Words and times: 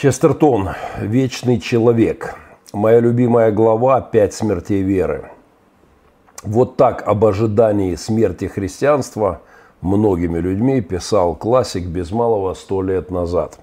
Честертон. 0.00 0.70
Вечный 0.98 1.60
человек. 1.60 2.34
Моя 2.72 3.00
любимая 3.00 3.52
глава 3.52 4.00
«Пять 4.00 4.32
смертей 4.32 4.80
веры». 4.80 5.30
Вот 6.42 6.78
так 6.78 7.06
об 7.06 7.22
ожидании 7.26 7.94
смерти 7.96 8.46
христианства 8.46 9.42
многими 9.82 10.38
людьми 10.38 10.80
писал 10.80 11.34
классик 11.34 11.84
без 11.84 12.12
малого 12.12 12.54
сто 12.54 12.80
лет 12.80 13.10
назад. 13.10 13.58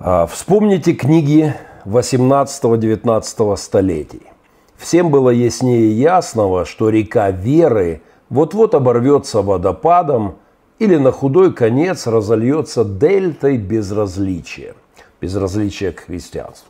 А, 0.00 0.26
вспомните 0.26 0.94
книги 0.94 1.54
18-19 1.84 3.56
столетий. 3.56 4.22
Всем 4.76 5.12
было 5.12 5.30
яснее 5.30 5.92
ясного, 5.92 6.64
что 6.64 6.88
река 6.88 7.30
веры 7.30 8.02
вот-вот 8.28 8.74
оборвется 8.74 9.40
водопадом 9.40 10.34
или 10.84 10.96
на 10.96 11.10
худой 11.10 11.52
конец 11.52 12.06
разольется 12.06 12.84
дельтой 12.84 13.56
безразличия, 13.56 14.74
безразличия 15.20 15.92
к 15.92 16.00
христианству. 16.00 16.68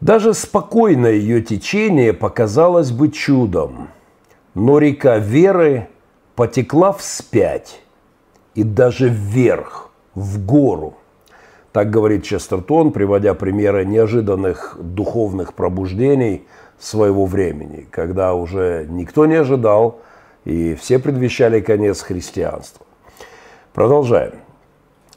Даже 0.00 0.34
спокойное 0.34 1.12
ее 1.12 1.40
течение 1.40 2.12
показалось 2.12 2.90
бы 2.90 3.10
чудом, 3.10 3.88
но 4.54 4.78
река 4.78 5.18
веры 5.18 5.88
потекла 6.34 6.92
вспять 6.92 7.80
и 8.54 8.62
даже 8.62 9.08
вверх, 9.08 9.90
в 10.14 10.44
гору. 10.44 10.94
Так 11.72 11.90
говорит 11.90 12.24
Честертон, 12.24 12.90
приводя 12.90 13.34
примеры 13.34 13.84
неожиданных 13.84 14.76
духовных 14.80 15.54
пробуждений 15.54 16.46
своего 16.78 17.26
времени, 17.26 17.86
когда 17.90 18.34
уже 18.34 18.86
никто 18.88 19.26
не 19.26 19.34
ожидал, 19.34 20.00
и 20.44 20.74
все 20.74 20.98
предвещали 20.98 21.60
конец 21.60 22.00
христианства. 22.02 22.85
Продолжаем. 23.76 24.32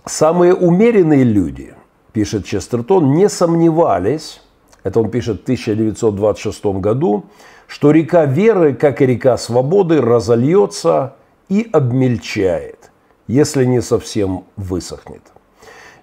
Самые 0.06 0.54
умеренные 0.54 1.24
люди, 1.24 1.74
пишет 2.12 2.44
Честертон, 2.44 3.14
не 3.14 3.30
сомневались, 3.30 4.42
это 4.84 5.00
он 5.00 5.10
пишет 5.10 5.40
в 5.40 5.44
1926 5.44 6.66
году, 6.82 7.24
что 7.68 7.92
река 7.92 8.26
веры, 8.26 8.74
как 8.74 9.02
и 9.02 9.06
река 9.06 9.38
свободы, 9.38 10.02
разольется 10.02 11.16
и 11.48 11.70
обмельчает, 11.72 12.92
если 13.28 13.64
не 13.64 13.82
совсем 13.82 14.44
высохнет. 14.58 15.24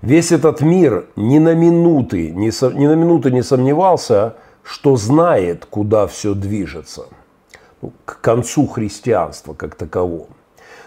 Весь 0.01 0.33
этот 0.33 0.63
мир 0.63 1.09
ни 1.15 1.39
на 1.39 1.55
минуты, 1.55 2.31
ни, 2.31 2.49
со, 2.49 2.71
ни 2.71 2.87
на 2.87 2.95
минуту 2.95 3.29
не 3.29 3.43
сомневался, 3.43 4.37
что 4.63 4.97
знает, 4.97 5.67
куда 5.67 6.07
все 6.07 6.33
движется, 6.33 7.05
ну, 7.83 7.93
к 8.07 8.23
концу 8.23 8.67
христианства 8.67 9.53
как 9.53 9.75
такового. 9.75 10.36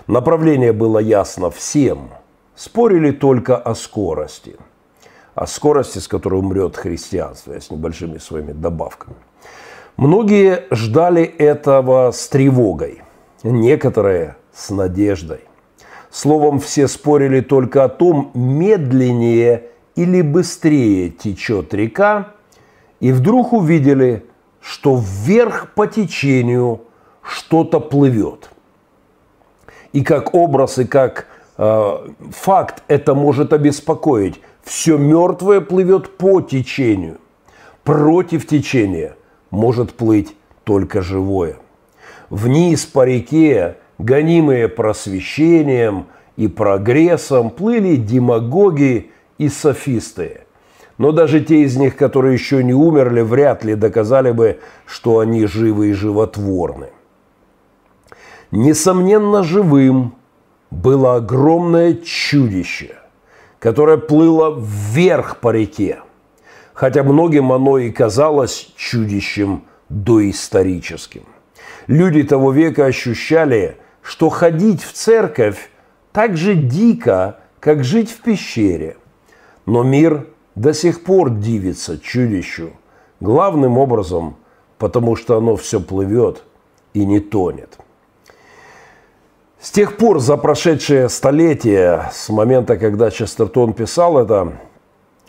Направление 0.10 0.74
было 0.74 0.98
ясно 0.98 1.52
всем. 1.52 2.10
Спорили 2.56 3.12
только 3.12 3.56
о 3.56 3.76
скорости. 3.76 4.56
О 5.36 5.46
скорости, 5.46 6.00
с 6.00 6.08
которой 6.08 6.40
умрет 6.40 6.76
христианство, 6.76 7.54
с 7.54 7.70
небольшими 7.70 8.18
своими 8.18 8.52
добавками. 8.52 9.16
Многие 9.98 10.66
ждали 10.72 11.22
этого 11.22 12.10
с 12.10 12.28
тревогой, 12.28 13.04
некоторые 13.44 14.36
с 14.52 14.72
надеждой. 14.72 15.42
Словом, 16.10 16.60
все 16.60 16.88
спорили 16.88 17.42
только 17.42 17.84
о 17.84 17.88
том, 17.90 18.32
медленнее 18.34 19.66
или 19.96 20.24
быстрее 20.24 21.12
течет 21.12 21.72
река, 21.76 22.30
и 23.00 23.12
вдруг 23.12 23.54
увидели, 23.54 24.26
что 24.60 25.00
вверх 25.00 25.76
по 25.76 25.86
течению 25.86 26.82
что-то 27.22 27.80
плывет– 27.80 28.50
и 29.94 30.04
как 30.04 30.34
образ, 30.34 30.78
и 30.78 30.86
как 30.86 31.28
э, 31.58 31.92
факт 32.32 32.84
это 32.88 33.16
может 33.16 33.54
обеспокоить. 33.54 34.42
Все 34.64 34.98
мертвое 34.98 35.62
плывет 35.62 36.18
по 36.18 36.42
течению. 36.42 37.18
Против 37.84 38.46
течения 38.46 39.16
может 39.50 39.94
плыть 39.94 40.36
только 40.64 41.02
живое. 41.02 41.58
Вниз 42.30 42.86
по 42.86 43.06
реке, 43.06 43.78
гонимые 43.98 44.68
просвещением 44.68 46.06
и 46.38 46.48
прогрессом, 46.48 47.50
плыли 47.50 47.96
демагоги 47.96 49.12
и 49.40 49.50
софисты. 49.50 50.42
Но 51.00 51.12
даже 51.12 51.40
те 51.40 51.62
из 51.62 51.78
них, 51.78 51.96
которые 51.96 52.34
еще 52.34 52.64
не 52.64 52.74
умерли, 52.74 53.22
вряд 53.22 53.64
ли 53.64 53.76
доказали 53.76 54.32
бы, 54.32 54.60
что 54.86 55.20
они 55.20 55.46
живы 55.46 55.90
и 55.90 55.94
животворны. 55.94 56.90
Несомненно, 58.52 59.44
живым 59.44 60.16
было 60.72 61.16
огромное 61.16 61.94
чудище, 61.94 62.96
которое 63.60 63.98
плыло 63.98 64.56
вверх 64.60 65.38
по 65.38 65.52
реке, 65.52 66.00
хотя 66.74 67.04
многим 67.04 67.52
оно 67.52 67.78
и 67.78 67.92
казалось 67.92 68.72
чудищем 68.76 69.66
доисторическим. 69.90 71.24
Люди 71.86 72.24
того 72.24 72.52
века 72.52 72.86
ощущали, 72.86 73.78
что 74.02 74.30
ходить 74.30 74.84
в 74.84 74.94
церковь 74.94 75.70
так 76.12 76.36
же 76.36 76.56
дико, 76.56 77.40
как 77.60 77.84
жить 77.84 78.10
в 78.10 78.22
пещере. 78.22 78.98
Но 79.68 79.84
мир 79.84 80.28
до 80.56 80.74
сих 80.74 81.04
пор 81.04 81.30
дивится 81.30 82.00
чудищу, 82.00 82.72
главным 83.20 83.78
образом, 83.78 84.38
потому 84.80 85.16
что 85.16 85.38
оно 85.38 85.56
все 85.56 85.80
плывет 85.80 86.44
и 86.94 87.06
не 87.06 87.20
тонет. 87.20 87.78
С 89.62 89.72
тех 89.72 89.98
пор, 89.98 90.20
за 90.20 90.38
прошедшие 90.38 91.10
столетия, 91.10 92.10
с 92.14 92.30
момента, 92.30 92.78
когда 92.78 93.12
Честертон 93.12 93.74
писал 93.74 94.18
это, 94.18 94.54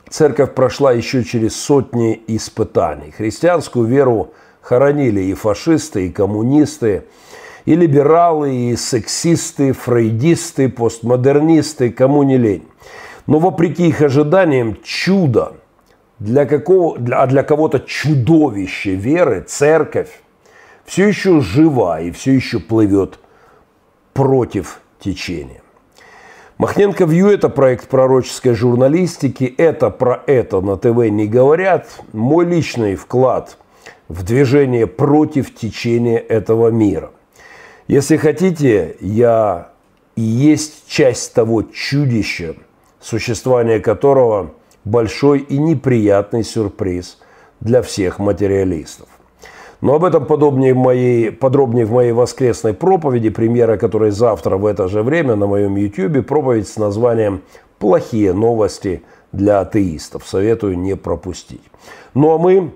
церковь 0.08 0.54
прошла 0.54 0.92
еще 0.92 1.24
через 1.24 1.60
сотни 1.60 2.22
испытаний. 2.28 3.10
Христианскую 3.10 3.86
веру 3.86 4.30
хоронили 4.60 5.20
и 5.20 5.34
фашисты, 5.34 6.06
и 6.06 6.10
коммунисты, 6.10 7.06
и 7.64 7.74
либералы, 7.74 8.54
и 8.54 8.76
сексисты, 8.76 9.72
фрейдисты, 9.72 10.68
постмодернисты, 10.68 11.90
кому 11.90 12.22
не 12.22 12.38
лень. 12.38 12.68
Но 13.26 13.40
вопреки 13.40 13.88
их 13.88 14.00
ожиданиям, 14.00 14.76
чудо, 14.84 15.54
для 16.20 16.46
какого, 16.46 16.96
а 17.10 17.26
для 17.26 17.42
кого-то 17.42 17.80
чудовище 17.80 18.94
веры, 18.94 19.40
церковь, 19.40 20.20
все 20.84 21.08
еще 21.08 21.40
жива 21.40 22.00
и 22.00 22.12
все 22.12 22.32
еще 22.32 22.60
плывет 22.60 23.18
против 24.12 24.80
течения. 24.98 25.62
Махненко 26.58 27.04
Вью– 27.06 27.28
это 27.28 27.48
проект 27.48 27.88
пророческой 27.88 28.54
журналистики. 28.54 29.44
Это 29.56 29.88
про 29.90 30.22
это 30.26 30.60
на 30.60 30.76
ТВ 30.76 31.08
не 31.08 31.26
говорят. 31.26 31.88
Мой 32.12 32.44
личный 32.44 32.96
вклад 32.96 33.56
в 34.08 34.24
движение 34.24 34.86
против 34.86 35.54
течения 35.54 36.18
этого 36.18 36.68
мира. 36.68 37.12
Если 37.88 38.16
хотите, 38.16 38.96
я 39.00 39.70
и 40.16 40.22
есть 40.22 40.86
часть 40.86 41.32
того 41.32 41.62
чудища, 41.62 42.56
существование 43.00 43.80
которого 43.80 44.52
большой 44.84 45.40
и 45.40 45.56
неприятный 45.58 46.44
сюрприз 46.44 47.18
для 47.60 47.82
всех 47.82 48.18
материалистов. 48.18 49.08
Но 49.80 49.94
об 49.94 50.04
этом 50.04 50.26
подробнее 50.26 50.74
в 50.74 50.76
моей, 50.76 51.30
подробнее 51.30 51.86
в 51.86 51.92
моей 51.92 52.12
воскресной 52.12 52.74
проповеди, 52.74 53.30
премьера 53.30 53.76
которой 53.76 54.10
завтра 54.10 54.56
в 54.56 54.66
это 54.66 54.88
же 54.88 55.02
время 55.02 55.36
на 55.36 55.46
моем 55.46 55.76
YouTube, 55.76 56.26
проповедь 56.26 56.68
с 56.68 56.76
названием 56.76 57.42
«Плохие 57.78 58.34
новости 58.34 59.02
для 59.32 59.60
атеистов». 59.60 60.26
Советую 60.26 60.78
не 60.78 60.96
пропустить. 60.96 61.62
Ну 62.12 62.34
а 62.34 62.38
мы 62.38 62.72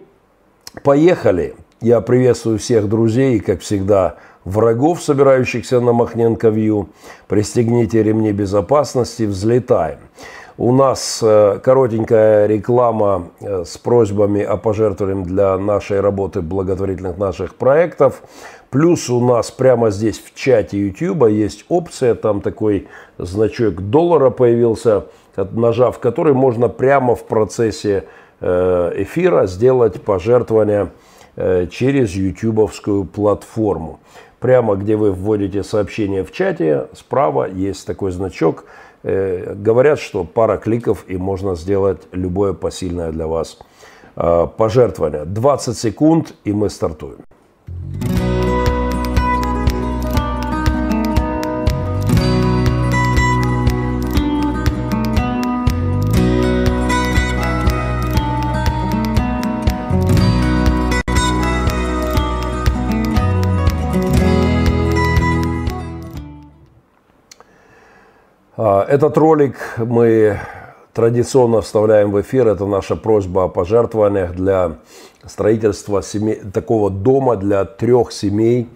поехали. 0.82 1.54
Я 1.80 2.00
приветствую 2.00 2.58
всех 2.58 2.88
друзей 2.88 3.36
и, 3.36 3.40
как 3.40 3.60
всегда, 3.60 4.16
врагов, 4.44 5.02
собирающихся 5.02 5.80
на 5.80 5.92
Махненко 5.92 6.48
Вью. 6.48 6.88
Пристегните 7.28 8.02
ремни 8.02 8.32
безопасности, 8.32 9.24
взлетаем. 9.24 9.98
У 10.56 10.72
нас 10.72 11.18
э, 11.20 11.58
коротенькая 11.64 12.46
реклама 12.46 13.30
э, 13.40 13.64
с 13.64 13.76
просьбами 13.76 14.40
о 14.40 14.56
пожертвовании 14.56 15.24
для 15.24 15.58
нашей 15.58 15.98
работы 15.98 16.42
благотворительных 16.42 17.18
наших 17.18 17.56
проектов. 17.56 18.22
Плюс 18.70 19.10
у 19.10 19.20
нас 19.20 19.50
прямо 19.50 19.90
здесь 19.90 20.20
в 20.20 20.32
чате 20.32 20.78
YouTube 20.78 21.28
есть 21.28 21.64
опция, 21.68 22.14
там 22.14 22.40
такой 22.40 22.86
значок 23.18 23.80
доллара 23.90 24.30
появился, 24.30 25.06
нажав 25.36 25.98
который 25.98 26.34
можно 26.34 26.68
прямо 26.68 27.16
в 27.16 27.24
процессе 27.24 28.04
э, 28.40 28.92
эфира 28.94 29.46
сделать 29.46 30.02
пожертвование 30.02 30.90
через 31.36 32.12
ютубовскую 32.12 33.06
платформу. 33.06 33.98
Прямо 34.38 34.76
где 34.76 34.94
вы 34.94 35.10
вводите 35.10 35.64
сообщение 35.64 36.22
в 36.22 36.30
чате, 36.30 36.86
справа 36.92 37.48
есть 37.50 37.84
такой 37.88 38.12
значок– 38.12 38.66
говорят, 39.04 39.98
что 39.98 40.24
пара 40.24 40.56
кликов 40.56 41.04
и 41.08 41.16
можно 41.16 41.56
сделать 41.56 42.02
любое 42.12 42.54
посильное 42.54 43.12
для 43.12 43.26
вас 43.26 43.58
э, 44.16 44.46
пожертвование. 44.56 45.24
20 45.24 45.76
секунд 45.76 46.34
и 46.44 46.52
мы 46.52 46.70
стартуем. 46.70 47.18
Этот 68.56 69.18
ролик 69.18 69.56
мы 69.78 70.38
традиционно 70.92 71.60
вставляем 71.60 72.12
в 72.12 72.20
эфир. 72.20 72.46
Это 72.46 72.66
наша 72.66 72.94
просьба 72.94 73.44
о 73.44 73.48
пожертвованиях 73.48 74.32
для 74.36 74.76
строительства 75.26 76.04
семей, 76.04 76.36
такого 76.36 76.88
дома 76.88 77.34
для 77.34 77.64
трех 77.64 78.12
семей. 78.12 78.68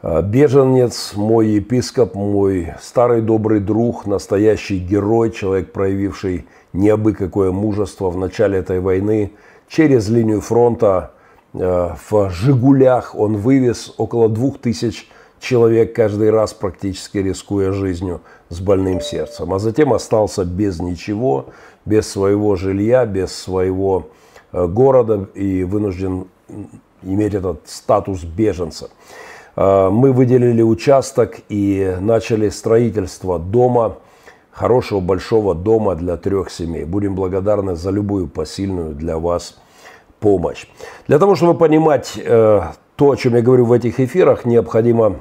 А, 0.00 0.22
беженец, 0.22 1.12
мой 1.16 1.48
епископ, 1.48 2.14
мой 2.14 2.72
старый 2.80 3.20
добрый 3.20 3.60
друг, 3.60 4.06
настоящий 4.06 4.78
герой, 4.78 5.32
человек, 5.32 5.72
проявивший 5.72 6.46
необы 6.72 7.12
какое 7.12 7.52
мужество 7.52 8.08
в 8.08 8.16
начале 8.16 8.58
этой 8.58 8.80
войны. 8.80 9.32
Через 9.68 10.08
линию 10.08 10.40
фронта 10.40 11.10
а, 11.52 11.94
в 12.08 12.30
«Жигулях» 12.30 13.14
он 13.14 13.36
вывез 13.36 13.92
около 13.98 14.30
двух 14.30 14.60
тысяч 14.60 15.10
человек 15.44 15.94
каждый 15.94 16.30
раз, 16.30 16.54
практически 16.54 17.18
рискуя 17.18 17.72
жизнью 17.72 18.22
с 18.48 18.60
больным 18.60 19.00
сердцем. 19.00 19.52
А 19.52 19.58
затем 19.58 19.92
остался 19.92 20.44
без 20.44 20.80
ничего, 20.80 21.46
без 21.84 22.10
своего 22.10 22.56
жилья, 22.56 23.06
без 23.06 23.36
своего 23.36 24.08
э, 24.52 24.66
города 24.66 25.28
и 25.34 25.62
вынужден 25.64 26.26
иметь 27.02 27.34
этот 27.34 27.60
статус 27.66 28.24
беженца. 28.24 28.88
Э, 29.54 29.90
мы 29.90 30.12
выделили 30.12 30.62
участок 30.62 31.36
и 31.48 31.96
начали 32.00 32.48
строительство 32.48 33.38
дома, 33.38 33.98
хорошего 34.50 35.00
большого 35.00 35.54
дома 35.54 35.94
для 35.94 36.16
трех 36.16 36.50
семей. 36.50 36.84
Будем 36.84 37.14
благодарны 37.14 37.76
за 37.76 37.90
любую 37.90 38.28
посильную 38.28 38.94
для 38.94 39.18
вас 39.18 39.58
помощь. 40.20 40.66
Для 41.06 41.18
того, 41.18 41.34
чтобы 41.34 41.58
понимать 41.58 42.14
э, 42.16 42.62
то, 42.96 43.10
о 43.10 43.16
чем 43.16 43.34
я 43.34 43.42
говорю 43.42 43.66
в 43.66 43.72
этих 43.72 44.00
эфирах, 44.00 44.44
необходимо 44.44 45.20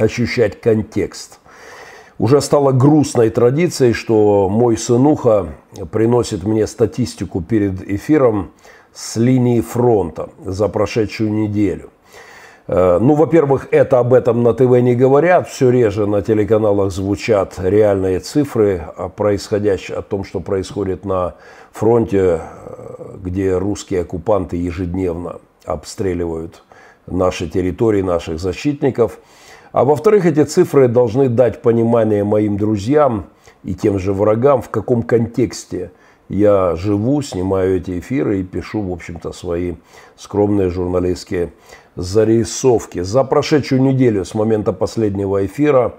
ощущать 0.00 0.60
контекст. 0.60 1.38
Уже 2.18 2.40
стало 2.40 2.72
грустной 2.72 3.30
традицией, 3.30 3.92
что 3.92 4.48
мой 4.48 4.76
сынуха 4.76 5.54
приносит 5.90 6.44
мне 6.44 6.66
статистику 6.66 7.40
перед 7.40 7.82
эфиром 7.88 8.50
с 8.92 9.16
линии 9.16 9.60
фронта 9.60 10.30
за 10.44 10.68
прошедшую 10.68 11.32
неделю. 11.32 11.90
Э, 12.66 12.98
ну, 13.00 13.14
во-первых, 13.14 13.68
это 13.70 14.00
об 14.00 14.12
этом 14.12 14.42
на 14.42 14.52
ТВ 14.52 14.80
не 14.82 14.94
говорят, 14.94 15.48
все 15.48 15.70
реже 15.70 16.06
на 16.06 16.20
телеканалах 16.20 16.92
звучат 16.92 17.54
реальные 17.58 18.20
цифры 18.20 18.82
о 18.96 19.08
происходящем, 19.08 19.98
о 19.98 20.02
том, 20.02 20.24
что 20.24 20.40
происходит 20.40 21.06
на 21.06 21.36
фронте, 21.72 22.40
э, 22.40 23.16
где 23.22 23.56
русские 23.56 24.02
оккупанты 24.02 24.56
ежедневно 24.58 25.36
обстреливают 25.64 26.64
наши 27.06 27.48
территории, 27.48 28.02
наших 28.02 28.38
защитников– 28.40 29.18
а 29.72 29.84
во-вторых, 29.84 30.26
эти 30.26 30.44
цифры 30.44 30.88
должны 30.88 31.28
дать 31.28 31.62
понимание 31.62 32.24
моим 32.24 32.56
друзьям 32.56 33.26
и 33.62 33.74
тем 33.74 33.98
же 33.98 34.12
врагам, 34.12 34.62
в 34.62 34.70
каком 34.70 35.02
контексте 35.02 35.92
я 36.28 36.76
живу, 36.76 37.22
снимаю 37.22 37.76
эти 37.76 37.98
эфиры 37.98 38.40
и 38.40 38.44
пишу, 38.44 38.82
в 38.82 38.92
общем-то, 38.92 39.32
свои 39.32 39.74
скромные 40.16 40.70
журналистские 40.70 41.52
зарисовки. 41.96 43.02
За 43.02 43.24
прошедшую 43.24 43.82
неделю 43.82 44.24
с 44.24 44.34
момента 44.34 44.72
последнего 44.72 45.44
эфира 45.44 45.96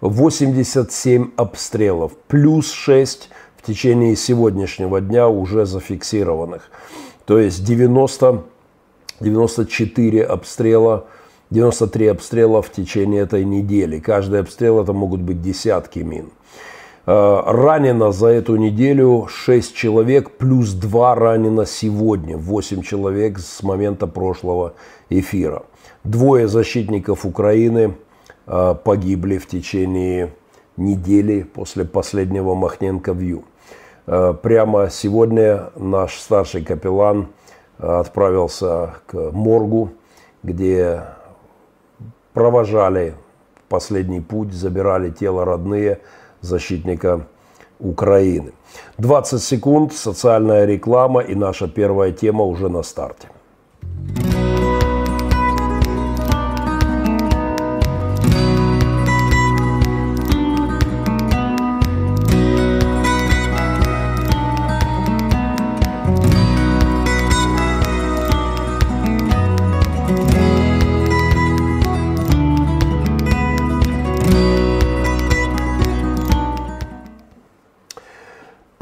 87 0.00 1.30
обстрелов, 1.36 2.12
плюс 2.28 2.70
6 2.70 3.28
в 3.56 3.66
течение 3.66 4.16
сегодняшнего 4.16 5.00
дня 5.00 5.28
уже 5.28 5.66
зафиксированных. 5.66 6.70
То 7.24 7.38
есть 7.38 7.64
90, 7.64 8.42
94 9.20 10.24
обстрела 10.24 11.06
93 11.52 12.06
обстрела 12.06 12.62
в 12.62 12.72
течение 12.72 13.22
этой 13.22 13.44
недели. 13.44 13.98
Каждый 13.98 14.40
обстрел 14.40 14.80
это 14.80 14.94
могут 14.94 15.20
быть 15.20 15.42
десятки 15.42 15.98
мин. 15.98 16.30
Э, 17.04 17.42
ранено 17.44 18.10
за 18.10 18.28
эту 18.28 18.56
неделю 18.56 19.26
6 19.28 19.74
человек, 19.74 20.30
плюс 20.30 20.72
2 20.72 21.14
ранено 21.14 21.66
сегодня, 21.66 22.38
8 22.38 22.80
человек 22.80 23.38
с 23.38 23.62
момента 23.62 24.06
прошлого 24.06 24.72
эфира. 25.10 25.64
Двое 26.04 26.48
защитников 26.48 27.26
Украины 27.26 27.96
э, 28.46 28.74
погибли 28.82 29.36
в 29.36 29.46
течение 29.46 30.32
недели 30.78 31.42
после 31.42 31.84
последнего 31.84 32.54
Махненко 32.54 33.12
Вью. 33.12 33.44
Э, 34.06 34.32
прямо 34.42 34.88
сегодня 34.90 35.64
наш 35.76 36.18
старший 36.18 36.64
капеллан 36.64 37.26
отправился 37.76 38.94
к 39.06 39.32
моргу, 39.32 39.90
где 40.42 41.02
провожали 42.32 43.14
последний 43.68 44.20
путь, 44.20 44.52
забирали 44.52 45.10
тело 45.10 45.44
родные 45.44 45.98
защитника 46.40 47.26
Украины. 47.78 48.52
20 48.98 49.42
секунд, 49.42 49.92
социальная 49.92 50.64
реклама 50.66 51.20
и 51.20 51.34
наша 51.34 51.68
первая 51.68 52.12
тема 52.12 52.44
уже 52.44 52.68
на 52.68 52.82
старте. 52.82 53.28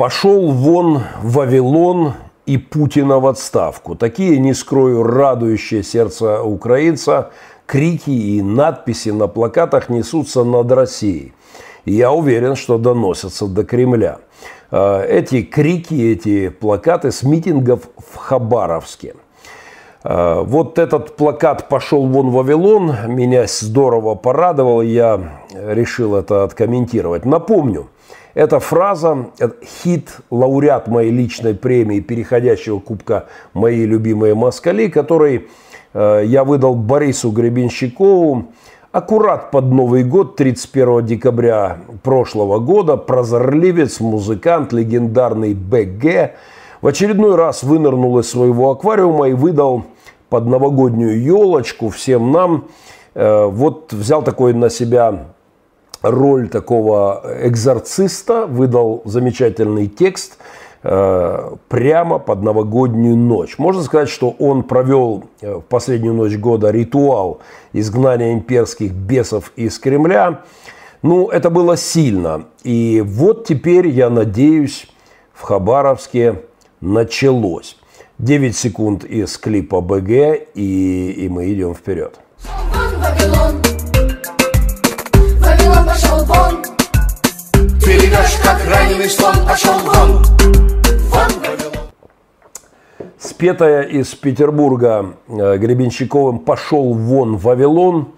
Пошел 0.01 0.51
вон 0.51 1.03
Вавилон 1.23 2.15
и 2.47 2.57
Путина 2.57 3.19
в 3.19 3.27
отставку. 3.27 3.97
Такие, 3.97 4.39
не 4.39 4.55
скрою, 4.55 5.03
радующие 5.03 5.83
сердце 5.83 6.43
украинца, 6.43 7.33
крики 7.67 8.09
и 8.09 8.41
надписи 8.41 9.11
на 9.11 9.27
плакатах 9.27 9.91
несутся 9.91 10.43
над 10.43 10.73
Россией. 10.73 11.35
И 11.85 11.93
я 11.93 12.13
уверен, 12.13 12.57
что 12.57 12.79
доносятся 12.79 13.47
до 13.47 13.63
Кремля. 13.63 14.21
А, 14.71 15.05
эти 15.05 15.43
крики, 15.43 16.13
эти 16.13 16.49
плакаты 16.49 17.13
с 17.13 17.23
митингов 17.23 17.81
в 17.99 18.17
Хабаровске. 18.17 19.17
А, 20.03 20.41
вот 20.43 20.79
этот 20.79 21.15
плакат 21.15 21.69
«Пошел 21.69 22.07
вон 22.07 22.31
Вавилон» 22.31 22.95
меня 23.07 23.45
здорово 23.47 24.15
порадовал, 24.15 24.81
я 24.81 25.21
решил 25.53 26.17
это 26.17 26.45
откомментировать. 26.45 27.27
Напомню– 27.27 27.91
эта 28.35 28.61
фраза, 28.61 29.31
хит, 29.83 30.19
лауреат 30.31 30.89
моей 30.89 31.11
личной 31.11 31.55
премии, 31.55 32.01
переходящего 32.01 32.79
кубка 32.79 33.27
«Мои 33.55 33.85
любимые 33.85 34.35
москали», 34.35 34.89
который 34.89 35.49
э, 35.93 36.23
я 36.27 36.45
выдал 36.45 36.75
Борису 36.75 37.31
Гребенщикову 37.31 38.47
аккурат 38.93 39.51
под 39.51 39.67
Новый 39.67 40.05
год, 40.05 40.37
31 40.37 41.07
декабря 41.07 41.79
прошлого 42.03 42.59
года, 42.59 42.97
прозорливец, 42.97 44.01
музыкант, 44.01 44.73
легендарный 44.73 45.55
БГ 45.55 46.33
в 46.81 46.87
очередной 46.87 47.37
раз 47.37 47.63
вынырнул 47.63 48.19
из 48.19 48.31
своего 48.31 48.71
аквариума 48.71 49.29
и 49.29 49.33
выдал 49.33 49.85
под 50.29 50.47
новогоднюю 50.47 51.21
елочку 51.21 51.89
всем 51.89 52.33
нам, 52.33 52.69
э, 53.15 53.45
вот 53.45 53.93
взял 53.93 54.23
такой 54.23 54.55
на 54.55 54.71
себя 54.71 55.27
роль 56.03 56.49
такого 56.49 57.23
экзорциста, 57.43 58.47
выдал 58.47 59.03
замечательный 59.05 59.87
текст 59.87 60.39
э, 60.83 61.51
прямо 61.69 62.19
под 62.19 62.43
новогоднюю 62.43 63.17
ночь. 63.17 63.59
Можно 63.59 63.83
сказать, 63.83 64.09
что 64.09 64.31
он 64.39 64.63
провел 64.63 65.25
э, 65.41 65.55
в 65.55 65.61
последнюю 65.61 66.15
ночь 66.15 66.37
года 66.37 66.71
ритуал 66.71 67.41
изгнания 67.73 68.33
имперских 68.33 68.93
бесов 68.93 69.53
из 69.57 69.79
Кремля. 69.79 70.41
Ну, 71.03 71.29
это 71.29 71.51
было 71.51 71.77
сильно. 71.77 72.45
И 72.63 73.03
вот 73.07 73.47
теперь, 73.47 73.89
я 73.89 74.11
надеюсь, 74.11 74.87
в 75.33 75.43
Хабаровске 75.43 76.43
началось. 76.81 77.77
9 78.19 78.55
секунд 78.55 79.05
из 79.05 79.39
клипа 79.39 79.81
БГ, 79.81 80.11
и, 80.55 81.11
и 81.13 81.29
мы 81.31 81.51
идем 81.55 81.75
вперед. 81.75 82.21
Вавилон, 82.99 83.70
раненый 89.01 89.11
слон, 89.11 89.35
пошел 89.47 89.79
вон. 89.79 90.25
Вон, 91.09 91.31
Спетая 93.19 93.83
из 93.83 94.15
Петербурга 94.15 95.15
э, 95.29 95.57
Гребенщиковым 95.57 96.39
«Пошел 96.41 96.93
вон, 96.95 97.37
Вавилон» 97.37 98.13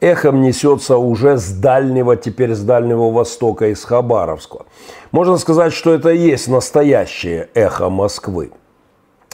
эхом 0.00 0.42
несется 0.42 0.96
уже 0.96 1.38
с 1.38 1.50
дальнего, 1.50 2.16
теперь 2.16 2.54
с 2.54 2.60
Дальнего 2.60 3.10
Востока, 3.10 3.68
из 3.68 3.84
Хабаровска. 3.84 4.66
Можно 5.12 5.38
сказать, 5.38 5.72
что 5.72 5.94
это 5.94 6.10
и 6.10 6.18
есть 6.18 6.48
настоящее 6.48 7.48
эхо 7.54 7.88
Москвы. 7.88 8.52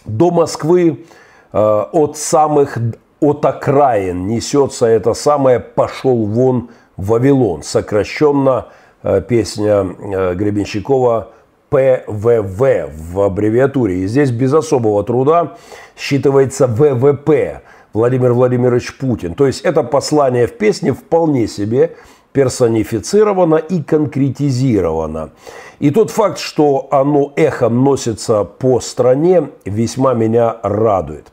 До 0.04 0.30
Москвы 0.30 1.06
э, 1.52 1.58
от 1.58 2.16
самых, 2.16 2.78
от 3.20 3.44
окраин 3.44 4.26
несется 4.26 4.86
это 4.86 5.14
самое 5.14 5.60
«пошел 5.60 6.26
вон 6.26 6.70
Вавилон, 6.96 7.62
сокращенно 7.62 8.66
песня 9.02 9.86
э, 9.98 10.34
Гребенщикова 10.34 11.30
ПВВ 11.70 12.90
в 12.92 13.20
аббревиатуре. 13.20 14.00
И 14.00 14.06
здесь 14.06 14.30
без 14.30 14.52
особого 14.52 15.04
труда 15.04 15.56
считывается 15.96 16.66
ВВП 16.66 17.62
Владимир 17.92 18.32
Владимирович 18.32 18.96
Путин. 18.98 19.34
То 19.34 19.46
есть 19.46 19.62
это 19.62 19.82
послание 19.82 20.46
в 20.46 20.58
песне 20.58 20.92
вполне 20.92 21.46
себе 21.46 21.96
персонифицировано 22.32 23.56
и 23.56 23.82
конкретизировано. 23.82 25.30
И 25.78 25.90
тот 25.90 26.10
факт, 26.10 26.38
что 26.38 26.88
оно 26.90 27.32
эхом 27.36 27.82
носится 27.82 28.44
по 28.44 28.80
стране, 28.80 29.50
весьма 29.64 30.14
меня 30.14 30.56
радует. 30.62 31.32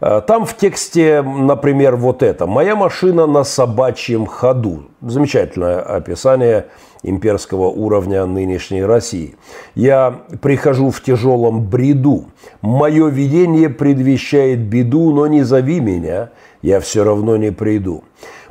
Э, 0.00 0.20
там 0.26 0.44
в 0.44 0.56
тексте, 0.56 1.22
например, 1.22 1.96
вот 1.96 2.22
это. 2.22 2.46
«Моя 2.46 2.76
машина 2.76 3.26
на 3.26 3.44
собачьем 3.44 4.26
ходу». 4.26 4.84
Замечательное 5.00 5.80
описание 5.80 6.66
имперского 7.04 7.68
уровня 7.68 8.26
нынешней 8.26 8.84
России. 8.84 9.36
«Я 9.74 10.22
прихожу 10.42 10.90
в 10.90 11.00
тяжелом 11.02 11.64
бреду. 11.64 12.26
Мое 12.62 13.08
видение 13.08 13.68
предвещает 13.68 14.60
беду, 14.60 15.12
но 15.12 15.26
не 15.26 15.42
зови 15.42 15.80
меня, 15.80 16.30
я 16.62 16.80
все 16.80 17.04
равно 17.04 17.36
не 17.36 17.52
приду». 17.52 18.02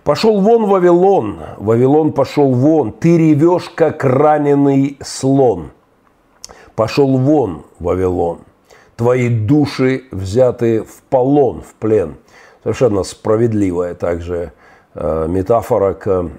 Пошел 0.04 0.42
вон 0.42 0.66
Вавилон, 0.66 1.40
Вавилон 1.58 2.12
пошел 2.12 2.52
вон, 2.52 2.92
ты 2.92 3.18
ревешь, 3.18 3.72
как 3.74 4.04
раненый 4.04 4.98
слон. 5.02 5.72
Пошел 6.76 7.18
вон, 7.18 7.64
Вавилон, 7.80 8.40
твои 8.98 9.30
души 9.30 10.04
взяты 10.12 10.84
в 10.84 11.04
полон, 11.10 11.62
в 11.62 11.74
плен. 11.76 12.16
Совершенно 12.64 13.04
справедливая 13.04 13.94
также 13.94 14.52
э, 14.94 15.28
метафора 15.30 15.94
к, 15.94 16.30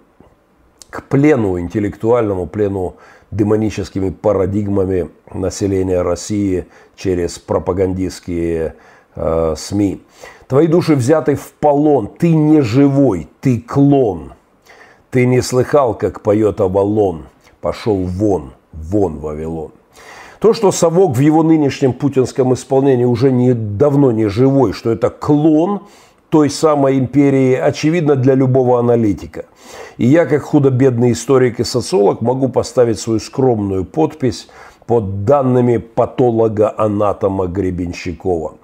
к 0.94 1.02
плену, 1.02 1.58
интеллектуальному 1.58 2.46
плену 2.46 2.94
демоническими 3.32 4.10
парадигмами 4.10 5.10
населения 5.32 6.02
России 6.02 6.66
через 6.94 7.36
пропагандистские 7.40 8.76
э, 9.16 9.54
СМИ. 9.56 10.02
Твои 10.46 10.68
души 10.68 10.94
взяты 10.94 11.34
в 11.34 11.52
полон, 11.54 12.06
ты 12.06 12.32
не 12.32 12.60
живой, 12.60 13.28
ты 13.40 13.60
клон. 13.60 14.34
Ты 15.10 15.26
не 15.26 15.40
слыхал, 15.40 15.94
как 15.94 16.20
поет 16.20 16.60
Авалон, 16.60 17.24
пошел 17.60 17.96
вон, 18.04 18.52
вон 18.72 19.18
Вавилон. 19.18 19.72
То, 20.38 20.52
что 20.52 20.70
совок 20.70 21.16
в 21.16 21.20
его 21.20 21.42
нынешнем 21.42 21.92
путинском 21.92 22.54
исполнении 22.54 23.04
уже 23.04 23.32
не, 23.32 23.52
давно 23.52 24.12
не 24.12 24.28
живой, 24.28 24.72
что 24.72 24.92
это 24.92 25.10
клон 25.10 25.80
той 26.34 26.50
самой 26.50 26.98
империи, 26.98 27.54
очевидно 27.54 28.16
для 28.16 28.34
любого 28.34 28.80
аналитика. 28.80 29.44
И 29.98 30.06
я, 30.06 30.26
как 30.26 30.42
худо-бедный 30.42 31.12
историк 31.12 31.60
и 31.60 31.64
социолог, 31.64 32.22
могу 32.22 32.48
поставить 32.48 32.98
свою 32.98 33.20
скромную 33.20 33.84
подпись 33.84 34.48
под 34.84 35.24
данными 35.24 35.76
патолога-анатома 35.76 37.46
Гребенщикова. 37.46 38.54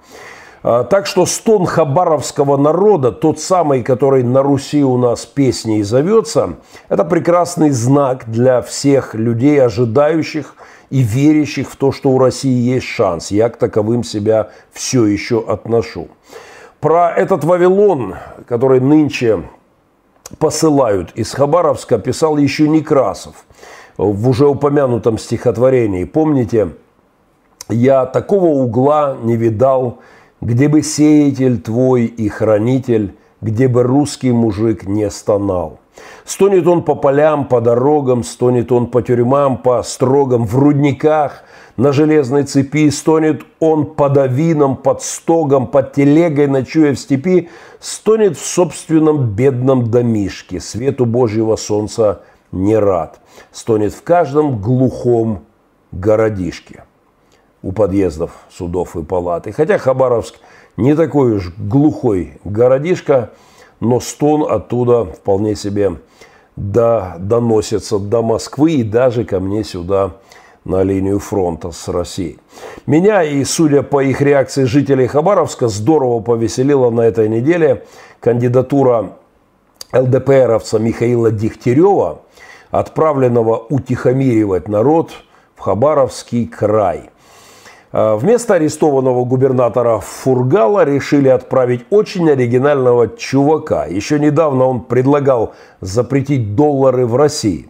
А, 0.63 0.83
так 0.83 1.05
что 1.05 1.25
стон 1.25 1.65
хабаровского 1.65 2.57
народа, 2.57 3.13
тот 3.13 3.39
самый, 3.39 3.83
который 3.83 4.23
на 4.23 4.43
Руси 4.43 4.83
у 4.83 4.97
нас 4.97 5.25
песней 5.25 5.83
зовется, 5.83 6.55
это 6.89 7.05
прекрасный 7.05 7.69
знак 7.69 8.25
для 8.27 8.61
всех 8.61 9.15
людей, 9.15 9.63
ожидающих 9.63 10.55
и 10.89 11.01
верящих 11.01 11.71
в 11.71 11.77
то, 11.77 11.93
что 11.93 12.09
у 12.09 12.19
России 12.19 12.73
есть 12.73 12.87
шанс. 12.87 13.31
Я 13.31 13.47
к 13.47 13.55
таковым 13.55 14.03
себя 14.03 14.49
все 14.73 15.05
еще 15.05 15.41
отношу. 15.47 16.09
Про 16.81 17.11
этот 17.11 17.43
Вавилон, 17.43 18.15
который 18.47 18.79
нынче 18.79 19.43
посылают 20.39 21.11
из 21.11 21.31
Хабаровска, 21.31 21.99
писал 21.99 22.37
еще 22.37 22.67
Некрасов 22.67 23.45
в 23.97 24.27
уже 24.27 24.47
упомянутом 24.47 25.19
стихотворении. 25.19 26.05
Помните, 26.05 26.69
я 27.69 28.07
такого 28.07 28.45
угла 28.45 29.15
не 29.21 29.35
видал, 29.35 29.99
где 30.41 30.67
бы 30.67 30.81
сеятель 30.81 31.61
твой 31.61 32.05
и 32.05 32.27
хранитель, 32.29 33.15
где 33.41 33.67
бы 33.67 33.83
русский 33.83 34.31
мужик 34.31 34.87
не 34.87 35.07
стонал. 35.11 35.77
Стонет 36.25 36.65
он 36.65 36.83
по 36.83 36.95
полям, 36.95 37.45
по 37.45 37.61
дорогам, 37.61 38.23
стонет 38.23 38.71
он 38.71 38.87
по 38.87 39.03
тюрьмам, 39.03 39.59
по 39.59 39.83
строгам, 39.83 40.47
в 40.47 40.57
рудниках, 40.57 41.43
на 41.81 41.93
железной 41.93 42.43
цепи, 42.43 42.91
стонет 42.91 43.41
он 43.59 43.87
под 43.87 44.15
авином, 44.15 44.75
под 44.75 45.01
стогом, 45.01 45.65
под 45.65 45.93
телегой, 45.93 46.45
ночуя 46.45 46.93
в 46.93 46.99
степи, 46.99 47.49
стонет 47.79 48.37
в 48.37 48.45
собственном 48.45 49.31
бедном 49.31 49.89
домишке, 49.89 50.59
свету 50.59 51.07
Божьего 51.07 51.55
солнца 51.55 52.21
не 52.51 52.77
рад, 52.77 53.19
стонет 53.51 53.93
в 53.93 54.03
каждом 54.03 54.61
глухом 54.61 55.39
городишке 55.91 56.83
у 57.63 57.71
подъездов 57.71 58.29
судов 58.51 58.95
и 58.95 59.01
палат. 59.01 59.47
И 59.47 59.51
хотя 59.51 59.79
Хабаровск 59.79 60.35
не 60.77 60.95
такой 60.95 61.37
уж 61.37 61.51
глухой 61.57 62.39
городишко, 62.43 63.31
но 63.79 63.99
стон 63.99 64.45
оттуда 64.47 65.05
вполне 65.05 65.55
себе 65.55 65.93
до, 66.55 67.15
доносится 67.17 67.97
до 67.97 68.21
Москвы 68.21 68.73
и 68.73 68.83
даже 68.83 69.25
ко 69.25 69.39
мне 69.39 69.63
сюда 69.63 70.11
на 70.65 70.83
линию 70.83 71.19
фронта 71.19 71.71
с 71.71 71.87
Россией. 71.87 72.37
Меня 72.85 73.23
и, 73.23 73.43
судя 73.43 73.83
по 73.83 74.03
их 74.03 74.21
реакции 74.21 74.65
жителей 74.65 75.07
Хабаровска, 75.07 75.67
здорово 75.67 76.19
повеселила 76.19 76.89
на 76.89 77.01
этой 77.01 77.29
неделе 77.29 77.83
кандидатура 78.19 79.13
ЛДПРовца 79.93 80.79
Михаила 80.79 81.31
Дегтярева, 81.31 82.21
отправленного 82.69 83.57
утихомиривать 83.69 84.67
народ 84.67 85.11
в 85.55 85.61
Хабаровский 85.61 86.47
край. 86.47 87.09
Э, 87.91 88.15
вместо 88.15 88.53
арестованного 88.53 89.25
губернатора 89.25 89.99
Фургала 89.99 90.85
решили 90.85 91.27
отправить 91.27 91.85
очень 91.89 92.29
оригинального 92.29 93.09
чувака. 93.17 93.85
Еще 93.85 94.19
недавно 94.19 94.65
он 94.65 94.81
предлагал 94.81 95.53
запретить 95.81 96.55
доллары 96.55 97.05
в 97.05 97.15
России. 97.15 97.69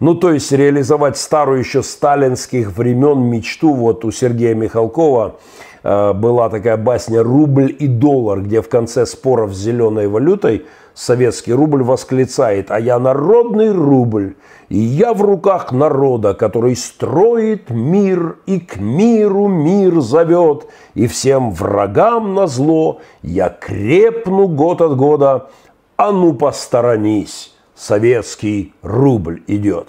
Ну, 0.00 0.14
то 0.14 0.32
есть 0.32 0.50
реализовать 0.50 1.18
старую 1.18 1.58
еще 1.58 1.82
сталинских 1.82 2.72
времен 2.72 3.20
мечту. 3.20 3.74
Вот 3.74 4.04
у 4.06 4.10
Сергея 4.10 4.54
Михалкова 4.54 5.36
э, 5.82 6.12
была 6.14 6.48
такая 6.48 6.78
басня 6.78 7.22
«Рубль 7.22 7.76
и 7.78 7.86
доллар», 7.86 8.40
где 8.40 8.62
в 8.62 8.68
конце 8.70 9.04
споров 9.04 9.52
с 9.52 9.58
зеленой 9.58 10.08
валютой 10.08 10.64
советский 10.94 11.52
рубль 11.52 11.82
восклицает 11.82 12.70
«А 12.70 12.80
я 12.80 12.98
народный 12.98 13.72
рубль, 13.72 14.36
и 14.70 14.78
я 14.78 15.12
в 15.12 15.20
руках 15.20 15.70
народа, 15.70 16.32
который 16.32 16.76
строит 16.76 17.68
мир 17.68 18.38
и 18.46 18.58
к 18.58 18.78
миру 18.78 19.48
мир 19.48 20.00
зовет, 20.00 20.66
и 20.94 21.06
всем 21.06 21.52
врагам 21.52 22.34
на 22.34 22.46
зло 22.46 23.00
я 23.20 23.50
крепну 23.50 24.48
год 24.48 24.80
от 24.80 24.96
года, 24.96 25.50
а 25.96 26.12
ну 26.12 26.32
посторонись, 26.32 27.54
советский 27.80 28.72
рубль 28.82 29.42
идет». 29.46 29.88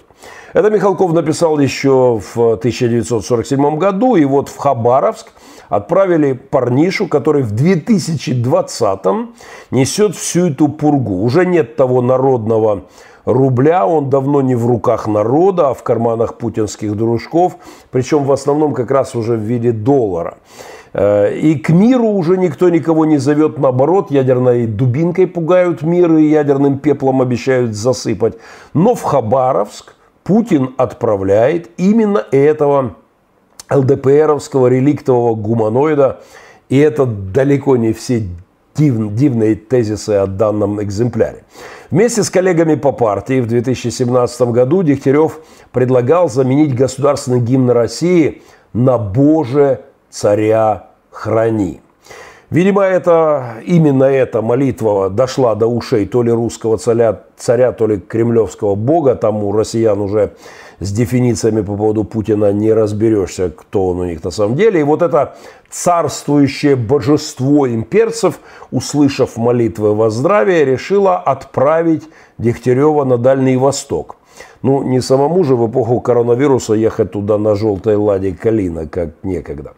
Это 0.52 0.70
Михалков 0.70 1.12
написал 1.12 1.58
еще 1.58 2.20
в 2.20 2.36
1947 2.36 3.78
году, 3.78 4.16
и 4.16 4.24
вот 4.24 4.48
в 4.48 4.56
Хабаровск 4.56 5.32
отправили 5.68 6.32
парнишу, 6.34 7.08
который 7.08 7.42
в 7.42 7.52
2020-м 7.54 9.34
несет 9.70 10.14
всю 10.14 10.48
эту 10.48 10.68
пургу. 10.68 11.22
Уже 11.22 11.46
нет 11.46 11.76
того 11.76 12.02
народного 12.02 12.82
рубля, 13.24 13.86
он 13.86 14.10
давно 14.10 14.42
не 14.42 14.54
в 14.54 14.66
руках 14.66 15.06
народа, 15.06 15.70
а 15.70 15.74
в 15.74 15.82
карманах 15.82 16.36
путинских 16.36 16.96
дружков, 16.96 17.56
причем 17.90 18.24
в 18.24 18.32
основном 18.32 18.74
как 18.74 18.90
раз 18.90 19.14
уже 19.14 19.36
в 19.36 19.40
виде 19.40 19.72
доллара. 19.72 20.36
Э, 20.92 21.34
и 21.34 21.54
к 21.56 21.70
миру 21.70 22.08
уже 22.08 22.36
никто 22.36 22.68
никого 22.68 23.04
не 23.04 23.18
зовет, 23.18 23.58
наоборот, 23.58 24.10
ядерной 24.10 24.66
дубинкой 24.66 25.26
пугают 25.26 25.82
мир 25.82 26.14
и 26.16 26.28
ядерным 26.28 26.78
пеплом 26.78 27.22
обещают 27.22 27.74
засыпать. 27.74 28.34
Но 28.74 28.94
в 28.94 29.02
Хабаровск 29.02 29.94
Путин 30.24 30.74
отправляет 30.76 31.70
именно 31.78 32.24
этого 32.30 32.94
ЛДПРовского 33.70 34.68
реликтового 34.68 35.34
гуманоида, 35.34 36.20
и 36.68 36.78
это 36.78 37.06
далеко 37.06 37.76
не 37.76 37.92
все 37.92 38.24
див, 38.74 39.14
дивные 39.14 39.56
тезисы 39.56 40.10
о 40.10 40.26
данном 40.26 40.82
экземпляре. 40.82 41.44
Вместе 41.90 42.22
с 42.22 42.30
коллегами 42.30 42.76
по 42.76 42.92
партии 42.92 43.40
в 43.40 43.46
2017 43.46 44.42
году 44.52 44.82
Дегтярев 44.82 45.40
предлагал 45.72 46.30
заменить 46.30 46.74
государственный 46.74 47.40
гимн 47.40 47.70
России 47.70 48.42
на 48.72 48.96
«Боже, 48.96 49.80
царя 50.12 50.90
храни». 51.10 51.80
Видимо, 52.52 52.82
это, 52.82 53.62
именно 53.64 54.04
эта 54.04 54.42
молитва 54.42 55.08
дошла 55.08 55.54
до 55.54 55.66
ушей 55.66 56.04
то 56.04 56.22
ли 56.22 56.30
русского 56.30 56.76
царя, 56.76 57.22
царя, 57.38 57.72
то 57.72 57.86
ли 57.86 57.96
кремлевского 57.96 58.74
бога. 58.74 59.14
Там 59.14 59.42
у 59.42 59.52
россиян 59.52 59.98
уже 59.98 60.32
с 60.78 60.92
дефинициями 60.92 61.62
по 61.62 61.76
поводу 61.76 62.04
Путина 62.04 62.52
не 62.52 62.74
разберешься, 62.74 63.48
кто 63.48 63.88
он 63.88 64.00
у 64.00 64.04
них 64.04 64.22
на 64.22 64.30
самом 64.30 64.54
деле. 64.54 64.80
И 64.80 64.82
вот 64.82 65.00
это 65.00 65.34
царствующее 65.70 66.76
божество 66.76 67.66
имперцев, 67.66 68.38
услышав 68.70 69.38
молитвы 69.38 69.94
во 69.94 70.10
здравие, 70.10 70.66
решило 70.66 71.16
отправить 71.16 72.02
Дегтярева 72.36 73.04
на 73.04 73.16
Дальний 73.16 73.56
Восток. 73.56 74.16
Ну, 74.60 74.82
не 74.82 75.00
самому 75.00 75.42
же 75.42 75.56
в 75.56 75.70
эпоху 75.70 76.00
коронавируса 76.00 76.74
ехать 76.74 77.12
туда 77.12 77.38
на 77.38 77.54
желтой 77.54 77.96
ладе 77.96 78.32
Калина, 78.34 78.86
как 78.86 79.14
некогда. 79.22 79.72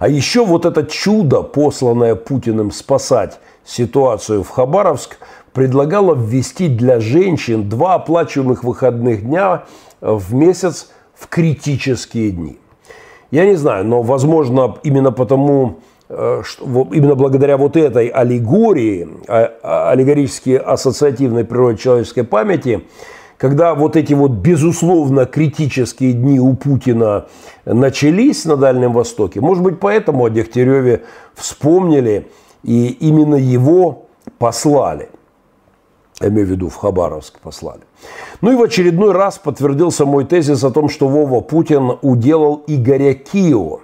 А 0.00 0.08
еще 0.08 0.46
вот 0.46 0.64
это 0.64 0.84
чудо, 0.84 1.42
посланное 1.42 2.14
Путиным 2.14 2.70
спасать 2.70 3.38
ситуацию 3.66 4.42
в 4.42 4.48
Хабаровск, 4.48 5.18
предлагало 5.52 6.14
ввести 6.14 6.68
для 6.68 7.00
женщин 7.00 7.68
два 7.68 7.96
оплачиваемых 7.96 8.64
выходных 8.64 9.22
дня 9.22 9.64
в 10.00 10.32
месяц 10.32 10.90
в 11.14 11.28
критические 11.28 12.30
дни. 12.30 12.58
Я 13.30 13.44
не 13.44 13.56
знаю, 13.56 13.84
но, 13.84 14.00
возможно, 14.00 14.78
именно 14.82 15.12
потому, 15.12 15.80
э, 16.08 16.40
что, 16.46 16.88
именно 16.92 17.14
благодаря 17.14 17.58
вот 17.58 17.76
этой 17.76 18.06
аллегории, 18.06 19.06
а, 19.28 19.52
а, 19.62 19.90
аллегорически 19.90 20.52
ассоциативной 20.52 21.44
природе 21.44 21.76
человеческой 21.76 22.24
памяти, 22.24 22.86
когда 23.40 23.74
вот 23.74 23.96
эти 23.96 24.12
вот 24.12 24.32
безусловно 24.32 25.24
критические 25.24 26.12
дни 26.12 26.38
у 26.38 26.52
Путина 26.52 27.24
начались 27.64 28.44
на 28.44 28.56
Дальнем 28.56 28.92
Востоке, 28.92 29.40
может 29.40 29.64
быть, 29.64 29.80
поэтому 29.80 30.26
о 30.26 30.28
Дегтяреве 30.28 31.04
вспомнили 31.34 32.28
и 32.62 32.88
именно 32.88 33.36
его 33.36 34.08
послали. 34.38 35.08
Я 36.20 36.28
имею 36.28 36.48
в 36.48 36.50
виду, 36.50 36.68
в 36.68 36.76
Хабаровск 36.76 37.40
послали. 37.40 37.80
Ну 38.42 38.52
и 38.52 38.56
в 38.56 38.62
очередной 38.62 39.12
раз 39.12 39.38
подтвердился 39.38 40.04
мой 40.04 40.26
тезис 40.26 40.62
о 40.62 40.70
том, 40.70 40.90
что 40.90 41.08
Вова 41.08 41.40
Путин 41.40 41.92
уделал 42.02 42.62
Игоря 42.66 43.14
Кио. 43.14 43.80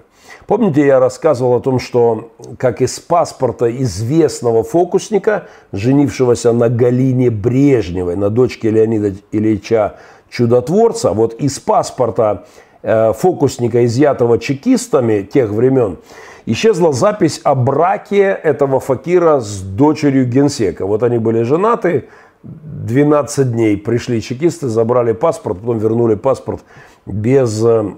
Помните, 0.47 0.87
я 0.87 1.01
рассказывал 1.01 1.55
о 1.55 1.61
том, 1.61 1.81
что 1.81 2.31
как 2.57 2.81
из 2.81 3.01
паспорта 3.01 3.69
известного 3.83 4.63
фокусника, 4.63 5.49
женившегося 5.73 6.53
на 6.53 6.69
Галине 6.69 7.31
Брежневой, 7.31 8.15
на 8.15 8.31
дочке 8.31 8.71
Леонида 8.71 9.15
Ильича 9.33 9.97
Чудотворца, 10.31 11.13
вот 11.13 11.35
из 11.35 11.59
паспорта 11.59 12.45
э, 12.83 13.13
фокусника, 13.13 13.85
изъятого 13.85 14.39
чекистами 14.39 15.23
тех 15.23 15.51
времен, 15.51 15.99
исчезла 16.47 16.93
запись 16.93 17.41
о 17.43 17.57
браке 17.57 18.39
этого 18.41 18.79
факира 18.79 19.41
с 19.41 19.61
дочерью 19.63 20.29
генсека. 20.29 20.87
Вот 20.87 21.03
они 21.03 21.19
были 21.19 21.43
женаты, 21.43 22.09
12 22.45 23.51
дней 23.51 23.77
пришли 23.77 24.23
чекисты, 24.23 24.69
забрали 24.69 25.13
паспорт, 25.13 25.59
потом 25.59 25.79
вернули 25.79 26.15
паспорт 26.15 26.61
без 27.05 27.65
э, 27.65 27.95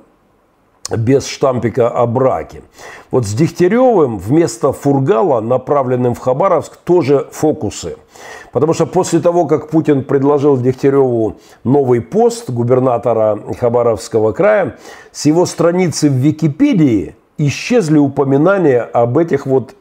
без 0.97 1.26
штампика 1.26 1.88
о 1.88 2.07
браке. 2.07 2.62
Вот 3.11 3.26
с 3.26 3.33
Дегтяревым 3.35 4.18
вместо 4.18 4.73
Фургала, 4.73 5.40
направленным 5.40 6.14
в 6.14 6.18
Хабаровск, 6.18 6.76
тоже 6.76 7.28
фокусы. 7.30 7.97
Потому 8.52 8.73
что 8.73 8.87
после 8.87 9.21
того, 9.21 9.47
как 9.47 9.68
Путин 9.68 10.04
предложил 10.04 10.57
Дегтяреву 10.57 11.37
новый 11.64 12.00
пост 12.00 12.50
губернатора 12.50 13.38
Хабаровского 13.59 14.33
края, 14.33 14.78
с 15.12 15.26
его 15.26 15.47
страницы 15.47 16.09
в 16.09 16.14
Википедии 16.14 17.16
исчезли 17.37 17.99
упоминания 17.99 18.80
об 18.80 19.18
этих 19.18 19.47
вот 19.47 19.75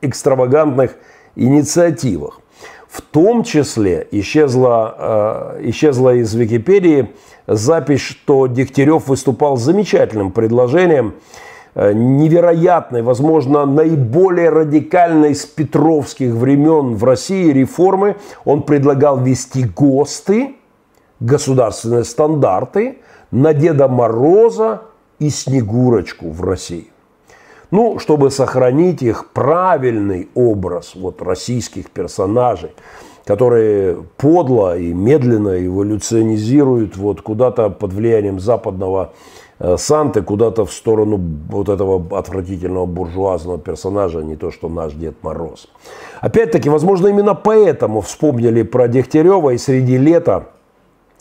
экстравагантных 0.00 0.96
инициативах. 1.36 2.40
В 2.94 3.02
том 3.02 3.42
числе 3.42 4.06
исчезла, 4.12 5.56
э, 5.58 5.70
исчезла 5.70 6.14
из 6.14 6.32
Википедии 6.32 7.10
запись, 7.48 8.02
что 8.02 8.46
Дегтярев 8.46 9.08
выступал 9.08 9.56
с 9.56 9.62
замечательным 9.62 10.30
предложением 10.30 11.14
э, 11.74 11.92
невероятной, 11.92 13.02
возможно, 13.02 13.66
наиболее 13.66 14.48
радикальной 14.50 15.34
с 15.34 15.44
петровских 15.44 16.34
времен 16.34 16.94
в 16.94 17.02
России 17.02 17.50
реформы. 17.50 18.14
Он 18.44 18.62
предлагал 18.62 19.18
ввести 19.18 19.64
ГОСТы, 19.64 20.54
государственные 21.18 22.04
стандарты, 22.04 22.98
на 23.32 23.54
Деда 23.54 23.88
Мороза 23.88 24.82
и 25.18 25.30
Снегурочку 25.30 26.30
в 26.30 26.44
России. 26.44 26.93
Ну, 27.74 27.98
чтобы 27.98 28.30
сохранить 28.30 29.02
их 29.02 29.30
правильный 29.32 30.28
образ 30.34 30.94
вот, 30.94 31.20
российских 31.20 31.90
персонажей– 31.90 32.70
которые 33.24 34.04
подло 34.18 34.76
и 34.76 34.92
медленно 34.92 35.66
эволюционизируют 35.66 36.96
вот 36.96 37.22
куда-то 37.22 37.70
под 37.70 37.92
влиянием 37.92 38.38
западного 38.38 39.12
э, 39.58 39.76
Санты, 39.78 40.22
куда-то 40.22 40.66
в 40.66 40.72
сторону 40.72 41.18
вот 41.48 41.68
этого 41.68 42.18
отвратительного 42.18 42.86
буржуазного 42.86 43.58
персонажа, 43.58 44.22
не 44.22 44.36
то 44.36 44.50
что 44.50 44.68
наш 44.68 44.92
Дед 44.92 45.14
Мороз. 45.22 45.68
Опять-таки, 46.20 46.68
возможно, 46.68 47.08
именно 47.08 47.34
поэтому 47.34 48.02
вспомнили 48.02 48.62
про 48.62 48.88
Дегтярева 48.88 49.50
и 49.50 49.58
среди 49.58 49.96
лета, 49.96 50.48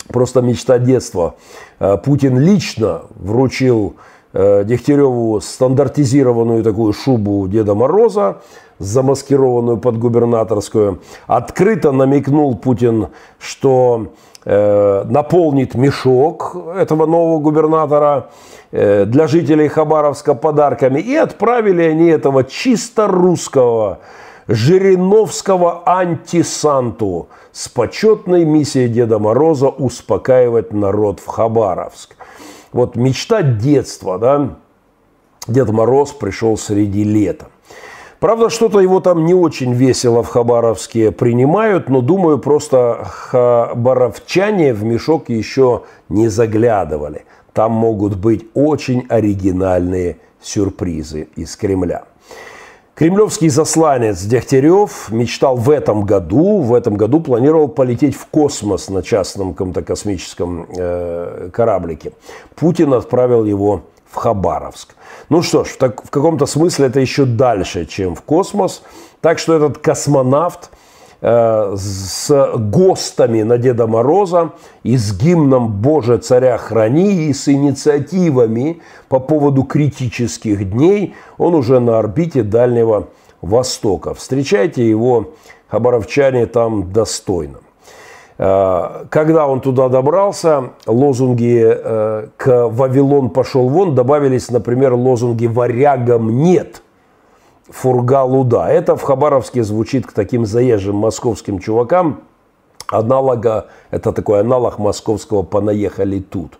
просто 0.10 0.42
мечта 0.42 0.80
детства, 0.80 1.36
э, 1.80 1.98
Путин 2.04 2.38
лично 2.38 3.04
вручил 3.16 3.96
Дегтяреву 4.34 5.40
стандартизированную 5.42 6.64
такую 6.64 6.92
шубу 6.94 7.48
Деда 7.48 7.76
Мороза, 7.76 8.42
замаскированную 8.80 9.78
под 9.78 9.98
губернаторскую. 9.98 11.02
Открыто 11.28 11.92
намекнул 11.92 12.56
Путин, 12.58 13.10
что 13.38 14.08
э, 14.46 15.04
наполнит 15.06 15.76
мешок 15.76 16.56
этого 16.76 17.06
нового 17.06 17.40
губернатора 17.40 18.30
э, 18.72 19.06
для 19.06 19.28
жителей 19.28 19.68
Хабаровска 19.68 20.34
подарками. 20.34 21.00
И 21.00 21.16
отправили 21.16 21.84
они 21.84 22.08
этого 22.08 22.44
чисто 22.44 23.08
русского 23.08 24.00
Жириновского 24.48 25.84
антисанту 25.86 27.28
с 27.54 27.70
почетной 27.70 28.44
миссией 28.44 28.90
Деда 28.90 29.20
Мороза 29.20 29.70
успокаивать 29.70 30.74
народ 30.74 31.20
в 31.22 31.28
Хабаровск. 31.28 32.16
Вот 32.74 32.96
мечта 32.96 33.44
детства, 33.44 34.18
да? 34.18 34.58
Дед 35.48 35.70
Мороз 35.70 36.12
пришел 36.12 36.58
среди 36.58 37.04
лета. 37.04 37.48
Правда, 38.20 38.50
что-то 38.50 38.80
его 38.80 39.02
там 39.02 39.26
не 39.26 39.34
очень 39.34 39.74
весело 39.74 40.24
в 40.24 40.30
Хабаровске 40.30 41.12
принимают, 41.12 41.90
но, 41.90 42.00
думаю, 42.02 42.40
просто 42.40 43.04
хабаровчане 43.04 44.74
в 44.74 44.84
мешок 44.86 45.28
еще 45.28 45.84
не 46.08 46.30
заглядывали. 46.30 47.26
Там 47.52 47.74
могут 47.74 48.16
быть 48.16 48.48
очень 48.54 49.06
оригинальные 49.10 50.18
сюрпризы 50.42 51.28
из 51.36 51.56
Кремля. 51.58 52.06
Кремлевский 52.96 53.50
засланец 53.50 54.22
Дегтярев 54.22 55.10
мечтал 55.10 55.56
в 55.56 55.72
этом 55.72 56.06
году, 56.06 56.62
в 56.62 56.76
этом 56.76 56.94
году 56.94 57.22
планировал 57.22 57.68
полететь 57.68 58.16
в 58.16 58.28
космос 58.28 58.88
на 58.88 59.02
частном 59.02 59.54
каком-то 59.54 59.82
космическом 59.82 60.68
э, 60.78 61.50
кораблике. 61.52 62.12
Путин 62.56 62.94
отправил 62.94 63.46
его 63.46 63.82
в 64.12 64.16
Хабаровск. 64.16 64.94
Ну 65.30 65.42
что 65.42 65.64
ж, 65.64 65.70
так 65.80 66.06
в 66.06 66.12
каком-то 66.12 66.46
смысле 66.46 66.86
это 66.86 67.00
еще 67.00 67.26
дальше, 67.26 67.88
чем 67.88 68.14
в 68.14 68.22
космос. 68.22 68.84
Так 69.22 69.40
что 69.40 69.56
этот 69.56 69.80
космонавт 69.80 70.70
с 71.24 72.52
ГОСТами 72.58 73.44
на 73.44 73.58
Деда 73.58 73.88
Мороза 73.88 74.52
и 74.84 74.98
с 74.98 75.18
гимном 75.18 75.70
«Боже, 75.70 76.18
царя 76.18 76.58
храни» 76.58 77.28
и 77.30 77.34
с 77.34 77.48
инициативами 77.48 78.82
по 79.08 79.20
поводу 79.20 79.64
критических 79.64 80.70
дней, 80.70 81.16
он 81.38 81.56
уже 81.56 81.80
на 81.80 82.00
орбите 82.00 82.44
Дальнего 82.44 83.08
Востока. 83.42 84.14
Встречайте 84.14 84.88
его, 84.88 85.32
хабаровчане, 85.70 86.46
там 86.46 86.92
достойно. 86.92 87.60
Э, 88.38 89.06
когда 89.10 89.48
он 89.48 89.62
туда 89.62 89.90
добрался, 89.90 90.72
лозунги 90.86 91.64
э, 91.66 92.28
«К 92.36 92.68
Вавилон 92.68 93.30
пошел 93.30 93.70
вон» 93.70 93.96
добавились, 93.96 94.50
например, 94.52 94.94
лозунги 94.94 95.46
«Варягам 95.46 96.44
нет», 96.44 96.83
«Фургалу 97.70 98.44
да». 98.44 98.70
Это 98.70 98.96
в 98.96 99.02
Хабаровске 99.02 99.64
звучит 99.64 100.06
к 100.06 100.12
таким 100.12 100.46
заезжим 100.46 100.96
московским 100.96 101.60
чувакам. 101.60 102.22
Аналога, 102.88 103.68
это 103.92 104.12
такой 104.12 104.42
аналог 104.42 104.80
московского 104.80 105.44
«понаехали 105.44 106.20
тут». 106.20 106.58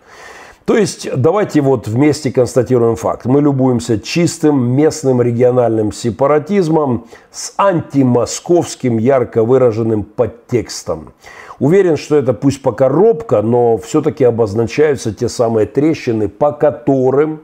То 0.64 0.78
есть 0.78 1.06
давайте 1.14 1.60
вот 1.60 1.86
вместе 1.86 2.32
констатируем 2.32 2.96
факт. 2.96 3.26
Мы 3.26 3.42
любуемся 3.42 4.00
чистым 4.00 4.70
местным 4.70 5.20
региональным 5.20 5.92
сепаратизмом 5.92 7.06
с 7.30 7.52
антимосковским 7.58 8.96
ярко 8.96 9.44
выраженным 9.44 10.04
подтекстом. 10.04 11.12
Уверен, 11.58 11.98
что 11.98 12.16
это 12.16 12.32
пусть 12.32 12.62
пока 12.62 12.88
робко, 12.88 13.42
но 13.42 13.76
все-таки 13.76 14.24
обозначаются 14.24 15.14
те 15.14 15.28
самые 15.28 15.66
трещины, 15.66 16.28
по 16.28 16.50
которым 16.52 17.42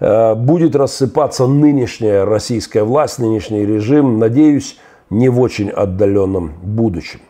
будет 0.00 0.74
рассыпаться 0.74 1.46
нынешняя 1.46 2.24
российская 2.24 2.82
власть, 2.82 3.18
нынешний 3.18 3.66
режим, 3.66 4.18
надеюсь, 4.18 4.78
не 5.10 5.28
в 5.28 5.40
очень 5.40 5.70
отдаленном 5.70 6.52
будущем. 6.62 7.20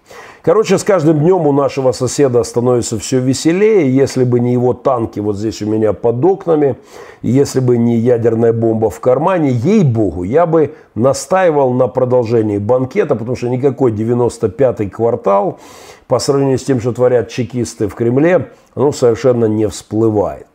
Короче, 0.42 0.78
с 0.78 0.84
каждым 0.84 1.18
днем 1.18 1.46
у 1.46 1.52
нашего 1.52 1.92
соседа 1.92 2.42
становится 2.44 2.98
все 2.98 3.18
веселее. 3.18 3.94
Если 3.94 4.24
бы 4.24 4.40
не 4.40 4.52
его 4.52 4.72
танки 4.72 5.20
вот 5.20 5.36
здесь 5.36 5.60
у 5.60 5.66
меня 5.66 5.92
под 5.92 6.24
окнами, 6.24 6.76
если 7.20 7.60
бы 7.60 7.76
не 7.76 7.96
ядерная 7.96 8.54
бомба 8.54 8.88
в 8.88 9.00
кармане, 9.00 9.50
ей-богу, 9.50 10.22
я 10.22 10.46
бы 10.46 10.74
настаивал 10.94 11.74
на 11.74 11.88
продолжении 11.88 12.56
банкета, 12.56 13.16
потому 13.16 13.36
что 13.36 13.50
никакой 13.50 13.92
95-й 13.92 14.88
квартал 14.88 15.58
по 16.06 16.18
сравнению 16.18 16.58
с 16.58 16.64
тем, 16.64 16.80
что 16.80 16.92
творят 16.92 17.28
чекисты 17.28 17.86
в 17.86 17.94
Кремле, 17.94 18.48
ну, 18.74 18.92
совершенно 18.92 19.44
не 19.44 19.68
всплывает. 19.68 20.46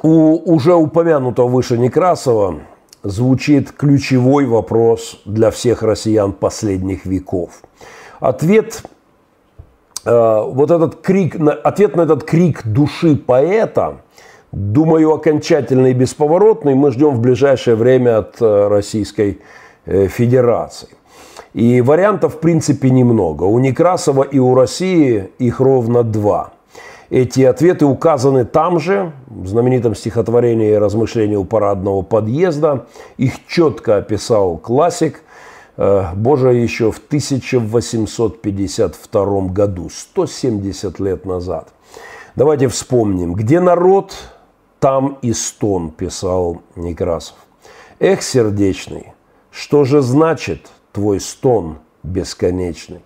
У 0.00 0.52
уже 0.54 0.74
упомянутого 0.74 1.48
выше 1.48 1.76
Некрасова 1.76 2.60
звучит 3.02 3.72
ключевой 3.72 4.46
вопрос 4.46 5.20
для 5.26 5.50
всех 5.50 5.82
россиян 5.82 6.32
последних 6.32 7.04
веков. 7.04 7.62
Ответ, 8.20 8.82
э, 10.04 10.42
вот 10.46 10.70
этот 10.70 11.02
крик, 11.02 11.36
ответ 11.64 11.96
на 11.96 12.02
этот 12.02 12.24
крик 12.24 12.66
души 12.66 13.16
поэта, 13.16 13.98
думаю, 14.50 15.12
окончательный 15.12 15.90
и 15.90 15.94
бесповоротный, 15.94 16.74
мы 16.74 16.90
ждем 16.92 17.10
в 17.10 17.20
ближайшее 17.20 17.76
время 17.76 18.18
от 18.18 18.40
э, 18.40 18.68
Российской 18.68 19.40
э, 19.84 20.06
Федерации. 20.06 20.88
И 21.52 21.82
вариантов, 21.82 22.36
в 22.36 22.38
принципе, 22.38 22.88
немного. 22.88 23.44
У 23.44 23.58
Некрасова 23.58 24.22
и 24.22 24.38
у 24.38 24.54
России 24.54 25.30
их 25.38 25.60
ровно 25.60 26.02
два– 26.02 26.52
эти 27.12 27.42
ответы 27.42 27.84
указаны 27.84 28.46
там 28.46 28.80
же, 28.80 29.12
в 29.26 29.46
знаменитом 29.46 29.94
стихотворении 29.94 30.72
«Размышления 30.72 31.36
у 31.36 31.44
парадного 31.44 32.00
подъезда». 32.00 32.86
Их 33.18 33.46
четко 33.46 33.98
описал 33.98 34.56
классик, 34.56 35.20
э, 35.76 36.04
Боже, 36.14 36.54
еще 36.54 36.90
в 36.90 36.96
1852 36.96 39.48
году, 39.48 39.90
170 39.90 41.00
лет 41.00 41.26
назад. 41.26 41.68
Давайте 42.34 42.68
вспомним. 42.68 43.34
«Где 43.34 43.60
народ, 43.60 44.14
там 44.80 45.18
и 45.20 45.34
стон», 45.34 45.90
писал 45.90 46.62
Некрасов. 46.76 47.36
«Эх, 48.00 48.22
сердечный, 48.22 49.12
что 49.50 49.84
же 49.84 50.00
значит 50.00 50.70
твой 50.92 51.20
стон 51.20 51.76
бесконечный? 52.02 53.02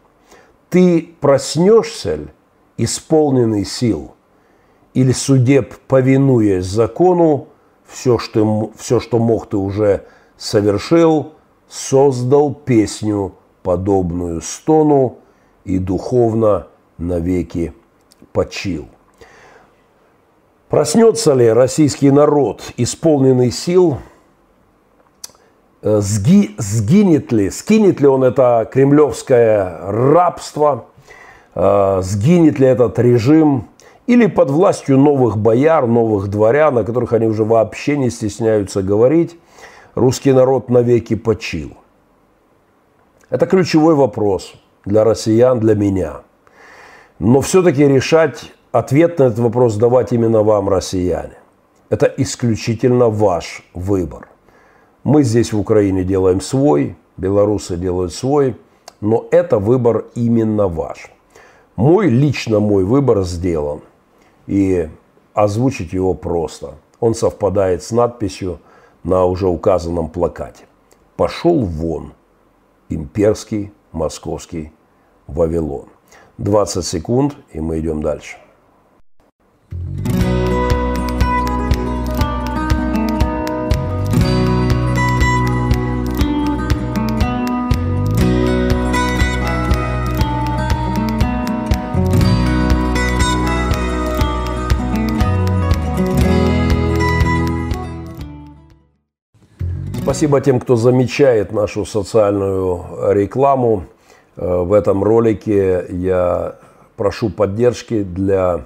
Ты 0.71 1.09
проснешься 1.21 2.15
ли, 2.15 2.29
исполненный 2.77 3.65
сил, 3.65 4.15
или 4.95 5.13
судеб, 5.13 5.75
повинуясь 5.89 6.65
закону, 6.65 7.49
все, 7.87 8.19
что, 8.19 8.73
все, 8.77 9.01
что 9.01 9.19
мог 9.19 9.49
ты 9.49 9.57
уже 9.57 10.05
совершил, 10.37 11.33
создал 11.69 12.53
песню, 12.55 13.35
подобную 13.63 14.41
стону, 14.41 15.19
и 15.65 15.79
духовно 15.79 16.69
навеки 16.99 17.73
почил. 18.33 18.87
Проснется 20.69 21.35
ли 21.35 21.49
российский 21.49 22.11
народ, 22.11 22.63
исполненный 22.77 23.51
сил, 23.51 23.99
э, 25.83 26.01
сги, 26.01 26.55
сгинет 26.59 27.33
ли, 27.33 27.51
скинет 27.51 28.01
ли 28.01 28.07
он 28.07 28.25
это 28.25 28.69
кремлевское 28.71 29.79
рабство– 29.83 30.87
сгинет 31.57 32.59
ли 32.59 32.67
этот 32.67 32.99
режим, 32.99 33.69
или 34.07 34.27
под 34.27 34.51
властью 34.51 34.99
новых 34.99 35.39
бояр, 35.39 35.87
новых 35.87 36.29
дворян, 36.29 36.79
о 36.79 36.85
которых 36.85 37.13
они 37.13 37.27
уже 37.27 37.45
вообще 37.45 37.97
не 37.97 38.11
стесняются 38.11 38.83
говорить, 38.83 39.39
русский 39.95 40.33
народ 40.33 40.69
навеки 40.69 41.17
почил. 41.17 41.73
Это 43.31 43.47
ключевой 43.47 43.95
вопрос 43.95 44.55
для 44.85 45.03
россиян, 45.03 45.59
для 45.59 45.75
меня. 45.75 46.23
Но 47.19 47.41
все-таки 47.41 47.89
решать 47.89 48.53
ответ 48.71 49.19
на 49.19 49.25
этот 49.25 49.39
вопрос 49.39 49.77
давать 49.77 50.13
именно 50.13 50.43
вам, 50.43 50.69
россияне. 50.69 51.39
Это 51.89 52.07
исключительно 52.07 53.09
ваш 53.09 53.65
выбор. 53.75 54.29
Мы 55.03 55.23
здесь 55.23 55.53
в 55.53 55.59
Украине 55.59 56.05
делаем 56.05 56.41
свой, 56.41 56.97
белорусы 57.17 57.77
делают 57.77 58.13
свой, 58.13 58.57
но 59.01 59.27
это 59.31 59.59
выбор 59.59 60.05
именно 60.15 60.69
ваш. 60.69 61.11
Мой, 61.77 62.09
лично 62.09 62.59
мой 62.59 62.85
выбор 62.85 63.23
сделан. 63.23 63.83
И 64.47 64.89
озвучить 65.35 65.93
его 65.93 66.15
просто. 66.15 66.75
Он 67.01 67.15
совпадает 67.15 67.83
с 67.83 67.91
надписью 67.91 68.61
на 69.05 69.27
уже 69.27 69.47
указанном 69.47 70.09
плакате. 70.09 70.65
«Пошел 71.17 71.65
вон, 71.65 72.13
имперский 72.89 73.73
московский 73.93 74.73
Вавилон». 75.27 75.89
20 76.39 76.85
секунд, 76.85 77.37
и 77.53 77.61
мы 77.61 77.81
идем 77.81 78.03
дальше. 78.03 78.37
Спасибо 100.17 100.41
тем, 100.41 100.61
кто 100.61 100.77
замечает 100.77 101.53
нашу 101.53 101.85
социальную 101.85 102.87
рекламу. 103.13 103.85
Э, 104.37 104.63
в 104.63 104.73
этом 104.73 105.05
ролике 105.05 105.85
я 105.91 106.55
прошу 106.97 107.29
поддержки 107.29 108.03
для 108.03 108.65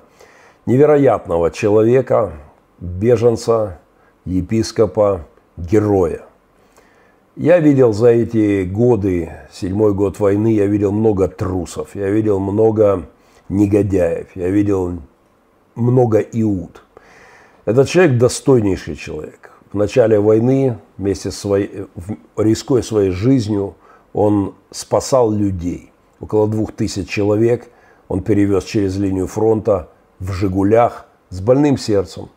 невероятного 0.66 1.50
человека, 1.50 2.34
беженца, 2.78 3.80
епископа, 4.24 5.26
героя. 5.56 6.20
Я 7.34 7.58
видел 7.58 7.92
за 7.92 8.10
эти 8.10 8.62
годы, 8.62 9.32
седьмой 9.50 9.92
год 9.92 10.20
войны, 10.20 10.54
я 10.54 10.66
видел 10.66 10.92
много 10.92 11.26
трусов, 11.26 11.96
я 11.96 12.10
видел 12.10 12.38
много 12.38 13.06
негодяев, 13.48 14.28
я 14.36 14.50
видел 14.50 15.00
много 15.74 16.20
иуд. 16.20 16.84
Этот 17.64 17.88
человек 17.88 18.18
достойнейший 18.18 18.94
человек 18.94 19.49
в 19.72 19.76
начале 19.76 20.18
войны, 20.18 20.78
вместе 20.98 21.30
своей, 21.30 21.86
рискуя 22.36 22.82
своей 22.82 23.10
жизнью, 23.10 23.74
он 24.12 24.54
спасал 24.70 25.30
людей. 25.30 25.92
Около 26.20 26.48
двух 26.48 26.72
тысяч 26.72 27.08
человек 27.08 27.68
он 28.08 28.22
перевез 28.22 28.64
через 28.64 28.96
линию 28.96 29.26
фронта 29.26 29.88
в 30.18 30.32
«Жигулях» 30.32 31.06
с 31.28 31.40
больным 31.40 31.78
сердцем. 31.78 32.28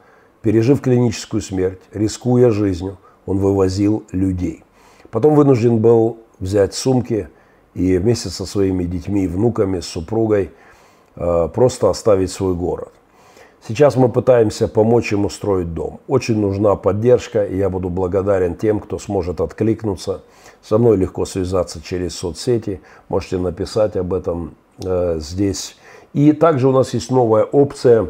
Пережив 0.41 0.82
клиническую 0.82 1.41
смерть, 1.41 1.82
рискуя 1.91 2.52
жизнью, 2.52 2.98
он 3.26 3.39
вывозил 3.39 4.04
людей. 4.12 4.63
Потом 5.10 5.36
вынужден 5.36 5.80
был 5.80 6.19
взять 6.39 6.76
сумки 6.76 7.30
и 7.74 7.98
вместе 7.98 8.30
со 8.30 8.46
своими 8.46 8.84
детьми 8.84 9.24
и 9.24 9.28
внуками, 9.28 9.80
с 9.80 9.86
супругой 9.86 10.52
э, 11.15 11.50
просто 11.54 11.89
оставить 11.89 12.32
свой 12.32 12.54
город. 12.54 12.91
Сейчас 13.65 13.95
мы 13.95 14.10
пытаемся 14.10 14.67
помочь 14.67 15.13
ему 15.13 15.30
строить 15.30 15.73
дом. 15.73 16.02
Очень 16.10 16.38
нужна 16.38 16.76
поддержка, 16.76 17.45
и 17.45 17.56
я 17.56 17.69
буду 17.69 17.89
благодарен 17.89 18.56
тем, 18.56 18.82
кто 18.82 18.99
сможет 18.99 19.39
откликнуться. 19.39 20.21
Со 20.62 20.78
мной 20.78 20.97
легко 20.97 21.26
связаться 21.26 21.82
через 21.82 22.13
соцсети. 22.13 22.82
Можете 23.08 23.38
написать 23.38 23.95
об 23.95 24.13
этом 24.13 24.56
э, 24.84 25.17
здесь. 25.21 25.78
И 26.12 26.34
также 26.34 26.67
у 26.67 26.73
нас 26.73 26.93
есть 26.93 27.10
новая 27.10 27.45
опция 27.45 28.10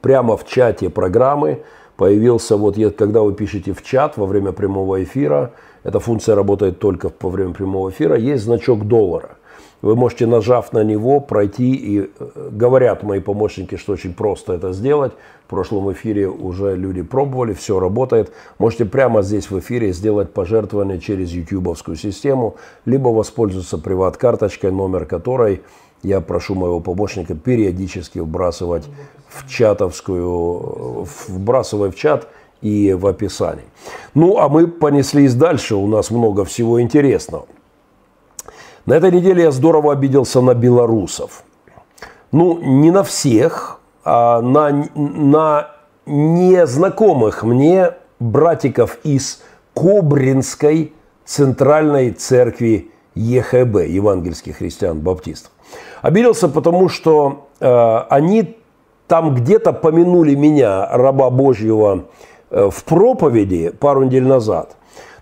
прямо 0.00 0.36
в 0.36 0.46
чате 0.46 0.90
программы. 0.90 1.64
Появился 1.96 2.56
вот, 2.56 2.76
когда 2.96 3.22
вы 3.22 3.34
пишете 3.34 3.72
в 3.72 3.82
чат 3.82 4.16
во 4.16 4.26
время 4.26 4.52
прямого 4.52 5.02
эфира, 5.02 5.54
эта 5.82 5.98
функция 5.98 6.36
работает 6.36 6.78
только 6.78 7.10
во 7.20 7.30
время 7.30 7.52
прямого 7.52 7.90
эфира, 7.90 8.16
есть 8.16 8.44
значок 8.44 8.86
доллара. 8.86 9.37
Вы 9.80 9.94
можете, 9.94 10.26
нажав 10.26 10.72
на 10.72 10.82
него, 10.82 11.20
пройти 11.20 11.74
и 11.74 12.00
э, 12.00 12.48
говорят 12.50 13.02
мои 13.04 13.20
помощники, 13.20 13.76
что 13.76 13.92
очень 13.92 14.12
просто 14.12 14.54
это 14.54 14.72
сделать. 14.72 15.12
В 15.46 15.50
прошлом 15.50 15.92
эфире 15.92 16.28
уже 16.28 16.76
люди 16.76 17.02
пробовали, 17.02 17.52
все 17.52 17.78
работает. 17.78 18.32
Можете 18.58 18.84
прямо 18.84 19.22
здесь 19.22 19.50
в 19.50 19.58
эфире 19.60 19.92
сделать 19.92 20.32
пожертвование 20.32 20.98
через 20.98 21.30
ютубовскую 21.30 21.96
систему, 21.96 22.56
либо 22.86 23.08
воспользоваться 23.08 23.78
приват-карточкой, 23.78 24.72
номер 24.72 25.06
которой 25.06 25.62
я 26.02 26.20
прошу 26.20 26.54
моего 26.54 26.80
помощника 26.80 27.34
периодически 27.34 28.18
вбрасывать 28.18 28.84
в 29.28 29.48
чатовскую, 29.48 31.06
вбрасывая 31.28 31.90
в 31.90 31.96
чат 31.96 32.28
и 32.62 32.92
в 32.92 33.06
описании. 33.06 33.64
Ну, 34.14 34.38
а 34.38 34.48
мы 34.48 34.66
понеслись 34.66 35.34
дальше, 35.34 35.76
у 35.76 35.86
нас 35.86 36.10
много 36.10 36.44
всего 36.44 36.80
интересного. 36.80 37.46
На 38.88 38.94
этой 38.94 39.12
неделе 39.12 39.42
я 39.42 39.50
здорово 39.50 39.92
обиделся 39.92 40.40
на 40.40 40.54
белорусов. 40.54 41.42
Ну, 42.32 42.58
не 42.58 42.90
на 42.90 43.02
всех, 43.04 43.80
а 44.02 44.40
на, 44.40 44.88
на 44.94 45.72
незнакомых 46.06 47.42
мне 47.42 47.90
братиков 48.18 48.96
из 49.04 49.42
Кобринской 49.74 50.94
центральной 51.26 52.12
церкви 52.12 52.90
ЕХБ, 53.14 53.76
евангельских 53.86 54.56
христиан-баптистов. 54.56 55.52
Обиделся, 56.00 56.48
потому 56.48 56.88
что 56.88 57.48
э, 57.60 57.98
они 58.08 58.56
там 59.06 59.34
где-то 59.34 59.74
помянули 59.74 60.34
меня, 60.34 60.88
раба 60.90 61.28
Божьего, 61.28 62.06
э, 62.48 62.70
в 62.72 62.84
проповеди 62.84 63.68
пару 63.68 64.04
недель 64.04 64.26
назад, 64.26 64.76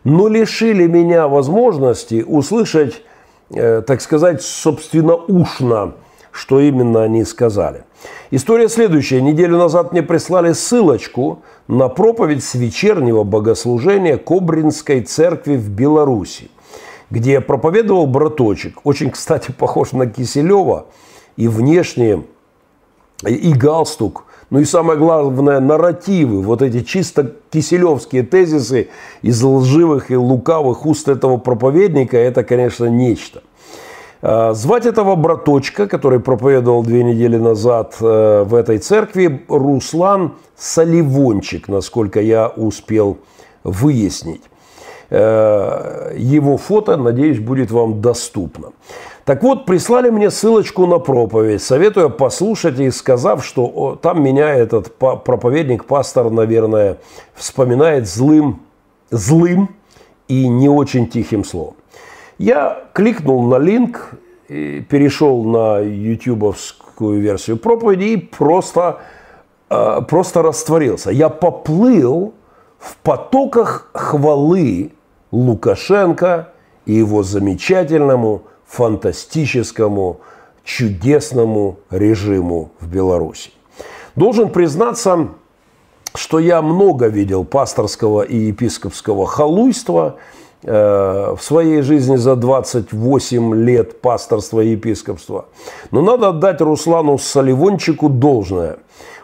но 0.04 0.28
лишили 0.28 0.86
меня 0.86 1.26
возможности 1.26 2.24
услышать, 2.24 3.02
так 3.50 4.00
сказать, 4.00 4.42
собственно, 4.42 5.14
ушно, 5.14 5.94
что 6.32 6.60
именно 6.60 7.02
они 7.02 7.24
сказали. 7.24 7.84
История 8.30 8.68
следующая. 8.68 9.20
Неделю 9.22 9.56
назад 9.56 9.92
мне 9.92 10.02
прислали 10.02 10.52
ссылочку 10.52 11.42
на 11.68 11.88
проповедь 11.88 12.44
с 12.44 12.54
вечернего 12.54 13.22
богослужения 13.24 14.18
Кобринской 14.18 15.00
церкви 15.00 15.56
в 15.56 15.70
Беларуси, 15.70 16.50
где 17.10 17.40
проповедовал 17.40 18.06
браточек, 18.06 18.80
очень, 18.84 19.10
кстати, 19.10 19.52
похож 19.58 19.92
на 19.92 20.06
Киселева, 20.06 20.86
и 21.36 21.48
внешне, 21.48 22.24
и 23.26 23.52
галстук, 23.52 24.24
ну 24.50 24.60
и 24.60 24.64
самое 24.64 24.98
главное, 24.98 25.58
нарративы, 25.60 26.40
вот 26.40 26.62
эти 26.62 26.82
чисто 26.82 27.32
киселевские 27.50 28.22
тезисы 28.22 28.88
из 29.22 29.42
лживых 29.42 30.10
и 30.10 30.16
лукавых 30.16 30.86
уст 30.86 31.08
этого 31.08 31.36
проповедника, 31.36 32.16
это, 32.16 32.44
конечно, 32.44 32.84
нечто. 32.86 33.42
А, 34.22 34.54
звать 34.54 34.86
этого 34.86 35.16
браточка, 35.16 35.88
который 35.88 36.20
проповедовал 36.20 36.82
две 36.82 37.02
недели 37.02 37.36
назад 37.36 37.96
э, 38.00 38.44
в 38.44 38.54
этой 38.54 38.78
церкви, 38.78 39.44
Руслан 39.48 40.32
Соливончик, 40.56 41.68
насколько 41.68 42.20
я 42.20 42.48
успел 42.48 43.18
выяснить. 43.64 44.42
Э, 45.10 46.12
его 46.16 46.56
фото, 46.56 46.96
надеюсь, 46.96 47.38
будет 47.38 47.70
вам 47.70 48.00
доступно. 48.00 48.68
Так 49.26 49.42
вот, 49.42 49.66
прислали 49.66 50.08
мне 50.08 50.30
ссылочку 50.30 50.86
на 50.86 51.00
проповедь, 51.00 51.60
советую 51.60 52.10
послушать 52.10 52.78
и 52.78 52.92
сказав, 52.92 53.44
что 53.44 53.98
там 54.00 54.22
меня 54.22 54.54
этот 54.54 54.94
проповедник, 54.94 55.84
пастор, 55.84 56.30
наверное, 56.30 56.98
вспоминает 57.34 58.06
злым, 58.06 58.60
злым 59.10 59.74
и 60.28 60.46
не 60.46 60.68
очень 60.68 61.08
тихим 61.08 61.42
словом. 61.42 61.74
Я 62.38 62.84
кликнул 62.92 63.42
на 63.42 63.58
линк, 63.58 64.12
перешел 64.46 65.42
на 65.42 65.80
ютубовскую 65.80 67.20
версию 67.20 67.56
проповеди 67.56 68.04
и 68.04 68.16
просто, 68.18 69.00
э, 69.70 70.02
просто 70.08 70.42
растворился. 70.42 71.10
Я 71.10 71.30
поплыл 71.30 72.32
в 72.78 72.96
потоках 72.98 73.90
хвалы 73.92 74.92
Лукашенко 75.32 76.52
и 76.84 76.92
его 76.92 77.24
замечательному, 77.24 78.42
фантастическому, 78.66 80.20
чудесному 80.64 81.78
режиму 81.90 82.70
в 82.80 82.88
Беларуси. 82.88 83.50
Должен 84.16 84.50
признаться, 84.50 85.28
что 86.14 86.38
я 86.38 86.62
много 86.62 87.06
видел 87.06 87.44
пасторского 87.44 88.22
и 88.22 88.36
епископского 88.36 89.26
халуйства 89.26 90.16
э, 90.62 91.34
в 91.36 91.42
своей 91.42 91.82
жизни 91.82 92.16
за 92.16 92.34
28 92.34 93.54
лет 93.54 94.00
пасторства 94.00 94.60
и 94.60 94.70
епископства. 94.70 95.46
Но 95.90 96.00
надо 96.02 96.28
отдать 96.28 96.60
Руслану 96.60 97.18
Соливончику 97.18 98.08
должное. 98.08 98.78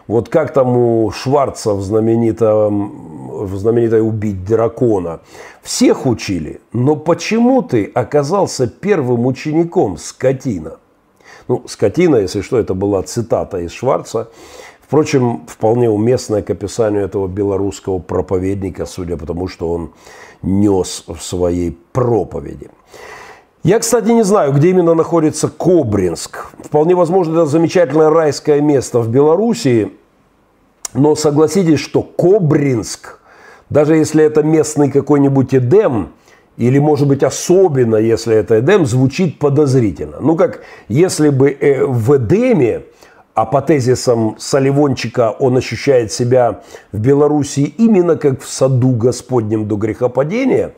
Вот 0.07 0.29
как 0.29 0.53
там 0.53 0.75
у 0.77 1.11
Шварца 1.11 1.73
в, 1.73 1.81
знаменитом, 1.81 3.45
в 3.45 3.55
знаменитой 3.55 4.01
«Убить 4.01 4.43
дракона». 4.43 5.21
Всех 5.61 6.05
учили, 6.05 6.59
но 6.73 6.95
почему 6.97 7.61
ты 7.61 7.85
оказался 7.93 8.67
первым 8.67 9.25
учеником, 9.25 9.97
скотина? 9.97 10.77
Ну, 11.47 11.63
скотина, 11.67 12.17
если 12.17 12.41
что, 12.41 12.57
это 12.57 12.73
была 12.73 13.01
цитата 13.03 13.59
из 13.59 13.71
Шварца. 13.71 14.29
Впрочем, 14.81 15.45
вполне 15.47 15.89
уместная 15.89 16.41
к 16.41 16.49
описанию 16.49 17.03
этого 17.03 17.27
белорусского 17.27 17.99
проповедника, 17.99 18.85
судя 18.85 19.17
по 19.17 19.25
тому, 19.25 19.47
что 19.47 19.71
он 19.71 19.93
нес 20.41 21.05
в 21.07 21.21
своей 21.21 21.77
проповеди. 21.93 22.69
Я, 23.63 23.79
кстати, 23.79 24.09
не 24.09 24.23
знаю, 24.23 24.51
где 24.51 24.71
именно 24.71 24.93
находится 24.93 25.47
Кобринск. 25.47 26.47
Вполне 26.65 26.95
возможно, 26.95 27.31
это 27.31 27.45
замечательное 27.45 28.09
райское 28.09 28.59
место 28.59 28.99
в 28.99 29.07
Белоруссии. 29.07 29.93
Но 30.93 31.15
согласитесь, 31.15 31.79
что 31.79 32.01
Кобринск, 32.01 33.19
даже 33.69 33.95
если 33.95 34.21
это 34.21 34.43
местный 34.43 34.91
какой-нибудь 34.91 35.55
Эдем, 35.55 36.09
или, 36.57 36.77
может 36.77 37.07
быть, 37.07 37.23
особенно, 37.23 37.95
если 37.95 38.35
это 38.35 38.59
Эдем, 38.59 38.85
звучит 38.85 39.39
подозрительно. 39.39 40.17
Ну, 40.19 40.35
как 40.35 40.63
если 40.89 41.29
бы 41.29 41.49
э, 41.49 41.85
в 41.85 42.17
Эдеме, 42.17 42.83
а 43.33 43.45
по 43.45 43.61
тезисам 43.61 44.35
Соливончика 44.39 45.31
он 45.31 45.55
ощущает 45.55 46.11
себя 46.11 46.63
в 46.91 46.99
Белоруссии 46.99 47.73
именно 47.77 48.17
как 48.17 48.41
в 48.41 48.49
саду 48.49 48.89
Господнем 48.89 49.69
до 49.69 49.77
грехопадения, 49.77 50.73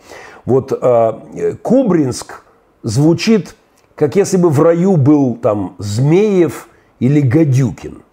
вот 0.45 0.71
э, 0.71 1.55
Кобринск 1.63 2.44
звучит, 2.85 3.55
как 3.95 4.15
если 4.15 4.37
бы 4.37 4.49
в 4.49 4.61
раю 4.61 4.95
был 4.95 5.35
там 5.35 5.75
Змеев 5.79 6.69
или 6.99 7.19
Гадюкин. 7.19 8.03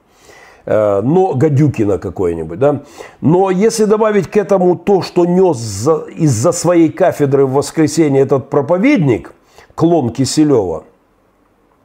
Э, 0.64 1.02
но 1.02 1.34
Гадюкина 1.34 1.98
какой-нибудь, 1.98 2.58
да. 2.58 2.82
Но 3.20 3.50
если 3.50 3.84
добавить 3.84 4.28
к 4.28 4.36
этому 4.36 4.76
то, 4.76 5.02
что 5.02 5.26
нес 5.26 5.86
из-за 6.16 6.52
своей 6.52 6.90
кафедры 6.90 7.44
в 7.44 7.52
воскресенье 7.52 8.22
этот 8.22 8.48
проповедник, 8.48 9.34
клон 9.74 10.10
Киселева, 10.10 10.84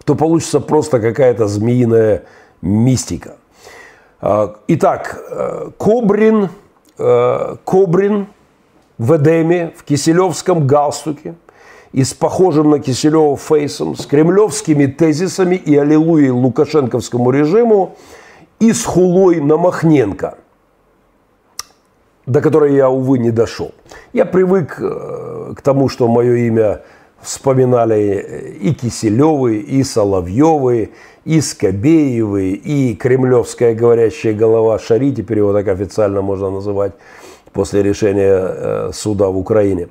то 0.05 0.15
получится 0.15 0.61
просто 0.61 1.01
какая-то 1.01 1.47
змеиная 1.47 2.23
мистика. 2.61 3.35
Э, 4.21 4.53
итак, 4.69 5.21
э, 5.29 5.71
Кобрин, 5.77 6.49
Кобрин 6.97 8.27
в 8.97 9.15
Эдеме, 9.17 9.71
в 9.77 9.83
киселевском 9.83 10.65
галстуке 10.65 11.35
и 11.93 12.03
с 12.03 12.13
похожим 12.13 12.69
на 12.69 12.79
Киселева 12.79 13.37
фейсом, 13.37 13.95
с 13.95 14.05
кремлевскими 14.05 14.85
тезисами 14.85 15.55
и 15.55 15.75
аллилуйей 15.75 16.29
лукашенковскому 16.29 17.31
режиму– 17.31 17.95
и 18.59 18.73
с 18.73 18.85
хулой 18.85 19.39
на 19.39 19.57
Махненко, 19.57 20.37
до 22.25 22.41
которой 22.41 22.75
я, 22.75 22.89
увы, 22.89 23.19
не 23.19 23.31
дошел. 23.31 23.71
Я 24.13 24.25
привык 24.25 24.77
э, 24.79 25.53
к 25.55 25.61
тому, 25.61 25.89
что 25.89 26.07
мое 26.07 26.35
имя 26.47 26.81
вспоминали 27.21 28.57
и 28.59 28.73
Киселевы, 28.73 29.57
и 29.57 29.83
Соловьевы, 29.83 30.91
и 31.25 31.41
Скобеевы, 31.41 32.51
и 32.51 32.95
кремлевская 32.95 33.75
говорящая 33.75 34.33
голова 34.33 34.79
Шари, 34.79 35.13
теперь 35.13 35.39
его 35.39 35.53
так 35.53 35.67
официально 35.67 36.21
можно 36.21 36.49
называть, 36.49 36.93
после 37.53 37.83
решения 37.83 38.39
э, 38.39 38.91
суда 38.93 39.27
в 39.27 39.37
Украине. 39.37 39.87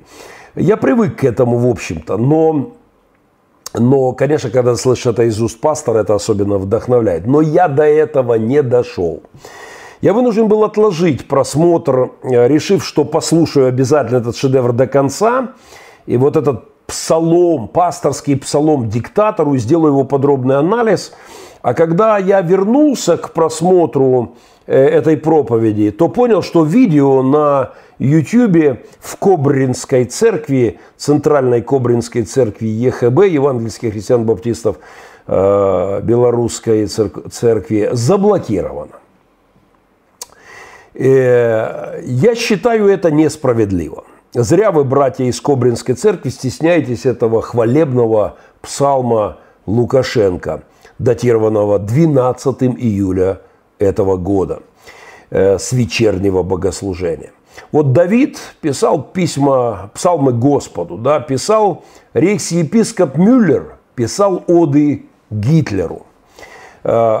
Я 0.57 0.75
привык 0.75 1.17
к 1.17 1.23
этому, 1.23 1.57
в 1.57 1.67
общем-то, 1.67 2.17
но 2.17 2.71
но, 3.73 4.13
конечно, 4.13 4.49
когда 4.49 4.75
слышишь 4.75 5.05
это 5.05 5.23
из 5.23 5.39
уст 5.39 5.59
пастора, 5.59 5.99
это 5.99 6.15
особенно 6.15 6.57
вдохновляет. 6.57 7.27
Но 7.27 7.41
я 7.41 7.67
до 7.67 7.83
этого 7.83 8.35
не 8.35 8.63
дошел. 8.63 9.21
Я 10.01 10.13
вынужден 10.13 10.47
был 10.47 10.63
отложить 10.63 11.27
просмотр, 11.27 12.11
э, 12.23 12.47
решив, 12.47 12.83
что 12.83 13.03
послушаю 13.03 13.67
обязательно 13.67 14.17
этот 14.17 14.35
шедевр 14.35 14.73
до 14.73 14.87
конца. 14.87 15.49
И 16.07 16.17
вот 16.17 16.37
этот 16.37 16.63
псалом, 16.87 17.67
пасторский 17.67 18.37
псалом 18.37 18.89
диктатору, 18.89 19.57
сделаю 19.57 19.91
его 19.91 20.05
подробный 20.05 20.57
анализ. 20.57 21.13
А 21.61 21.73
когда 21.73 22.17
я 22.17 22.41
вернулся 22.41 23.17
к 23.17 23.33
просмотру 23.33 24.35
э, 24.65 24.75
этой 24.75 25.17
проповеди, 25.17 25.91
то 25.91 26.07
понял, 26.07 26.41
что 26.41 26.63
видео 26.63 27.21
на 27.21 27.73
Ютьюбе 27.99 28.83
в 28.99 29.17
Кобринской 29.17 30.05
церкви, 30.05 30.79
центральной 30.97 31.61
Кобринской 31.61 32.23
церкви 32.23 32.67
ЕХБ, 32.67 33.25
Евангельских 33.25 33.93
христиан-баптистов 33.93 34.77
э, 35.25 36.01
Белорусской 36.03 36.85
церкви, 36.85 37.89
заблокировано. 37.91 38.93
Э, 40.93 42.01
я 42.03 42.35
считаю 42.35 42.87
это 42.87 43.11
несправедливо. 43.11 44.03
Зря 44.33 44.71
вы, 44.71 44.83
братья 44.83 45.25
из 45.25 45.41
Кобринской 45.41 45.95
церкви, 45.95 46.29
стесняетесь 46.29 47.05
этого 47.05 47.41
хвалебного 47.41 48.37
псалма 48.61 49.37
Лукашенко, 49.65 50.63
датированного 50.99 51.79
12 51.79 52.63
июля 52.63 53.41
этого 53.79 54.17
года 54.17 54.61
э, 55.29 55.57
с 55.57 55.71
вечернего 55.71 56.43
богослужения. 56.43 57.31
Вот 57.71 57.93
Давид 57.93 58.39
писал 58.61 59.01
письма, 59.01 59.91
псалмы 59.93 60.33
Господу, 60.33 60.97
да, 60.97 61.19
писал 61.19 61.83
рейхс-епископ 62.13 63.17
Мюллер, 63.17 63.77
писал 63.95 64.43
оды 64.47 65.05
Гитлеру. 65.29 66.05
Э, 66.83 67.19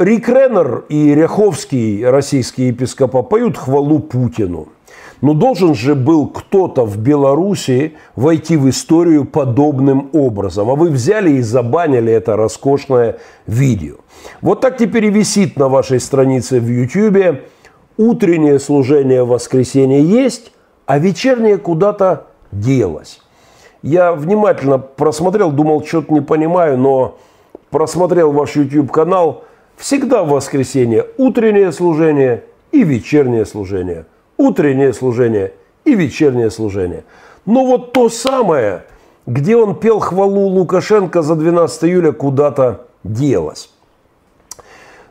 Рик 0.00 0.28
Реннер 0.28 0.84
и 0.88 1.14
Ряховский, 1.14 2.06
российские 2.06 2.68
епископа, 2.68 3.22
поют 3.22 3.56
хвалу 3.58 3.98
Путину. 3.98 4.68
Но 5.20 5.34
должен 5.34 5.74
же 5.74 5.94
был 5.94 6.26
кто-то 6.28 6.84
в 6.84 6.98
Беларуси 6.98 7.94
войти 8.16 8.56
в 8.56 8.68
историю 8.68 9.24
подобным 9.24 10.10
образом. 10.12 10.68
А 10.68 10.74
вы 10.74 10.90
взяли 10.90 11.32
и 11.32 11.42
забанили 11.42 12.12
это 12.12 12.36
роскошное 12.36 13.18
видео. 13.46 13.96
Вот 14.40 14.60
так 14.60 14.78
теперь 14.78 15.06
и 15.06 15.10
висит 15.10 15.56
на 15.56 15.68
вашей 15.68 16.00
странице 16.00 16.60
в 16.60 16.68
YouTube. 16.68 17.42
Утреннее 17.96 18.58
служение 18.58 19.24
в 19.24 19.28
воскресенье 19.28 20.02
есть, 20.02 20.52
а 20.86 20.98
вечернее 20.98 21.58
куда-то 21.58 22.26
делось. 22.50 23.20
Я 23.82 24.12
внимательно 24.12 24.78
просмотрел, 24.78 25.50
думал, 25.50 25.84
что-то 25.84 26.12
не 26.12 26.20
понимаю, 26.20 26.78
но 26.78 27.18
просмотрел 27.70 28.30
ваш 28.32 28.56
YouTube-канал. 28.56 29.44
Всегда 29.76 30.22
в 30.22 30.28
воскресенье 30.28 31.06
утреннее 31.18 31.72
служение 31.72 32.44
и 32.70 32.84
вечернее 32.84 33.44
служение. 33.44 34.06
Утреннее 34.36 34.92
служение 34.92 35.52
и 35.84 35.94
вечернее 35.94 36.50
служение. 36.50 37.04
Но 37.44 37.66
вот 37.66 37.92
то 37.92 38.08
самое, 38.08 38.84
где 39.26 39.56
он 39.56 39.74
пел 39.74 39.98
хвалу 39.98 40.46
Лукашенко 40.46 41.22
за 41.22 41.34
12 41.34 41.84
июля, 41.84 42.12
куда-то 42.12 42.86
делось. 43.02 43.71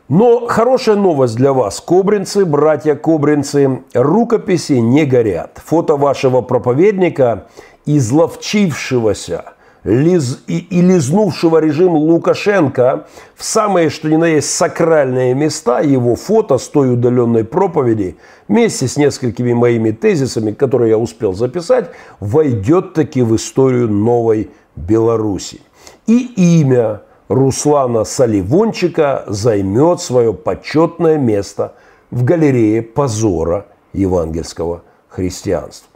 Но 0.08 0.46
хорошая 0.46 0.96
новость 0.96 1.36
для 1.36 1.52
вас, 1.52 1.80
кобринцы, 1.80 2.44
братья 2.44 2.94
кобринцы, 2.94 3.82
рукописи 3.94 4.74
не 4.74 5.04
горят. 5.04 5.60
Фото 5.64 5.96
вашего 5.96 6.42
проповедника 6.42 7.46
изловчившегося 7.86 9.44
лиз, 9.84 10.42
и, 10.46 10.58
и 10.58 10.80
лизнувшего 10.80 11.58
режим 11.58 11.94
Лукашенко 11.94 13.06
в 13.34 13.44
самые, 13.44 13.90
что 13.90 14.08
ни 14.08 14.16
на 14.16 14.24
есть, 14.24 14.50
сакральные 14.50 15.34
места, 15.34 15.80
его 15.80 16.14
фото 16.14 16.58
с 16.58 16.68
той 16.68 16.92
удаленной 16.92 17.44
проповеди, 17.44 18.16
вместе 18.48 18.88
с 18.88 18.96
несколькими 18.96 19.52
моими 19.52 19.90
тезисами, 19.90 20.52
которые 20.52 20.90
я 20.90 20.98
успел 20.98 21.32
записать, 21.34 21.90
войдет 22.20 22.94
таки 22.94 23.22
в 23.22 23.34
историю 23.36 23.88
новой 23.88 24.50
Беларуси. 24.76 25.60
И 26.06 26.60
имя 26.60 27.02
Руслана 27.28 28.04
Соливончика 28.04 29.24
займет 29.26 30.00
свое 30.00 30.34
почетное 30.34 31.18
место 31.18 31.74
в 32.10 32.24
галерее 32.24 32.82
позора 32.82 33.66
евангельского 33.92 34.82
христианства. 35.08 35.88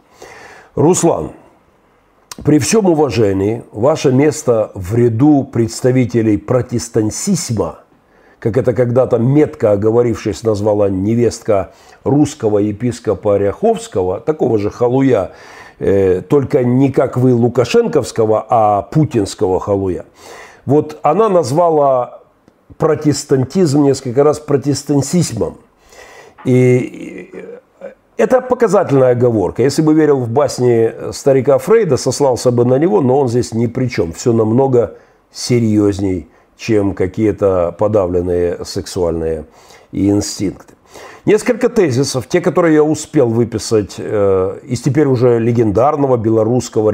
Руслан, 0.75 1.31
при 2.43 2.59
всем 2.59 2.85
уважении, 2.85 3.63
ваше 3.71 4.11
место 4.11 4.71
в 4.75 4.95
ряду 4.95 5.43
представителей 5.43 6.37
протестантизма, 6.37 7.79
как 8.39 8.57
это 8.57 8.73
когда-то 8.73 9.17
метко 9.17 9.71
оговорившись 9.71 10.43
назвала 10.43 10.89
невестка 10.89 11.71
русского 12.03 12.59
епископа 12.59 13.35
Оряховского, 13.35 14.19
такого 14.19 14.59
же 14.59 14.69
халуя, 14.69 15.31
э, 15.79 16.21
только 16.21 16.63
не 16.63 16.91
как 16.91 17.17
вы 17.17 17.33
Лукашенковского, 17.33 18.45
а 18.47 18.83
путинского 18.83 19.59
халуя. 19.59 20.05
Вот 20.67 20.99
она 21.01 21.29
назвала 21.29 22.19
протестантизм 22.77 23.83
несколько 23.83 24.23
раз 24.25 24.39
протестантизмом. 24.39 25.59
И 26.43 27.33
это 28.17 28.41
показательная 28.41 29.11
оговорка. 29.11 29.63
Если 29.63 29.81
бы 29.81 29.93
верил 29.93 30.17
в 30.17 30.29
басни 30.29 31.11
старика 31.13 31.57
Фрейда, 31.57 31.95
сослался 31.95 32.51
бы 32.51 32.65
на 32.65 32.77
него, 32.77 32.99
но 32.99 33.17
он 33.17 33.29
здесь 33.29 33.53
ни 33.53 33.67
при 33.67 33.87
чем. 33.87 34.11
Все 34.11 34.33
намного 34.33 34.97
серьезней, 35.31 36.27
чем 36.57 36.93
какие-то 36.93 37.73
подавленные 37.79 38.65
сексуальные 38.65 39.45
инстинкты. 39.93 40.73
Несколько 41.25 41.69
тезисов, 41.69 42.27
те, 42.27 42.41
которые 42.41 42.75
я 42.75 42.83
успел 42.83 43.29
выписать 43.29 43.95
э, 43.97 44.59
из 44.63 44.81
теперь 44.81 45.07
уже 45.07 45.39
легендарного 45.39 46.17
белорусского 46.17 46.89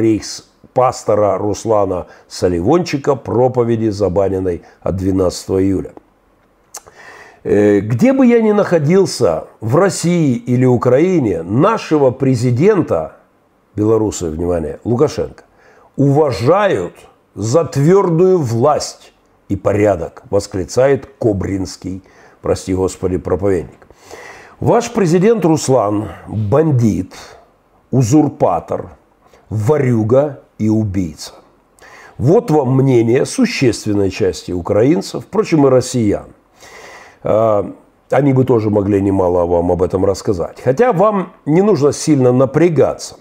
рейхс-пастора 0.74 1.38
Руслана 1.38 2.08
Соливончика 2.28 3.16
проповеди, 3.16 3.90
забаненной 3.90 4.64
от 4.82 4.96
12 4.96 5.50
июля. 5.50 5.94
Э, 7.44 7.80
где 7.80 8.14
бы 8.14 8.26
я 8.26 8.42
ни 8.42 8.52
находился, 8.52 9.46
в 9.62 9.76
России 9.76 10.36
или 10.36 10.66
Украине, 10.66 11.44
нашего 11.44 12.12
президента, 12.12 13.18
белорусы, 13.76 14.30
внимание, 14.30 14.80
Лукашенко, 14.84 15.44
уважают 15.96 16.94
за 17.36 17.66
твердую 17.66 18.40
власть 18.40 19.14
и 19.50 19.56
порядок, 19.56 20.24
восклицает 20.30 21.06
Кобринский, 21.20 22.02
прости 22.42 22.74
господи, 22.74 23.18
проповедник. 23.18 23.88
Ваш 24.60 24.92
президент 24.94 25.44
Руслан– 25.44 26.10
бандит, 26.28 27.14
узурпатор, 27.92 28.92
ворюга 29.50 30.43
и 30.66 30.70
убийца. 30.70 31.34
Вот 32.18 32.52
вам 32.52 32.76
мнение 32.76 33.26
существенной 33.26 34.10
части 34.10 34.52
украинцев, 34.52 35.24
впрочем, 35.26 35.68
и 35.68 35.70
россиян– 35.70 36.28
а, 37.24 37.74
они 38.10 38.34
бы 38.34 38.46
тоже 38.46 38.70
могли 38.70 39.02
немало 39.02 39.46
вам 39.46 39.72
об 39.72 39.82
этом 39.82 40.06
рассказать. 40.06 40.62
Хотя 40.62 40.94
вам 40.94 41.34
не 41.46 41.62
нужно 41.62 41.94
сильно 41.94 42.32
напрягаться. 42.32 43.16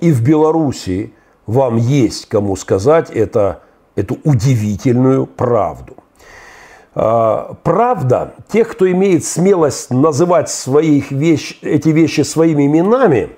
И 0.00 0.12
в 0.12 0.22
Белоруссии 0.22 1.14
вам 1.46 1.76
есть 1.76 2.28
кому 2.28 2.56
сказать 2.56 3.10
это, 3.10 3.62
эту 3.94 4.18
удивительную 4.24 5.26
правду. 5.26 5.96
А, 6.94 7.54
правда, 7.62 8.34
тех, 8.50 8.68
кто 8.68 8.90
имеет 8.90 9.24
смелость 9.24 9.90
называть 9.90 10.50
своих 10.50 11.10
вещ, 11.10 11.58
эти 11.62 11.88
вещи 11.88 12.22
своими 12.22 12.66
именами, 12.66 13.30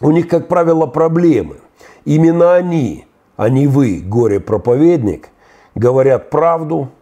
у 0.00 0.10
них, 0.10 0.28
как 0.28 0.48
правило, 0.48 0.86
проблемы. 0.86 1.56
Именно 2.04 2.54
они, 2.54 3.06
а 3.36 3.48
не 3.48 3.66
вы, 3.66 4.00
горе-проповедник, 4.04 5.30
говорят 5.74 6.30
правду– 6.30 6.90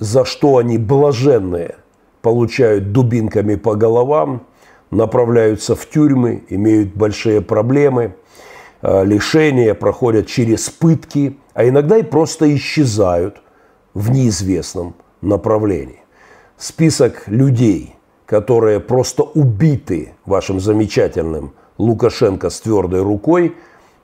за 0.00 0.24
что 0.24 0.56
они 0.56 0.78
блаженные 0.78 1.76
получают 2.22 2.90
дубинками 2.90 3.54
по 3.54 3.76
головам, 3.76 4.46
направляются 4.90 5.76
в 5.76 5.88
тюрьмы, 5.88 6.42
имеют 6.48 6.94
большие 6.94 7.42
проблемы, 7.42 8.16
э, 8.82 9.04
лишения 9.04 9.74
проходят 9.74 10.26
через 10.26 10.68
пытки, 10.70 11.38
а 11.54 11.68
иногда 11.68 11.98
и 11.98 12.02
просто 12.02 12.52
исчезают 12.56 13.40
в 13.94 14.10
неизвестном 14.10 14.94
направлении. 15.20 16.00
Список 16.56 17.28
людей, 17.28 17.94
которые 18.26 18.80
просто 18.80 19.22
убиты 19.22 20.14
вашим 20.24 20.60
замечательным 20.60 21.52
Лукашенко 21.78 22.50
с 22.50 22.60
твердой 22.60 23.02
рукой, 23.02 23.54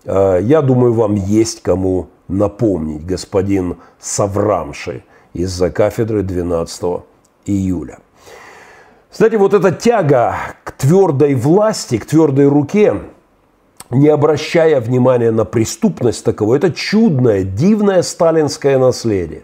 я 0.07 0.62
думаю, 0.62 0.92
вам 0.92 1.14
есть 1.14 1.62
кому 1.62 2.09
напомнить, 2.29 3.05
господин 3.05 3.77
Саврамши– 3.99 5.05
из-за 5.37 5.71
кафедры 5.71 6.23
12 6.23 7.03
июля. 7.47 7.99
Кстати, 9.11 9.37
вот 9.37 9.55
эта 9.55 9.71
тяга 9.71 10.37
к 10.64 10.73
твердой 10.73 11.35
власти, 11.35 11.99
к 11.99 12.07
твердой 12.07 12.49
руке, 12.49 12.95
не 13.90 14.09
обращая 14.09 14.81
внимания 14.81 15.31
на 15.31 15.45
преступность 15.45 16.25
таковой, 16.25 16.59
это 16.59 16.73
чудное, 16.73 17.42
дивное 17.45 18.03
сталинское 18.03 18.79
наследие. 18.79 19.42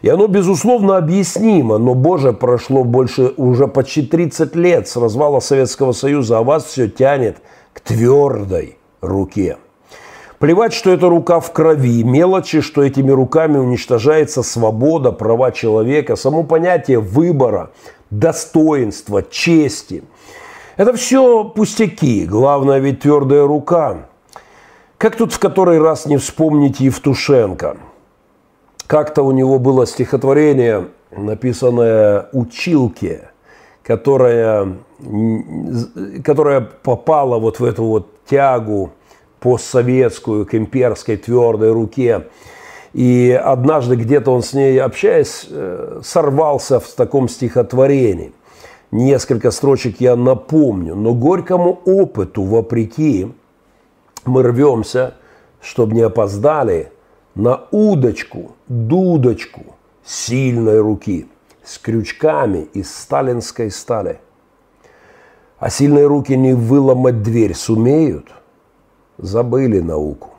И 0.00 0.08
оно, 0.08 0.26
безусловно, 0.26 0.98
объяснимо, 0.98 1.78
но, 1.78 1.94
боже, 1.94 2.32
прошло 2.32 2.84
больше, 2.84 3.32
уже 3.36 3.66
почти 3.66 4.02
30 4.02 4.54
лет 4.54 4.86
с 4.86 4.96
развала 4.96 5.40
Советского 5.40 5.92
Союза, 5.92 6.38
а 6.38 6.42
вас 6.42 6.64
все 6.64 6.88
тянет 6.88 7.38
к 7.72 7.80
твердой 7.80 8.78
руке. 9.00 9.56
Плевать, 10.38 10.72
что 10.72 10.90
эта 10.90 11.08
рука 11.08 11.40
в 11.40 11.52
крови, 11.52 12.02
мелочи, 12.02 12.60
что 12.60 12.82
этими 12.82 13.10
руками 13.10 13.56
уничтожается 13.58 14.42
свобода, 14.42 15.12
права 15.12 15.52
человека, 15.52 16.16
само 16.16 16.42
понятие 16.42 16.98
выбора, 16.98 17.70
достоинства, 18.10 19.22
чести. 19.22 20.02
Это 20.76 20.92
все 20.94 21.44
пустяки. 21.44 22.26
Главное 22.26 22.80
ведь 22.80 23.00
твердая 23.00 23.46
рука. 23.46 24.06
Как 24.98 25.16
тут 25.16 25.32
в 25.32 25.38
который 25.38 25.80
раз 25.80 26.06
не 26.06 26.16
вспомнить 26.16 26.80
Евтушенко? 26.80 27.76
Как-то 28.86 29.22
у 29.22 29.30
него 29.30 29.58
было 29.58 29.86
стихотворение, 29.86 30.88
написанное 31.10 32.28
«Училке», 32.32 33.30
которая, 33.82 34.76
которая 36.24 36.60
попала 36.60 37.38
вот 37.38 37.60
в 37.60 37.64
эту 37.64 37.84
вот 37.84 38.08
тягу 38.26 38.92
постсоветскую, 39.44 40.46
к 40.46 40.54
имперской 40.54 41.18
твердой 41.18 41.70
руке. 41.70 42.28
И 42.94 43.30
однажды 43.30 43.94
где-то 43.96 44.30
он 44.30 44.42
с 44.42 44.54
ней, 44.54 44.80
общаясь, 44.80 45.46
э, 45.50 46.00
сорвался 46.02 46.80
в 46.80 46.88
таком 46.88 47.28
стихотворении. 47.28 48.32
Несколько 48.90 49.50
строчек 49.50 50.00
я 50.00 50.16
напомню. 50.16 50.94
Но 50.94 51.12
горькому 51.12 51.78
опыту, 51.84 52.42
вопреки, 52.42 53.34
мы 54.24 54.42
рвемся, 54.42 55.12
чтобы 55.60 55.94
не 55.94 56.00
опоздали, 56.02 56.90
на 57.34 57.64
удочку, 57.70 58.52
дудочку 58.68 59.76
сильной 60.06 60.80
руки 60.80 61.26
с 61.62 61.78
крючками 61.78 62.68
из 62.72 62.90
сталинской 62.94 63.70
стали. 63.70 64.20
А 65.58 65.68
сильные 65.68 66.06
руки 66.06 66.34
не 66.34 66.54
выломать 66.54 67.22
дверь 67.22 67.54
сумеют? 67.54 68.28
Забыли 69.18 69.78
науку. 69.78 70.30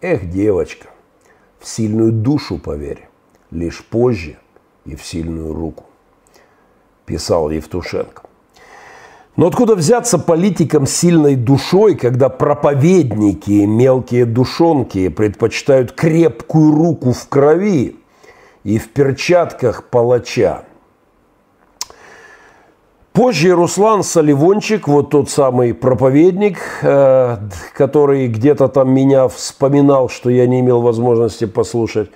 Эх, 0.00 0.30
девочка, 0.30 0.88
в 1.60 1.68
сильную 1.68 2.12
душу 2.12 2.58
поверь, 2.58 3.08
лишь 3.50 3.84
позже 3.84 4.38
и 4.86 4.96
в 4.96 5.04
сильную 5.04 5.52
руку. 5.52 5.84
Писал 7.04 7.50
Евтушенко. 7.50 8.22
Но 9.36 9.46
откуда 9.46 9.74
взяться 9.74 10.18
политикам 10.18 10.86
сильной 10.86 11.36
душой, 11.36 11.94
когда 11.94 12.30
проповедники, 12.30 13.66
мелкие 13.66 14.24
душонки 14.24 15.08
предпочитают 15.08 15.92
крепкую 15.92 16.74
руку 16.74 17.12
в 17.12 17.28
крови 17.28 17.96
и 18.64 18.78
в 18.78 18.90
перчатках 18.90 19.84
палача? 19.90 20.64
Позже 23.12 23.52
Руслан 23.52 24.02
Соливончик, 24.02 24.88
вот 24.88 25.10
тот 25.10 25.28
самый 25.28 25.74
проповедник, 25.74 26.58
э, 26.80 27.36
который 27.74 28.26
где-то 28.26 28.68
там 28.68 28.90
меня 28.90 29.28
вспоминал, 29.28 30.08
что 30.08 30.30
я 30.30 30.46
не 30.46 30.60
имел 30.60 30.80
возможности 30.80 31.44
послушать, 31.44 32.10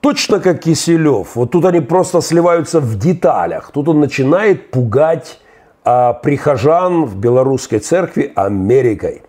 точно 0.00 0.38
как 0.38 0.60
Киселев. 0.60 1.36
Вот 1.36 1.52
тут 1.52 1.64
они 1.64 1.80
просто 1.80 2.20
сливаются 2.20 2.80
в 2.80 2.98
деталях. 2.98 3.70
Тут 3.72 3.88
он 3.88 4.00
начинает 4.00 4.70
пугать 4.70 5.40
а, 5.84 6.12
прихожан 6.12 7.06
в 7.06 7.16
белорусской 7.16 7.78
церкви 7.78 8.30
Америкой. 8.34 9.22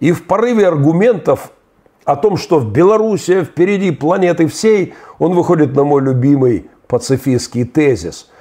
И 0.00 0.12
в 0.12 0.26
порыве 0.26 0.66
аргументов 0.66 1.50
о 2.06 2.16
том, 2.16 2.38
что 2.38 2.60
в 2.60 2.72
Беларуси 2.72 3.44
впереди 3.44 3.90
планеты 3.90 4.46
всей, 4.46 4.94
он 5.18 5.34
выходит 5.34 5.76
на 5.76 5.84
мой 5.84 6.00
любимый 6.00 6.70
пацифистский 6.86 7.66
тезис– 7.66 8.30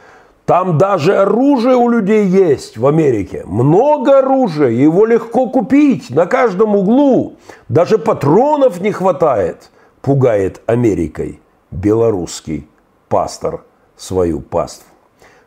там 0.46 0.78
даже 0.78 1.16
оружие 1.16 1.76
у 1.78 1.90
людей 1.90 2.26
есть 2.26 2.78
в 2.78 2.86
Америке. 2.86 3.44
Много 3.46 4.20
оружия, 4.20 4.70
его 4.70 5.06
легко 5.06 5.50
купить 5.50 6.10
на 6.10 6.26
каждом 6.26 6.76
углу. 6.76 7.38
Даже 7.70 7.98
патронов 7.98 8.82
не 8.82 8.92
хватает, 8.92 9.72
пугает 10.02 10.62
Америкой 10.66 11.40
белорусский 11.72 12.68
пастор 13.08 13.64
свою 13.96 14.42
паству. 14.42 14.88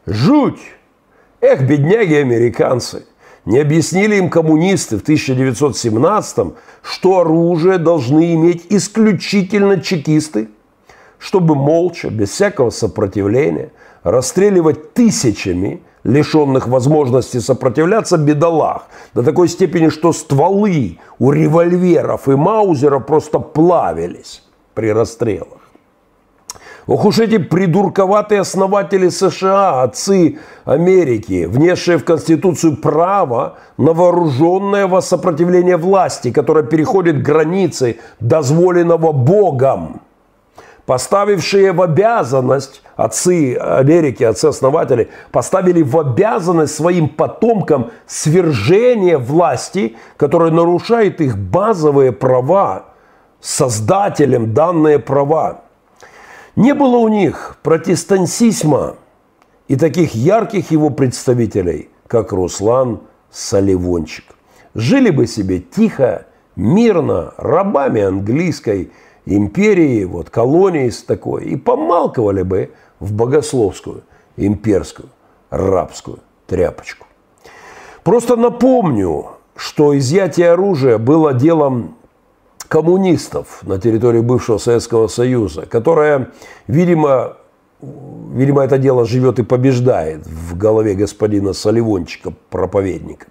Жуть! 0.06 0.60
Эх, 1.42 1.62
бедняги 1.62 2.14
американцы! 2.14 3.04
Не 3.44 3.58
объяснили 3.60 4.16
им 4.16 4.28
коммунисты 4.30 4.96
в 4.98 5.02
1917 5.02 6.54
что 6.82 7.20
оружие 7.20 7.78
должны 7.78 8.34
иметь 8.34 8.66
исключительно 8.70 9.80
чекисты, 9.80 10.48
чтобы 11.18 11.54
молча, 11.54 12.08
без 12.08 12.30
всякого 12.30 12.70
сопротивления– 12.70 13.72
расстреливать 14.06 14.94
тысячами 14.94 15.82
лишенных 16.04 16.68
возможности 16.68 17.38
сопротивляться 17.38 18.16
бедолах. 18.16 18.86
До 19.14 19.24
такой 19.24 19.48
степени, 19.48 19.88
что 19.88 20.12
стволы 20.12 20.98
у 21.18 21.32
револьверов 21.32 22.28
и 22.28 22.36
маузеров 22.36 23.04
просто 23.04 23.40
плавились 23.40 24.44
при 24.74 24.92
расстрелах. 24.92 25.58
Ох 26.86 27.04
уж 27.04 27.18
эти 27.18 27.38
придурковатые 27.38 28.42
основатели 28.42 29.08
США, 29.08 29.82
отцы 29.82 30.38
Америки, 30.64 31.46
внесшие 31.46 31.98
в 31.98 32.04
Конституцию 32.04 32.76
право 32.76 33.58
на 33.76 33.92
вооруженное 33.92 35.00
сопротивление 35.00 35.78
власти, 35.78 36.30
которое 36.30 36.62
переходит 36.62 37.22
границы 37.22 37.96
дозволенного 38.20 39.10
Богом 39.10 40.02
поставившие 40.86 41.72
в 41.72 41.82
обязанность, 41.82 42.82
отцы 42.94 43.56
Америки, 43.56 44.22
отцы-основатели, 44.22 45.10
поставили 45.32 45.82
в 45.82 45.98
обязанность 45.98 46.74
своим 46.74 47.08
потомкам 47.08 47.90
свержение 48.06 49.18
власти, 49.18 49.96
которая 50.16 50.50
нарушает 50.50 51.20
их 51.20 51.36
базовые 51.36 52.12
права, 52.12 52.86
создателям 53.40 54.54
данные 54.54 54.98
права. 54.98 55.62
Не 56.54 56.72
было 56.72 56.96
у 56.96 57.08
них 57.08 57.58
протестантизма 57.62 58.94
и 59.68 59.76
таких 59.76 60.14
ярких 60.14 60.70
его 60.70 60.90
представителей, 60.90 61.90
как 62.06 62.32
Руслан 62.32 63.00
Соливончик. 63.30 64.24
Жили 64.74 65.10
бы 65.10 65.26
себе 65.26 65.58
тихо, 65.58 66.26
мирно, 66.54 67.34
рабами 67.36 68.02
английской 68.02 68.92
империи, 69.26 70.04
вот 70.04 70.30
колонии 70.30 70.88
с 70.88 71.02
такой, 71.02 71.44
и 71.44 71.56
помалковали 71.56 72.42
бы 72.42 72.70
в 73.00 73.12
богословскую, 73.12 74.02
имперскую, 74.36 75.08
рабскую 75.50 76.20
тряпочку. 76.46 77.06
Просто 78.02 78.36
напомню, 78.36 79.26
что 79.56 79.96
изъятие 79.98 80.52
оружия 80.52 80.98
было 80.98 81.34
делом 81.34 81.96
коммунистов 82.68 83.60
на 83.62 83.78
территории 83.78 84.20
бывшего 84.20 84.58
Советского 84.58 85.08
Союза, 85.08 85.66
которая, 85.66 86.30
видимо, 86.66 87.36
видимо, 87.80 88.62
это 88.62 88.78
дело 88.78 89.04
живет 89.04 89.38
и 89.38 89.42
побеждает 89.42 90.26
в 90.26 90.56
голове 90.56 90.94
господина 90.94 91.52
Соливончика, 91.52 92.32
проповедника. 92.50 93.26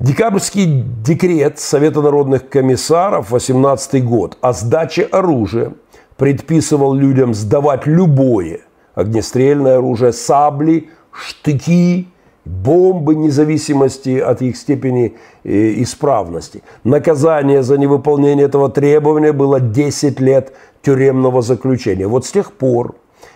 Декабрьский 0.00 0.82
декрет 1.04 1.58
Совета 1.58 2.00
народных 2.00 2.48
комиссаров 2.48 3.30
18 3.30 4.02
год 4.02 4.38
о 4.40 4.54
сдаче 4.54 5.02
оружия 5.02 5.74
предписывал 6.16 6.94
людям 6.94 7.34
сдавать 7.34 7.86
любое 7.86 8.60
огнестрельное 8.94 9.76
оружие, 9.76 10.14
сабли, 10.14 10.88
штыки, 11.12 12.08
бомбы, 12.46 13.14
независимости 13.14 14.18
от 14.18 14.40
их 14.40 14.56
степени 14.56 15.16
э, 15.44 15.82
исправности. 15.82 16.62
Наказание 16.82 17.62
за 17.62 17.76
невыполнение 17.76 18.46
этого 18.46 18.70
требования 18.70 19.34
было 19.34 19.60
10 19.60 20.18
лет 20.18 20.54
тюремного 20.80 21.42
заключения. 21.42 22.06
Вот 22.06 22.24
с 22.24 22.32
тех 22.32 22.52
пор, 22.52 22.94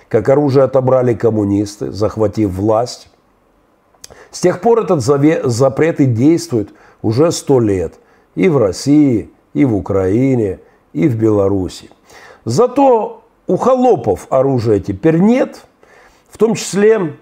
как 0.09 0.31
оружие 0.31 0.65
отобрали 0.65 1.13
коммунисты, 1.13 1.93
захватив 1.93 2.53
власть, 2.53 3.11
с 4.31 4.41
тех 4.41 4.61
пор 4.61 4.81
этот 4.81 5.03
запрет 5.03 6.01
и 6.01 6.07
действует 6.07 6.71
уже 7.03 7.33
сто 7.33 7.61
лет 7.61 7.95
и 8.35 8.49
в 8.49 8.59
России, 8.59 9.31
и 9.53 9.65
в 9.65 9.77
Украине, 9.77 10.61
и 10.93 11.09
в 11.09 11.17
Беларуси. 11.17 11.91
Зато 12.45 13.23
у 13.47 13.57
холопов 13.57 14.27
оружия 14.31 14.81
теперь 14.81 15.19
нет, 15.19 15.67
в 16.29 16.39
том 16.39 16.55
числе, 16.55 17.17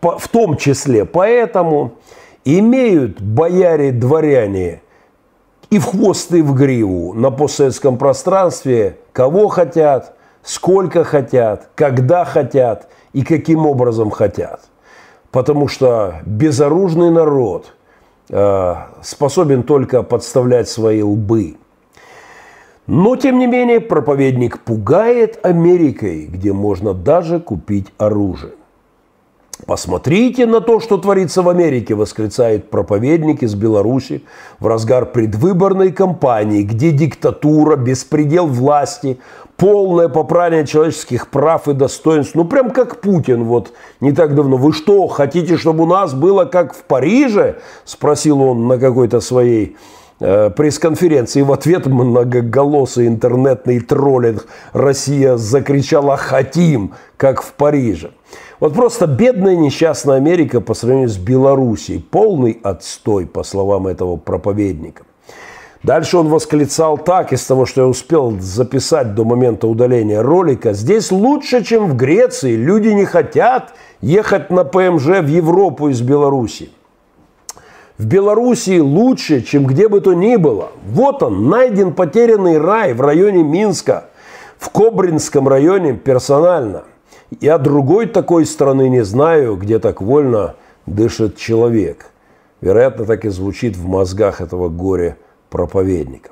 в 0.00 0.28
том 0.28 0.56
числе 0.56 1.04
поэтому 1.04 1.94
имеют 2.44 3.20
бояре-дворяне 3.20 4.82
и 5.70 5.78
в 5.78 5.84
хвост, 5.84 6.32
и 6.32 6.42
в 6.42 6.54
гриву 6.54 7.14
на 7.14 7.30
постсоветском 7.30 7.98
пространстве 7.98 8.98
кого 9.12 9.48
хотят, 9.48 10.16
сколько 10.42 11.04
хотят, 11.04 11.70
когда 11.74 12.24
хотят 12.24 12.88
и 13.12 13.22
каким 13.22 13.66
образом 13.66 14.10
хотят– 14.10 14.62
потому 15.30 15.68
что 15.68 16.20
безоружный 16.24 17.10
народ 17.10 17.74
э, 18.30 18.74
способен 19.02 19.62
только 19.62 20.02
подставлять 20.02 20.68
свои 20.68 21.02
лбы. 21.02 21.56
Но, 22.86 23.16
тем 23.16 23.38
не 23.38 23.46
менее, 23.46 23.80
проповедник 23.80 24.60
пугает 24.60 25.38
Америкой, 25.44 26.24
где 26.26 26.52
можно 26.54 26.94
даже 26.94 27.38
купить 27.38 27.88
оружие. 27.98 28.52
Посмотрите 29.66 30.46
на 30.46 30.60
то, 30.60 30.80
что 30.80 30.96
творится 30.96 31.42
в 31.42 31.48
Америке, 31.48 31.94
восклицает 31.94 32.70
проповедник 32.70 33.42
из 33.42 33.54
Беларуси 33.54 34.22
в 34.60 34.66
разгар 34.66 35.04
предвыборной 35.04 35.92
кампании, 35.92 36.62
где 36.62 36.92
диктатура, 36.92 37.76
беспредел 37.76 38.46
власти, 38.46 39.18
полное 39.58 40.08
попрание 40.08 40.64
человеческих 40.64 41.28
прав 41.28 41.68
и 41.68 41.74
достоинств. 41.74 42.34
Ну, 42.34 42.44
прям 42.44 42.70
как 42.70 43.00
Путин 43.00 43.44
вот 43.44 43.72
не 44.00 44.12
так 44.12 44.34
давно. 44.34 44.56
Вы 44.56 44.72
что, 44.72 45.06
хотите, 45.08 45.58
чтобы 45.58 45.82
у 45.82 45.86
нас 45.86 46.14
было 46.14 46.44
как 46.44 46.74
в 46.74 46.84
Париже? 46.84 47.58
Спросил 47.84 48.40
он 48.40 48.68
на 48.68 48.78
какой-то 48.78 49.20
своей 49.20 49.76
э, 50.20 50.50
пресс-конференции. 50.50 51.42
В 51.42 51.52
ответ 51.52 51.86
многоголосый 51.86 53.08
интернетный 53.08 53.80
троллинг 53.80 54.46
Россия 54.72 55.36
закричала 55.36 56.16
«Хотим, 56.16 56.94
как 57.16 57.42
в 57.42 57.52
Париже». 57.52 58.12
Вот 58.60 58.74
просто 58.74 59.08
бедная 59.08 59.56
несчастная 59.56 60.16
Америка 60.16 60.60
по 60.60 60.74
сравнению 60.74 61.08
с 61.08 61.16
Белоруссией. 61.16 62.00
Полный 62.00 62.60
отстой, 62.62 63.26
по 63.26 63.42
словам 63.42 63.88
этого 63.88 64.16
проповедника. 64.16 65.07
Дальше 65.82 66.18
он 66.18 66.28
восклицал 66.28 66.98
так, 66.98 67.32
из 67.32 67.44
того, 67.44 67.64
что 67.64 67.82
я 67.82 67.86
успел 67.86 68.36
записать 68.40 69.14
до 69.14 69.24
момента 69.24 69.68
удаления 69.68 70.22
ролика. 70.22 70.72
Здесь 70.72 71.12
лучше, 71.12 71.64
чем 71.64 71.86
в 71.86 71.96
Греции. 71.96 72.56
Люди 72.56 72.88
не 72.88 73.04
хотят 73.04 73.74
ехать 74.00 74.50
на 74.50 74.64
ПМЖ 74.64 75.20
в 75.20 75.26
Европу 75.26 75.88
из 75.88 76.00
Беларуси. 76.00 76.70
В 77.96 78.06
Белоруссии 78.06 78.78
лучше, 78.78 79.40
чем 79.42 79.66
где 79.66 79.88
бы 79.88 80.00
то 80.00 80.14
ни 80.14 80.36
было. 80.36 80.68
Вот 80.84 81.22
он, 81.22 81.48
найден 81.48 81.92
потерянный 81.92 82.58
рай 82.58 82.92
в 82.92 83.00
районе 83.00 83.42
Минска, 83.42 84.06
в 84.58 84.70
Кобринском 84.70 85.48
районе 85.48 85.94
персонально– 85.94 86.84
я 87.40 87.58
другой 87.58 88.06
такой 88.06 88.46
страны 88.46 88.88
не 88.88 89.04
знаю, 89.04 89.56
где 89.56 89.78
так 89.78 90.00
вольно 90.00 90.54
дышит 90.86 91.36
человек. 91.36 92.06
Вероятно, 92.60 93.04
так 93.04 93.24
и 93.24 93.28
звучит 93.28 93.76
в 93.76 93.86
мозгах 93.86 94.40
этого 94.40 94.68
горе-проповедника. 95.48 96.30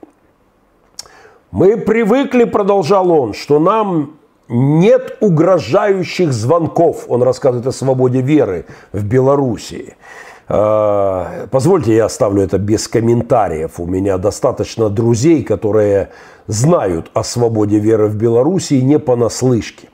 Мы 1.51 1.77
привыкли, 1.77 2.45
продолжал 2.45 3.11
он, 3.11 3.33
что 3.33 3.59
нам 3.59 4.17
нет 4.49 5.17
угрожающих 5.21 6.33
звонков. 6.33 7.05
Он 7.09 7.23
рассказывает 7.23 7.67
о 7.67 7.73
свободе 7.73 8.21
веры 8.21 8.67
в 8.93 9.05
Белоруссии. 9.05 9.97
А, 10.49 11.47
позвольте, 11.51 11.95
я 11.95 12.05
оставлю 12.05 12.43
это 12.43 12.59
без 12.59 12.89
комментариев. 12.89 13.81
У 13.81 13.87
меня 13.87 14.19
достаточно 14.19 14.89
друзей, 14.89 15.43
которые 15.43 16.11
знают 16.47 17.11
о 17.15 17.25
свободе 17.25 17.79
веры 17.79 18.07
в 18.07 18.17
Белоруссии 18.17 18.81
не 18.81 18.99
понаслышке. 18.99 19.89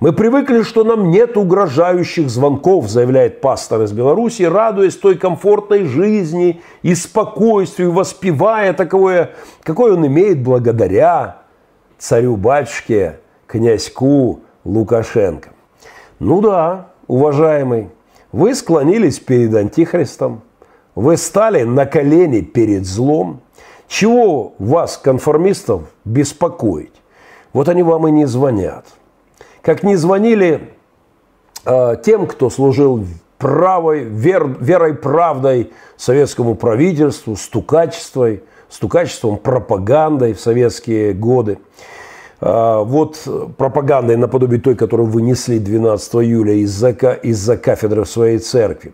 Мы 0.00 0.14
привыкли, 0.14 0.62
что 0.62 0.82
нам 0.82 1.10
нет 1.10 1.36
угрожающих 1.36 2.30
звонков, 2.30 2.88
заявляет 2.88 3.42
пастор 3.42 3.82
из 3.82 3.92
Беларуси, 3.92 4.44
радуясь 4.44 4.96
той 4.96 5.18
комфортной 5.18 5.84
жизни 5.84 6.62
и 6.80 6.94
спокойствию, 6.94 7.92
воспевая 7.92 8.72
таковое, 8.72 9.32
какое 9.62 9.92
он 9.92 10.06
имеет 10.06 10.42
благодаря 10.42 11.42
царю-батюшке, 11.98 13.18
князьку 13.46 14.40
Лукашенко. 14.64 15.50
Ну 16.18 16.40
да, 16.40 16.86
уважаемый, 17.06 17.90
вы 18.32 18.54
склонились 18.54 19.20
перед 19.20 19.54
Антихристом, 19.54 20.40
вы 20.94 21.18
стали 21.18 21.64
на 21.64 21.84
колени 21.84 22.40
перед 22.40 22.86
злом. 22.86 23.42
Чего 23.86 24.54
вас, 24.58 24.96
конформистов, 24.96 25.82
беспокоить? 26.06 26.94
Вот 27.52 27.68
они 27.68 27.82
вам 27.82 28.08
и 28.08 28.10
не 28.10 28.24
звонят– 28.24 28.86
как 29.62 29.82
не 29.82 29.96
звонили 29.96 30.74
э, 31.64 31.96
тем, 32.04 32.26
кто 32.26 32.50
служил 32.50 33.04
правой, 33.38 34.04
вер, 34.04 34.46
верой, 34.60 34.94
правдой 34.94 35.72
советскому 35.96 36.54
правительству, 36.54 37.36
стукачеством, 37.36 38.40
стукачеством, 38.68 39.36
пропагандой 39.38 40.34
в 40.34 40.40
советские 40.40 41.12
годы. 41.12 41.58
Э, 42.40 42.82
вот 42.82 43.26
пропагандой 43.56 44.16
наподобие 44.16 44.60
той, 44.60 44.74
которую 44.74 45.08
вынесли 45.08 45.58
12 45.58 46.14
июля 46.16 46.54
из-за, 46.54 46.90
из-за 46.90 47.56
кафедры 47.56 48.04
в 48.04 48.08
своей 48.08 48.38
церкви. 48.38 48.92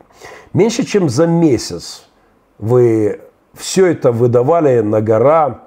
Меньше 0.52 0.84
чем 0.84 1.08
за 1.08 1.26
месяц 1.26 2.06
вы 2.58 3.20
все 3.54 3.86
это 3.86 4.12
выдавали 4.12 4.80
на 4.80 5.00
гора, 5.00 5.64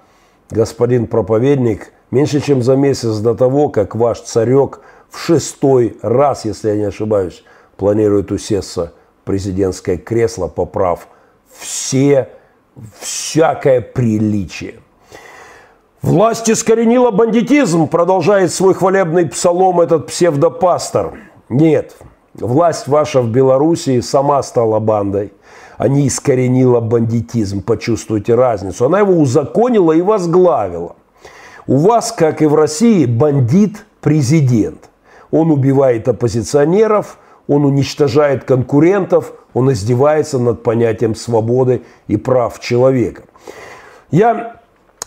господин 0.50 1.08
проповедник– 1.08 1.93
меньше 2.12 2.41
чем 2.41 2.62
за 2.62 2.76
месяц 2.76 3.18
до 3.18 3.36
того, 3.36 3.70
как 3.70 3.95
ваш 3.95 4.22
царек 4.22 4.82
в 5.10 5.20
шестой 5.20 5.97
раз, 6.01 6.45
если 6.45 6.70
я 6.70 6.76
не 6.76 6.84
ошибаюсь, 6.84 7.43
планирует 7.78 8.32
усесться 8.32 8.93
в 9.22 9.26
президентское 9.26 9.97
кресло, 9.97 10.47
поправ 10.47 11.07
все, 11.51 12.30
всякое 12.99 13.82
приличие. 13.82 14.76
Власть 16.01 16.49
искоренила 16.49 17.12
бандитизм, 17.12 17.88
продолжает 17.88 18.53
свой 18.53 18.74
хвалебный 18.74 19.26
псалом 19.26 19.82
этот 19.82 20.07
псевдопастор. 20.07 21.20
Нет, 21.49 21.95
власть 22.36 22.88
ваша 22.88 23.22
в 23.22 23.30
Белоруссии 23.30 23.99
сама 23.99 24.41
стала 24.43 24.80
бандой. 24.80 25.34
А 25.78 25.88
не 25.88 26.07
искоренила 26.07 26.80
бандитизм, 26.80 27.62
почувствуйте 27.62 28.36
разницу. 28.36 28.86
Она 28.86 28.99
его 28.99 29.14
узаконила 29.14 29.93
и 29.93 30.01
возглавила. 30.01 30.95
У 31.70 31.78
вас, 31.78 32.12
как 32.12 32.42
и 32.42 32.48
в 32.48 32.56
России, 32.56 33.06
бандит 33.06 33.86
президент. 34.02 34.90
Он 35.30 35.52
убивает 35.52 36.08
оппозиционеров, 36.08 37.20
он 37.48 37.64
уничтожает 37.64 38.44
конкурентов, 38.44 39.34
он 39.54 39.72
издевается 39.72 40.40
над 40.40 40.64
понятием 40.64 41.14
свободы 41.14 41.84
и 42.08 42.18
прав 42.18 42.60
человека. 42.60 43.22
Я 44.10 44.59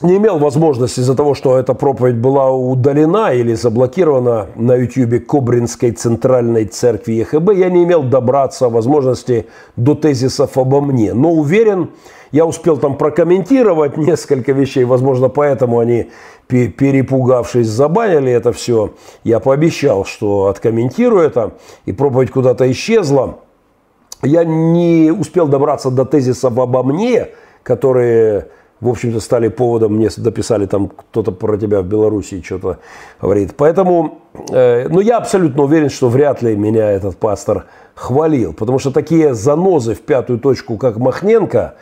не 0.03 0.17
имел 0.17 0.39
возможности 0.39 1.01
из-за 1.01 1.15
того, 1.15 1.35
что 1.35 1.59
эта 1.59 1.75
проповедь 1.75 2.17
была 2.17 2.51
удалена 2.51 3.33
или 3.33 3.55
заблокирована 3.55 4.49
на 4.57 4.77
YouTube 4.77 5.27
Кобринской 5.27 5.93
центральной 5.93 6.65
церкви 6.67 7.13
ЕХБ, 7.13 7.53
я 7.53 7.71
не 7.71 7.85
имел 7.85 8.03
добраться 8.03 8.69
возможности 8.69 9.47
до 9.77 9.95
тезисов 9.95 10.59
обо 10.59 10.81
мне. 10.81 11.15
Но 11.15 11.33
уверен, 11.33 11.91
я 12.33 12.47
успел 12.47 12.79
там 12.79 12.97
прокомментировать 12.97 13.97
несколько 13.97 14.53
вещей, 14.53 14.85
возможно, 14.85 15.29
поэтому 15.29 15.79
они, 15.79 16.11
перепугавшись, 16.49 17.69
забанили 17.69 18.33
это 18.33 18.53
все. 18.53 18.93
Я 19.23 19.39
пообещал, 19.39 20.05
что 20.05 20.47
откомментирую 20.47 21.23
это, 21.23 21.53
и 21.85 21.93
проповедь 21.93 22.31
куда-то 22.31 22.71
исчезла. 22.71 23.39
Я 24.23 24.45
не 24.45 25.11
успел 25.11 25.49
добраться 25.49 25.91
до 25.91 26.05
тезисов 26.05 26.59
обо 26.59 26.83
мне, 26.83 27.29
которые 27.63 28.49
в 28.83 28.89
общем-то, 28.89 29.21
стали 29.21 29.47
поводом, 29.47 29.95
мне 29.95 30.09
дописали 30.17 30.67
там 30.67 30.89
кто-то 30.89 31.31
про 31.31 31.57
тебя 31.57 31.83
в 31.83 31.87
Беларуси 31.87 32.43
что-то 32.43 32.81
говорит. 33.21 33.55
Поэтому, 33.57 34.19
э, 34.51 34.89
ну, 34.89 34.99
я 34.99 35.19
абсолютно 35.19 35.63
уверен, 35.63 35.89
что 35.89 36.09
вряд 36.09 36.43
ли 36.43 36.57
меня 36.57 36.91
этот 36.91 37.17
пастор 37.17 37.67
хвалил, 37.95 38.53
потому 38.53 38.81
что 38.81 38.91
такие 38.91 39.35
занозы 39.35 39.95
в 39.95 40.01
пятую 40.01 40.41
точку, 40.41 40.79
как 40.79 40.97
Махненко, 40.97 41.77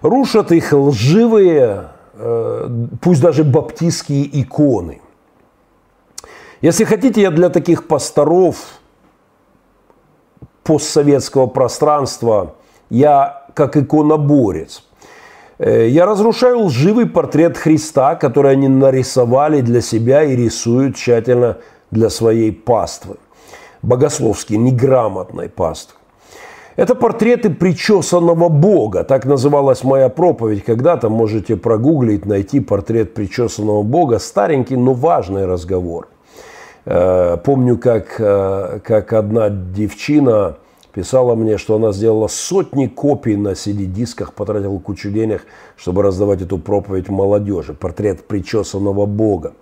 рушат 0.00 0.50
их 0.50 0.72
лживые, 0.72 1.88
э, 2.14 2.68
пусть 3.02 3.20
даже 3.20 3.44
баптистские 3.44 4.40
иконы. 4.40 5.02
Если 6.62 6.84
хотите, 6.84 7.20
я 7.20 7.30
для 7.30 7.50
таких 7.50 7.86
пасторов 7.86 8.56
постсоветского 10.62 11.48
пространства, 11.48 12.54
я 12.88 13.44
как 13.52 13.76
иконоборец. 13.76 14.85
Э, 15.58 15.88
я 15.88 16.06
разрушаю 16.06 16.60
лживый 16.64 17.06
портрет 17.06 17.56
Христа, 17.56 18.14
который 18.14 18.52
они 18.52 18.68
нарисовали 18.68 19.60
для 19.60 19.80
себя 19.80 20.22
и 20.22 20.36
рисуют 20.36 20.96
тщательно 20.96 21.58
для 21.90 22.10
своей 22.10 22.52
паствы. 22.52 23.16
Богословски 23.82 24.54
неграмотной 24.54 25.48
паствы. 25.48 25.96
Это 26.76 26.94
портреты 26.94 27.48
причесанного 27.48 28.50
Бога. 28.50 29.02
Так 29.02 29.24
называлась 29.24 29.82
моя 29.82 30.10
проповедь. 30.10 30.62
Когда-то 30.62 31.08
можете 31.08 31.56
прогуглить, 31.56 32.26
найти 32.26 32.60
портрет 32.60 33.14
причесанного 33.14 33.82
Бога. 33.82 34.18
Старенький, 34.18 34.76
но 34.76 34.92
важный 34.92 35.46
разговор. 35.46 36.08
Э, 36.84 37.38
помню, 37.42 37.78
как, 37.78 38.16
э, 38.18 38.80
как 38.84 39.14
одна 39.14 39.48
девчина 39.48 40.56
писала 40.96 41.34
мне, 41.34 41.58
что 41.58 41.76
она 41.76 41.92
сделала 41.92 42.26
сотни 42.26 42.86
копий 42.86 43.36
на 43.36 43.48
CD-дисках, 43.48 44.32
потратила 44.32 44.78
кучу 44.78 45.10
денег, 45.10 45.44
чтобы 45.76 46.02
раздавать 46.02 46.40
эту 46.40 46.56
проповедь 46.56 47.10
молодежи. 47.10 47.74
Портрет 47.74 48.26
причесанного 48.26 49.04
Бога. 49.04 49.52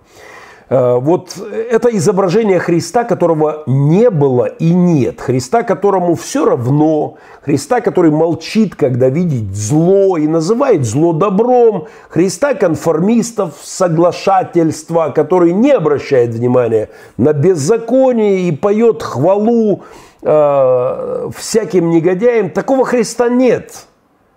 Э, 0.69 0.95
вот 0.97 1.37
это 1.37 1.89
изображение 1.89 2.59
Христа, 2.59 3.03
которого 3.03 3.63
не 3.67 4.09
было 4.09 4.45
и 4.45 4.73
нет. 4.73 5.19
Христа, 5.19 5.63
которому 5.63 6.15
все 6.15 6.45
равно. 6.45 7.17
Христа, 7.41 7.81
который 7.81 8.11
молчит, 8.11 8.75
когда 8.75 9.09
видит 9.09 9.53
зло 9.53 10.15
и 10.15 10.27
называет 10.27 10.85
зло 10.85 11.11
добром. 11.11 11.87
Христа 12.07 12.53
конформистов, 12.53 13.55
соглашательства, 13.61 15.11
который 15.13 15.51
не 15.51 15.71
обращает 15.71 16.29
внимания 16.29 16.87
на 17.17 17.33
беззаконие 17.33 18.47
и 18.47 18.55
поет 18.55 19.03
хвалу 19.03 19.83
э, 20.25 21.29
всяким 21.37 21.89
негодяям. 21.89 22.49
Такого 22.49 22.85
Христа 22.85 23.29
нет. 23.29 23.85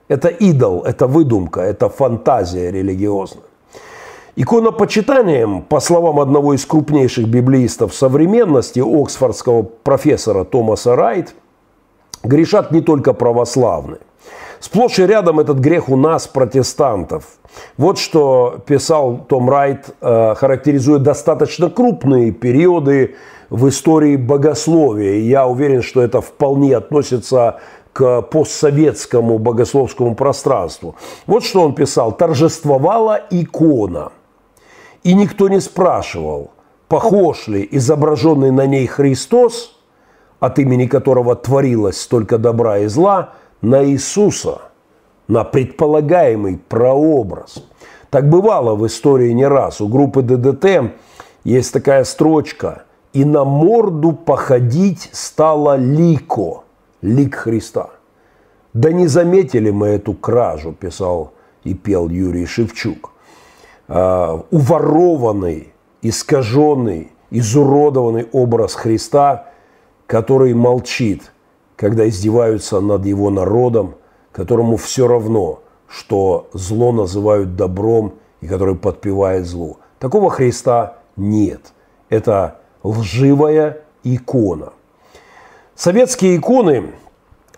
Это 0.09 0.29
идол, 0.29 0.85
это 0.85 1.07
выдумка, 1.07 1.61
это 1.61 1.89
фантазия 1.89 2.71
религиозная. 2.71 3.45
Иконопочитанием, 4.37 5.63
по 5.63 5.81
словам 5.81 6.21
одного 6.21 6.55
из 6.55 6.65
крупнейших 6.65 7.27
библеистов 7.27 7.93
современности, 7.93 8.81
оксфордского 8.81 9.63
профессора 9.63 10.45
Томаса 10.45 10.95
Райт, 10.95 11.35
грешат 12.23 12.71
не 12.71 12.81
только 12.81 13.13
православные. 13.13 13.99
Сплошь 14.61 14.99
и 14.99 15.07
рядом 15.07 15.41
этот 15.41 15.59
грех 15.59 15.89
у 15.89 15.97
нас, 15.97 16.27
протестантов. 16.27 17.25
Вот 17.77 17.99
что 17.99 18.61
писал 18.67 19.19
Том 19.29 19.49
Райт, 19.51 19.87
э, 20.01 20.35
характеризуя 20.37 20.99
достаточно 20.99 21.71
крупные 21.71 22.33
периоды 22.33 23.17
в 23.51 23.69
истории 23.69 24.17
богословия. 24.17 25.15
И 25.15 25.29
я 25.29 25.47
уверен, 25.47 25.83
что 25.83 26.03
это 26.03 26.21
вполне 26.21 26.77
относится 26.77 27.61
к 27.93 28.23
постсоветскому 28.23 29.39
богословскому 29.39 30.15
пространству. 30.15 30.97
Вот 31.27 31.45
что 31.45 31.63
он 31.63 31.75
писал. 31.75 32.13
«Торжествовала 32.13 33.21
икона– 33.31 34.13
и 35.03 35.15
никто 35.15 35.49
не 35.49 35.61
спрашивал, 35.61 36.51
похож 36.89 37.49
ли 37.49 37.67
изображенный 37.71 38.51
на 38.51 38.67
ней 38.67 38.87
Христос, 38.87 39.79
от 40.41 40.59
имени 40.59 40.87
которого 40.87 41.37
творилось 41.37 42.01
столько 42.01 42.39
добра 42.39 42.79
и 42.79 42.87
зла, 42.87 43.35
на 43.61 43.85
Иисуса, 43.85 44.61
на 45.27 45.45
предполагаемый 45.45 46.59
прообраз. 46.69 47.65
Так 48.11 48.29
бывало 48.29 48.75
в 48.75 48.87
истории 48.87 49.33
не 49.33 49.47
раз. 49.47 49.81
У 49.81 49.89
группы 49.89 50.23
ДДТ 50.23 50.93
есть 51.45 51.73
такая 51.73 52.05
строчка 52.05 52.85
«И 53.13 53.25
на 53.25 53.45
морду 53.45 54.13
походить 54.13 55.09
стало 55.13 55.77
лико, 55.77 56.65
лик 57.01 57.35
Христа». 57.35 57.91
Да 58.75 58.93
не 58.93 59.07
заметили 59.07 59.71
мы 59.71 59.89
эту 59.89 60.15
кражу, 60.15 60.73
писал 60.73 61.33
и 61.65 61.75
пел 61.75 62.09
Юрий 62.09 62.47
Шевчук. 62.47 63.13
А, 63.89 64.45
уворованный, 64.51 65.73
искаженный, 66.03 67.11
изуродованный 67.31 68.29
образ 68.33 68.75
Христа, 68.75 69.47
который 70.07 70.55
молчит, 70.55 71.33
когда 71.77 72.09
издеваются 72.09 72.81
над 72.81 73.07
его 73.07 73.31
народом, 73.31 73.95
которому 74.33 74.77
все 74.77 75.09
равно, 75.09 75.61
что 75.89 76.49
зло 76.53 76.93
называют 76.93 77.57
добром 77.57 78.15
и 78.41 78.47
который 78.47 78.77
подпевает 78.77 79.47
злу. 79.47 79.79
Такого 79.99 80.31
Христа 80.31 80.99
нет. 81.17 81.73
Это 82.11 82.58
лживая 82.83 83.83
икона. 84.05 84.73
Советские 85.75 86.37
иконы 86.37 86.93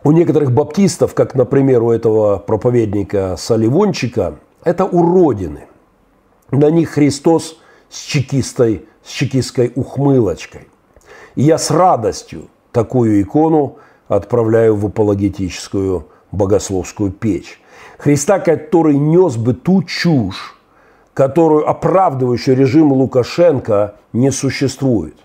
у 0.02 0.12
некоторых 0.12 0.52
баптистов, 0.52 1.14
как, 1.14 1.34
например, 1.34 1.82
у 1.82 1.90
этого 1.90 2.38
проповедника 2.38 3.36
Соливончика, 3.38 4.38
это 4.64 4.84
уродины. 4.84 5.66
На 6.50 6.70
них 6.70 6.90
Христос 6.90 7.58
с 7.88 7.98
чекистой, 7.98 8.86
с 9.02 9.10
чекистской 9.10 9.72
ухмылочкой. 9.74 10.68
И 11.34 11.42
я 11.42 11.58
с 11.58 11.70
радостью 11.70 12.48
такую 12.72 13.22
икону 13.22 13.78
отправляю 14.08 14.74
в 14.76 14.86
апологетическую 14.86 16.06
богословскую 16.32 17.10
печь. 17.10 17.60
Христа, 17.98 18.38
который 18.38 18.96
нес 18.96 19.36
бы 19.36 19.54
ту 19.54 19.82
чушь, 19.82 20.56
которую 21.20 21.68
оправдывающий 21.68 22.54
режим 22.54 22.92
Лукашенко 22.92 23.96
не 24.14 24.30
существует. 24.30 25.16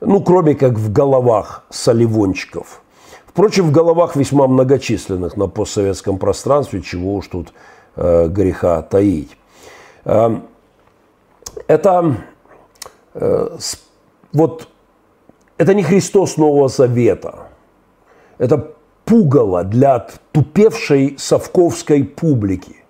Ну, 0.00 0.22
кроме 0.22 0.54
как 0.54 0.74
в 0.74 0.92
головах 0.92 1.64
соливончиков. 1.68 2.80
Впрочем, 3.26 3.66
в 3.66 3.72
головах 3.72 4.14
весьма 4.14 4.46
многочисленных 4.46 5.36
на 5.36 5.48
постсоветском 5.48 6.18
пространстве, 6.18 6.80
чего 6.80 7.16
уж 7.16 7.26
тут 7.26 7.52
э, 7.96 8.28
греха 8.28 8.82
таить. 8.82 9.36
Э, 10.04 10.36
это 11.66 12.14
э, 13.14 13.58
вот 14.32 14.68
это 15.58 15.74
не 15.74 15.82
Христос 15.82 16.36
Нового 16.36 16.68
Завета. 16.68 17.48
Это 18.38 18.70
пугало 19.04 19.64
для 19.64 20.06
тупевшей 20.30 21.16
совковской 21.18 22.04
публики. 22.04 22.81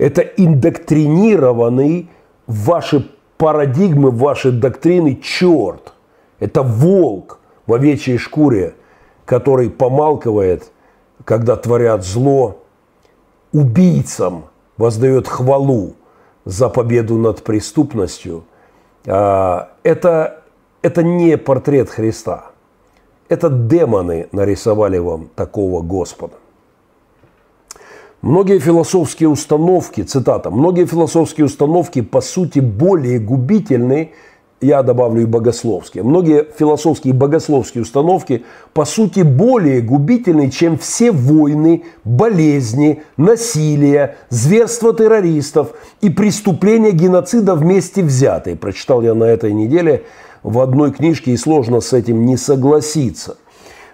Это 0.00 0.22
индоктринированный 0.22 2.08
ваши 2.46 3.10
парадигмы, 3.36 4.10
ваши 4.10 4.50
доктрины 4.50 5.16
черт. 5.16 5.92
Это 6.38 6.62
волк 6.62 7.38
в 7.66 7.74
овечьей 7.74 8.16
шкуре, 8.16 8.76
который 9.26 9.68
помалкивает, 9.68 10.72
когда 11.26 11.54
творят 11.54 12.02
зло, 12.02 12.62
убийцам 13.52 14.44
воздает 14.78 15.28
хвалу 15.28 15.92
за 16.46 16.70
победу 16.70 17.18
над 17.18 17.42
преступностью. 17.42 18.44
А, 19.06 19.68
это, 19.82 20.44
это 20.80 21.02
не 21.02 21.36
портрет 21.36 21.90
Христа. 21.90 22.52
Это 23.28 23.50
демоны 23.50 24.28
нарисовали 24.32 24.96
вам 24.96 25.28
такого 25.36 25.82
Господа. 25.82 26.39
Многие 28.22 28.58
философские 28.58 29.30
установки, 29.30 30.02
цитата, 30.02 30.50
многие 30.50 30.84
философские 30.84 31.46
установки 31.46 32.02
по 32.02 32.20
сути 32.20 32.58
более 32.58 33.18
губительны, 33.18 34.12
я 34.60 34.82
добавлю 34.82 35.22
и 35.22 35.24
богословские. 35.24 36.04
Многие 36.04 36.46
философские 36.58 37.14
и 37.14 37.16
богословские 37.16 37.80
установки 37.80 38.44
по 38.74 38.84
сути 38.84 39.20
более 39.20 39.80
губительны, 39.80 40.50
чем 40.50 40.76
все 40.76 41.12
войны, 41.12 41.84
болезни, 42.04 43.02
насилие, 43.16 44.16
зверство 44.28 44.92
террористов 44.92 45.72
и 46.02 46.10
преступления 46.10 46.90
геноцида 46.90 47.54
вместе 47.54 48.02
взятые. 48.02 48.54
Прочитал 48.54 49.00
я 49.00 49.14
на 49.14 49.24
этой 49.24 49.54
неделе 49.54 50.04
в 50.42 50.58
одной 50.58 50.92
книжке, 50.92 51.32
и 51.32 51.38
сложно 51.38 51.80
с 51.80 51.94
этим 51.94 52.26
не 52.26 52.36
согласиться. 52.36 53.38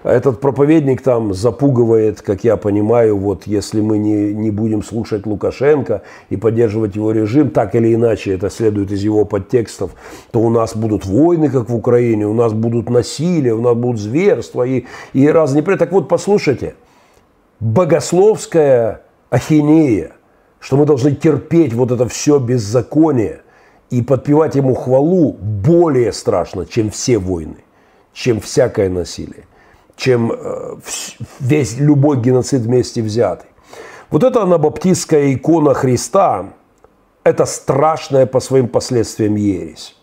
Этот 0.07 0.41
проповедник 0.41 1.03
там 1.03 1.35
запугивает, 1.35 2.23
как 2.23 2.45
я 2.45 2.57
понимаю, 2.57 3.19
вот 3.19 3.47
если 3.47 3.81
мы 3.81 3.99
не, 3.99 4.33
не 4.33 4.51
будем 4.51 4.83
слушать 4.83 5.27
Лукашенко 5.27 6.03
и 6.31 6.37
поддерживать 6.37 6.95
его 6.95 7.11
режим, 7.11 7.51
так 7.51 7.75
или 7.75 7.95
иначе, 7.95 8.35
это 8.35 8.49
следует 8.49 8.93
из 8.93 9.03
его 9.03 9.25
подтекстов, 9.25 9.91
то 10.31 10.41
у 10.41 10.49
нас 10.49 10.77
будут 10.77 11.05
войны, 11.05 11.51
как 11.51 11.69
в 11.69 11.75
Украине, 11.75 12.27
у 12.27 12.35
нас 12.35 12.53
будут 12.53 12.89
насилия, 12.89 13.53
у 13.53 13.61
нас 13.61 13.75
будут 13.75 14.01
зверства 14.01 14.63
и, 14.63 14.85
и 15.13 15.29
разные... 15.29 15.63
Так 15.63 15.91
вот, 15.91 16.09
послушайте, 16.09 16.77
богословская 17.59 19.03
ахинея, 19.31 20.13
что 20.61 20.77
мы 20.77 20.87
должны 20.87 21.17
терпеть 21.17 21.75
вот 21.75 21.91
это 21.91 22.07
все 22.09 22.39
беззаконие– 22.39 23.41
и 23.91 24.03
подпевать 24.03 24.55
ему 24.55 24.75
хвалу 24.75 25.33
более 25.33 26.13
страшно, 26.13 26.67
чем 26.67 26.91
все 26.91 27.19
войны, 27.19 27.59
чем 28.13 28.41
всякое 28.41 28.89
насилие, 28.89 29.45
чем 29.97 30.33
э, 30.33 30.77
весь 31.41 31.79
любой 31.79 32.19
геноцид 32.19 32.63
вместе 32.63 33.03
взятый. 33.03 33.49
Вот 34.11 34.23
эта 34.23 34.43
анабаптистская 34.43 35.35
икона 35.35 35.75
Христа– 35.75 36.53
это 37.25 37.45
страшная 37.45 38.27
по 38.27 38.39
своим 38.41 38.69
последствиям 38.69 39.35
ересь. 39.35 39.97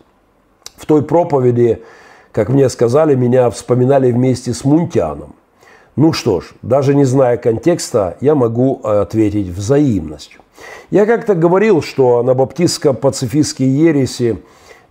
В 0.76 0.86
той 0.86 1.04
проповеди, 1.04 1.84
как 2.32 2.50
мне 2.50 2.68
сказали, 2.70 3.16
меня 3.16 3.50
вспоминали 3.50 4.12
вместе 4.12 4.54
с 4.54 4.66
Мунтяном. 4.66 5.36
Ну 5.96 6.12
что 6.12 6.42
ж, 6.42 6.52
даже 6.64 6.96
не 6.96 7.06
зная 7.06 7.38
контекста, 7.38 8.18
я 8.20 8.36
могу 8.36 8.82
ответить 8.84 9.48
взаимностью. 9.48 10.42
Я 10.90 11.06
как-то 11.06 11.36
говорил, 11.36 11.82
что 11.82 12.20
анабаптистско-пацифистские 12.20 13.70
ереси, 13.70 14.32
э, 14.32 14.38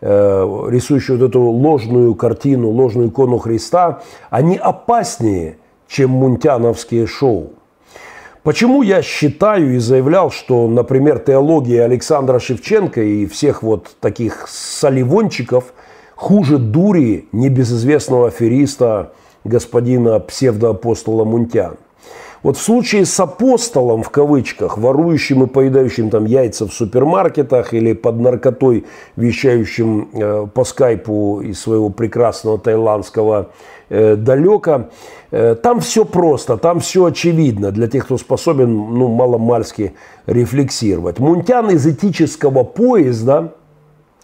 рисующие 0.03 1.17
вот 1.17 1.29
эту 1.29 1.41
ложную 1.41 2.15
картину, 2.15 2.71
ложную 2.71 3.09
икону 3.09 3.39
Христа, 3.39 4.03
они 4.31 4.57
опаснее, 4.57 5.59
чем 5.87 6.11
мунтяновские 6.11 7.07
шоу. 7.07 7.53
Почему 8.43 8.83
я 8.83 9.03
считаю 9.03 9.77
и 9.77 9.79
заявлял, 9.79 10.33
что, 10.33 10.67
например, 10.67 11.21
теология 11.21 11.85
Александра 11.85 12.41
Шевченко 12.41 13.01
и 13.01 13.27
всех 13.27 13.63
вот 13.63 13.95
таких 14.01 14.49
соливончиков 14.49 15.73
хуже 16.17 16.59
дури 16.59 17.29
небезызвестного 17.31 18.29
афериста 18.29 19.13
господина 19.45 20.19
псевдоапостола 20.19 21.25
Мунтян– 21.25 21.77
вот 22.43 22.57
в 22.57 22.63
случае 22.63 23.07
с 23.07 23.21
апостолом, 23.21 24.03
в 24.03 24.11
кавычках, 24.11 24.77
ворующим 24.77 25.45
и 25.45 25.47
поедающим 25.47 26.11
там 26.11 26.25
яйца 26.25 26.67
в 26.67 26.73
супермаркетах 26.73 27.73
или 27.73 27.93
под 27.93 28.21
наркотой 28.21 28.85
вещающим 29.17 30.09
э, 30.13 30.47
по 30.53 30.65
скайпу 30.65 31.41
из 31.41 31.61
своего 31.61 31.91
прекрасного 31.91 32.59
таиландского 32.59 33.51
э, 33.89 34.17
далека, 34.17 34.89
э, 35.31 35.55
там 35.55 35.81
все 35.81 36.05
просто, 36.05 36.57
там 36.57 36.81
все 36.81 37.05
очевидно 37.05 37.71
для 37.71 37.87
тех, 37.87 38.07
кто 38.07 38.19
способен 38.19 38.73
ну, 38.73 39.09
маломальски 39.09 39.95
рефлексировать. 40.27 41.21
Мунтян 41.21 41.71
из 41.71 41.87
этического 41.87 42.65
поезда 42.65 43.55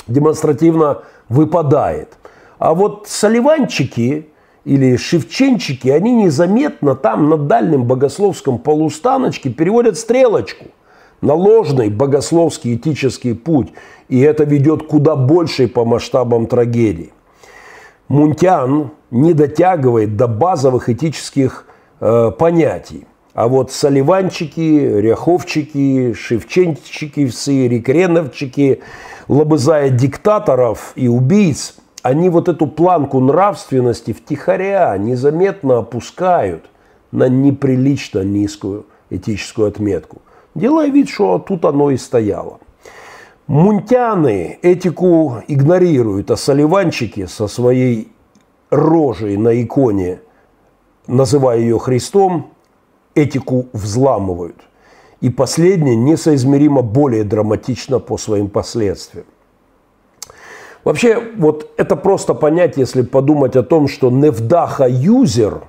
демонстративно 0.09 1.03
выпадает. 1.29 2.17
А 2.59 2.75
вот 2.75 3.07
соливанчики, 3.07 4.29
или 4.65 4.97
шевченчики, 4.97 5.89
они 5.89 6.13
незаметно 6.13 6.95
там 6.95 7.29
на 7.29 7.37
дальнем 7.37 7.85
богословском 7.85 8.59
полустаночке 8.59 9.51
переводят 9.51 9.97
стрелочку 9.99 10.67
на 11.21 11.35
ложный 11.35 11.89
богословский 11.89 12.77
этический 12.77 13.35
путь. 13.35 13.73
И 14.09 14.21
это 14.21 14.45
ведет 14.45 14.87
куда 14.87 15.17
больше 15.17 15.69
по 15.69 15.85
масштабам 15.85 16.47
трагедии. 16.47 17.13
Мунтян 18.09 18.91
не 19.11 19.35
дотягивает 19.35 20.17
до 20.17 20.29
базовых 20.29 20.89
этических 20.89 21.67
э, 22.01 22.31
понятий. 22.39 23.07
А 23.35 23.49
вот 23.49 23.71
соливанчики, 23.71 24.61
ряховчики, 24.61 26.13
шевченчики, 26.13 27.21
рекреновчики, 27.69 28.81
лобызая 29.29 29.91
диктаторов 29.91 30.93
и 30.95 31.09
убийц– 31.09 31.75
они 32.03 32.29
вот 32.29 32.49
эту 32.49 32.67
планку 32.67 33.21
нравственности 33.21 34.13
втихаря 34.13 34.97
незаметно 34.99 35.79
опускают 35.79 36.71
на 37.11 37.29
неприлично 37.29 38.21
низкую 38.21 38.87
этическую 39.11 39.69
отметку, 39.69 40.23
делая 40.55 40.89
вид, 40.89 41.09
что 41.09 41.39
тут 41.39 41.65
оно 41.65 41.91
и 41.91 41.97
стояло. 41.97 42.59
Мунтяны 43.47 44.59
этику 44.61 45.43
игнорируют, 45.49 46.31
а 46.31 46.37
соливанчики 46.37 47.25
со 47.27 47.49
своей 47.49 48.13
рожей 48.69 49.39
на 49.39 49.61
иконе, 49.63 50.21
называя 51.07 51.59
ее 51.59 51.79
Христом, 51.79 52.51
этику 53.15 53.69
взламывают. 53.73 54.57
И 55.23 55.31
последнее 55.31 55.97
несоизмеримо 55.97 56.83
более 56.83 57.25
драматично 57.25 57.99
по 57.99 58.19
своим 58.19 58.49
последствиям. 58.49 59.27
Вообще, 60.85 61.21
вот 61.37 61.71
это 61.77 61.97
просто 61.97 62.35
понять, 62.35 62.77
если 62.77 63.03
подумать 63.03 63.57
о 63.57 63.63
том, 63.63 63.89
что 63.89 64.11
Невдаха 64.11 64.87
юзер 64.89 65.63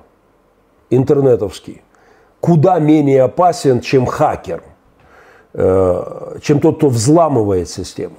интернетовский 0.90 1.82
куда 2.40 2.78
менее 2.78 3.22
опасен, 3.22 3.80
чем 3.80 4.06
хакер, 4.06 4.62
э, 5.52 6.36
чем 6.42 6.60
тот, 6.60 6.78
кто 6.78 6.88
взламывает 6.88 7.68
систему. 7.68 8.16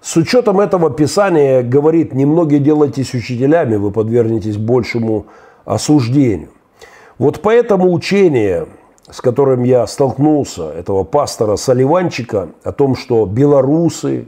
С 0.00 0.16
учетом 0.16 0.58
этого 0.58 0.90
Писание 0.90 1.62
говорит, 1.62 2.12
немногие 2.12 2.58
делайтесь 2.58 3.14
учителями, 3.14 3.76
вы 3.76 3.92
подвергнетесь 3.92 4.56
большему 4.56 5.26
осуждению. 5.64 6.48
Вот 7.18 7.40
поэтому 7.40 7.92
учение, 7.92 8.66
с 9.08 9.20
которым 9.20 9.62
я 9.62 9.86
столкнулся, 9.86 10.70
этого 10.70 11.04
пастора 11.04 11.56
Соливанчика, 11.56 12.48
о 12.64 12.72
том, 12.72 12.96
что 12.96 13.26
белорусы 13.26 14.26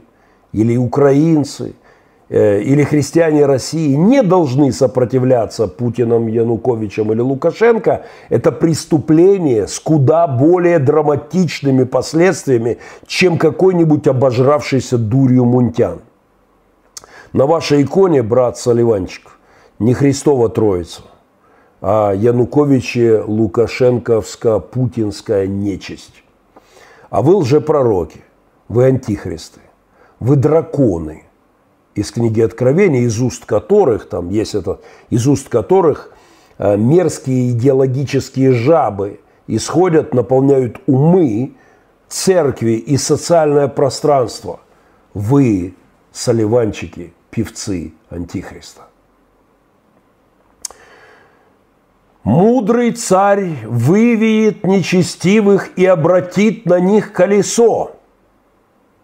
или 0.53 0.77
украинцы– 0.77 1.73
или 2.29 2.83
христиане 2.83 3.45
России 3.45 3.93
не 3.93 4.23
должны 4.23 4.71
сопротивляться 4.71 5.67
Путиным, 5.67 6.25
Януковичем 6.27 7.11
или 7.11 7.21
Лукашенко, 7.21 8.05
это 8.29 8.51
преступление 8.51 9.67
с 9.67 9.79
куда 9.79 10.25
более 10.27 10.79
драматичными 10.79 11.83
последствиями, 11.83 12.79
чем 13.05 13.37
какой-нибудь 13.37 14.07
обожравшийся 14.07 14.97
дурью 14.97 15.45
мунтян. 15.45 15.99
На 17.31 17.45
вашей 17.45 17.83
иконе, 17.83 18.23
брат 18.23 18.57
Соливанчик, 18.57 19.37
не 19.77 19.93
Христова 19.93 20.49
Троица, 20.49 21.01
а 21.79 22.11
Януковиче 22.13 23.23
Лукашенковско-путинская 23.27 25.45
нечисть. 25.45 26.23
А 27.11 27.21
вы 27.21 27.35
лжепророки, 27.35 28.23
вы 28.67 28.85
антихристы, 28.85 29.59
вы 30.19 30.37
драконы– 30.37 31.21
из 31.95 32.11
книги 32.11 32.41
Откровения, 32.41 33.01
из 33.01 33.19
уст 33.21 33.45
которых, 33.45 34.07
там 34.09 34.29
есть 34.29 34.53
это, 34.53 34.81
из 35.09 35.25
уст 35.27 35.47
которых 35.47 36.11
э, 36.57 36.77
мерзкие 36.77 37.51
идеологические 37.51 38.51
жабы 38.51 39.21
исходят, 39.47 40.13
наполняют 40.13 40.81
умы, 40.87 41.53
церкви 42.09 42.73
и 42.73 42.97
социальное 42.97 43.69
пространство. 43.69 44.59
Вы, 45.13 45.73
соливанчики, 46.11 47.13
певцы 47.31 47.93
Антихриста. 48.09 48.81
Мудрый 52.23 52.91
царь 52.91 53.55
вывеет 53.65 54.65
нечестивых 54.65 55.77
и 55.77 55.85
обратит 55.85 56.65
на 56.65 56.79
них 56.79 57.13
колесо. 57.13 57.95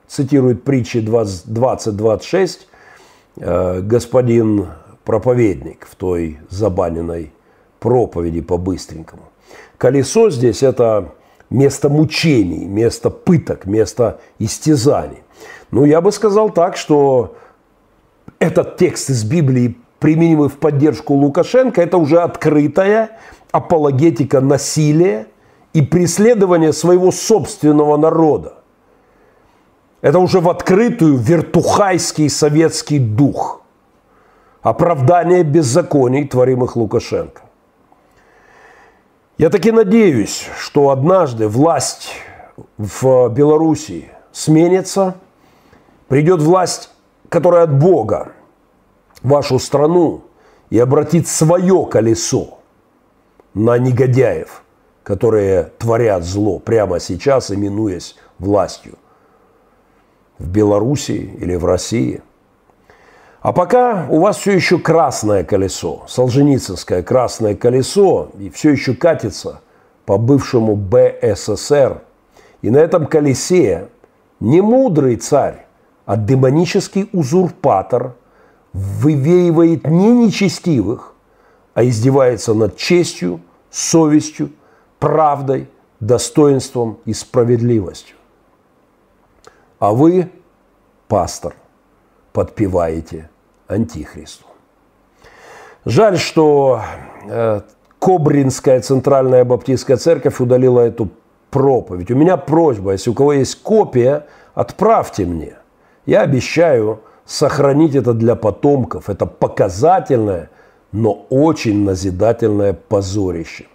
Цитирует 0.07 0.63
притчи 0.63 0.97
20-26 0.97 2.61
Э, 2.61 2.70
господин 3.35 4.67
проповедник 5.03 5.87
в 5.89 5.95
той 5.95 6.39
забаненной 6.49 7.31
проповеди 7.79 8.41
по-быстренькому. 8.41 9.23
Колесо 9.77 10.29
здесь– 10.29 10.63
это 10.63 11.13
место 11.49 11.89
мучений, 11.89 12.65
место 12.65 13.09
пыток, 13.09 13.65
место 13.65 14.19
истязаний. 14.39 15.23
Ну, 15.71 15.85
я 15.85 16.01
бы 16.01 16.11
сказал 16.11 16.49
так, 16.49 16.77
что 16.77 17.35
этот 18.39 18.77
текст 18.77 19.09
из 19.09 19.23
Библии, 19.23 19.77
применимый 19.99 20.49
в 20.49 20.57
поддержку 20.57 21.13
Лукашенко, 21.13 21.81
это 21.81 21.97
уже 21.97 22.21
открытая 22.21 23.19
апологетика 23.51 24.39
насилия 24.41 25.27
и 25.73 25.81
преследования 25.81 26.73
своего 26.73 27.11
собственного 27.11 27.97
народа. 27.97 28.53
Это 30.01 30.17
уже 30.17 30.39
в 30.39 30.49
открытую 30.49 31.17
вертухайский 31.17 32.29
советский 32.29 32.97
дух. 32.97 33.61
Оправдание 34.63 35.43
беззаконий, 35.43 36.27
творимых 36.27 36.75
Лукашенко. 36.75 37.41
Я 39.37 39.49
таки 39.49 39.71
надеюсь, 39.71 40.47
что 40.59 40.89
однажды 40.89 41.47
власть 41.47 42.09
в 42.77 43.29
Белоруссии 43.29 44.11
сменится, 44.31 45.15
придет 46.07 46.41
власть, 46.41 46.91
которая 47.29 47.63
от 47.63 47.79
Бога, 47.79 48.33
вашу 49.23 49.57
страну 49.59 50.23
и 50.69 50.79
обратит 50.79 51.27
свое 51.27 51.85
колесо 51.85 52.59
на 53.53 53.77
негодяев, 53.77 54.63
которые 55.03 55.71
творят 55.77 56.23
зло 56.23 56.59
прямо 56.59 56.99
сейчас, 56.99 57.51
именуясь 57.51 58.15
властью 58.37 58.97
в 60.41 60.49
Белоруссии 60.49 61.35
или 61.39 61.55
в 61.55 61.65
России. 61.65 62.21
А 63.41 63.53
пока 63.53 64.07
у 64.09 64.19
вас 64.19 64.37
все 64.37 64.51
еще 64.51 64.77
красное 64.77 65.43
колесо, 65.43 66.03
Солженицынское 66.07 67.03
красное 67.03 67.55
колесо, 67.55 68.31
и 68.39 68.49
все 68.49 68.71
еще 68.71 68.93
катится 68.93 69.61
по 70.05 70.17
бывшему 70.17 70.75
БССР. 70.75 72.01
И 72.61 72.69
на 72.69 72.77
этом 72.77 73.07
колесе 73.07 73.87
не 74.39 74.61
мудрый 74.61 75.15
царь, 75.15 75.65
а 76.05 76.17
демонический 76.17 77.09
узурпатор 77.13 78.15
вывеивает 78.73 79.87
не 79.87 80.11
нечестивых, 80.11 81.13
а 81.73 81.83
издевается 81.83 82.53
над 82.53 82.77
честью, 82.77 83.41
совестью, 83.71 84.51
правдой, 84.99 85.67
достоинством 85.99 86.99
и 87.05 87.13
справедливостью 87.13 88.15
а 89.81 89.93
вы, 89.93 90.29
пастор, 91.07 91.55
подпеваете 92.33 93.31
Антихристу. 93.67 94.45
Жаль, 95.85 96.19
что 96.19 96.81
э, 97.27 97.61
Кобринская 97.97 98.79
центральная 98.81 99.43
баптистская 99.43 99.97
церковь 99.97 100.39
удалила 100.39 100.81
эту 100.81 101.09
проповедь. 101.49 102.11
У 102.11 102.15
меня 102.15 102.37
просьба, 102.37 102.91
если 102.91 103.09
у 103.09 103.15
кого 103.15 103.33
есть 103.33 103.63
копия, 103.63 104.27
отправьте 104.53 105.25
мне. 105.25 105.55
Я 106.05 106.21
обещаю 106.21 107.01
сохранить 107.25 107.95
это 107.95 108.13
для 108.13 108.35
потомков. 108.35 109.09
Это 109.09 109.25
показательное, 109.25 110.51
но 110.91 111.25
очень 111.31 111.83
назидательное 111.83 112.73
позорище. 112.73 113.65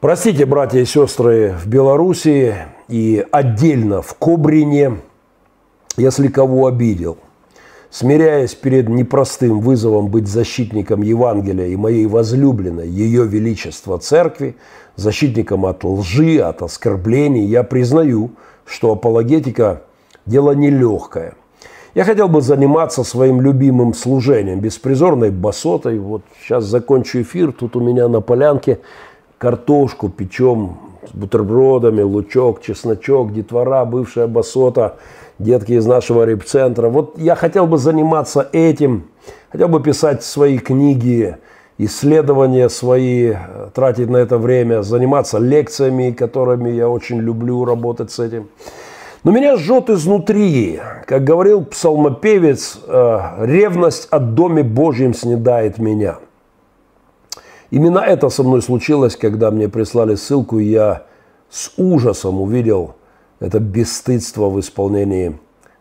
Простите, 0.00 0.44
братья 0.44 0.80
и 0.80 0.84
сестры 0.84 1.54
в 1.58 1.66
Белоруссии 1.66 2.54
и 2.88 3.24
отдельно 3.30 4.02
в 4.02 4.14
Кобрине, 4.14 4.98
если 5.96 6.28
кого 6.28 6.66
обидел. 6.66 7.16
Смиряясь 7.90 8.54
перед 8.54 8.88
непростым 8.88 9.60
вызовом 9.60 10.08
быть 10.08 10.26
защитником 10.26 11.02
Евангелия 11.02 11.68
и 11.68 11.76
моей 11.76 12.06
возлюбленной, 12.06 12.88
Ее 12.88 13.24
Величества 13.24 13.98
Церкви, 13.98 14.56
защитником 14.96 15.64
от 15.64 15.84
лжи, 15.84 16.38
от 16.38 16.62
оскорблений, 16.62 17.46
я 17.46 17.62
признаю, 17.62 18.32
что 18.66 18.92
апологетика– 18.92 19.82
дело 20.26 20.52
нелегкое. 20.52 21.34
Я 21.94 22.04
хотел 22.04 22.28
бы 22.28 22.40
заниматься 22.40 23.04
своим 23.04 23.40
любимым 23.40 23.94
служением, 23.94 24.60
беспризорной 24.60 25.30
басотой. 25.30 25.98
Вот 25.98 26.22
сейчас 26.42 26.64
закончу 26.64 27.22
эфир, 27.22 27.52
тут 27.52 27.76
у 27.76 27.80
меня 27.80 28.08
на 28.08 28.20
полянке 28.20 28.80
картошку 29.44 30.08
печем 30.08 30.78
с 31.06 31.14
бутербродами, 31.14 32.00
лучок, 32.00 32.62
чесночок, 32.62 33.34
детвора, 33.34 33.84
бывшая 33.84 34.26
басота, 34.26 34.96
детки 35.38 35.72
из 35.72 35.84
нашего 35.84 36.24
репцентра. 36.24 36.88
Вот 36.88 37.18
я 37.18 37.34
хотел 37.34 37.66
бы 37.66 37.76
заниматься 37.76 38.48
этим, 38.52 39.04
хотел 39.50 39.68
бы 39.68 39.82
писать 39.82 40.24
свои 40.24 40.56
книги, 40.56 41.36
исследования 41.76 42.70
свои, 42.70 43.34
тратить 43.74 44.08
на 44.08 44.16
это 44.16 44.38
время, 44.38 44.80
заниматься 44.80 45.36
лекциями, 45.36 46.12
которыми 46.12 46.70
я 46.70 46.88
очень 46.88 47.20
люблю 47.20 47.66
работать 47.66 48.10
с 48.10 48.20
этим. 48.20 48.48
Но 49.24 49.30
меня 49.30 49.58
жжет 49.58 49.90
изнутри, 49.90 50.80
как 51.06 51.22
говорил 51.22 51.66
псалмопевец, 51.66 52.78
э, 52.86 53.18
ревность 53.40 54.08
от 54.10 54.32
Доме 54.32 54.62
Божьем 54.62 55.12
снедает 55.12 55.76
меня– 55.76 56.16
Именно 57.70 57.98
это 57.98 58.28
со 58.28 58.42
мной 58.42 58.62
случилось, 58.62 59.16
когда 59.16 59.50
мне 59.50 59.68
прислали 59.68 60.14
ссылку, 60.14 60.58
и 60.58 60.64
я 60.64 61.04
с 61.50 61.72
ужасом 61.76 62.40
увидел 62.40 62.94
это 63.40 63.58
бесстыдство 63.58 64.48
в 64.48 64.60
исполнении 64.60 65.38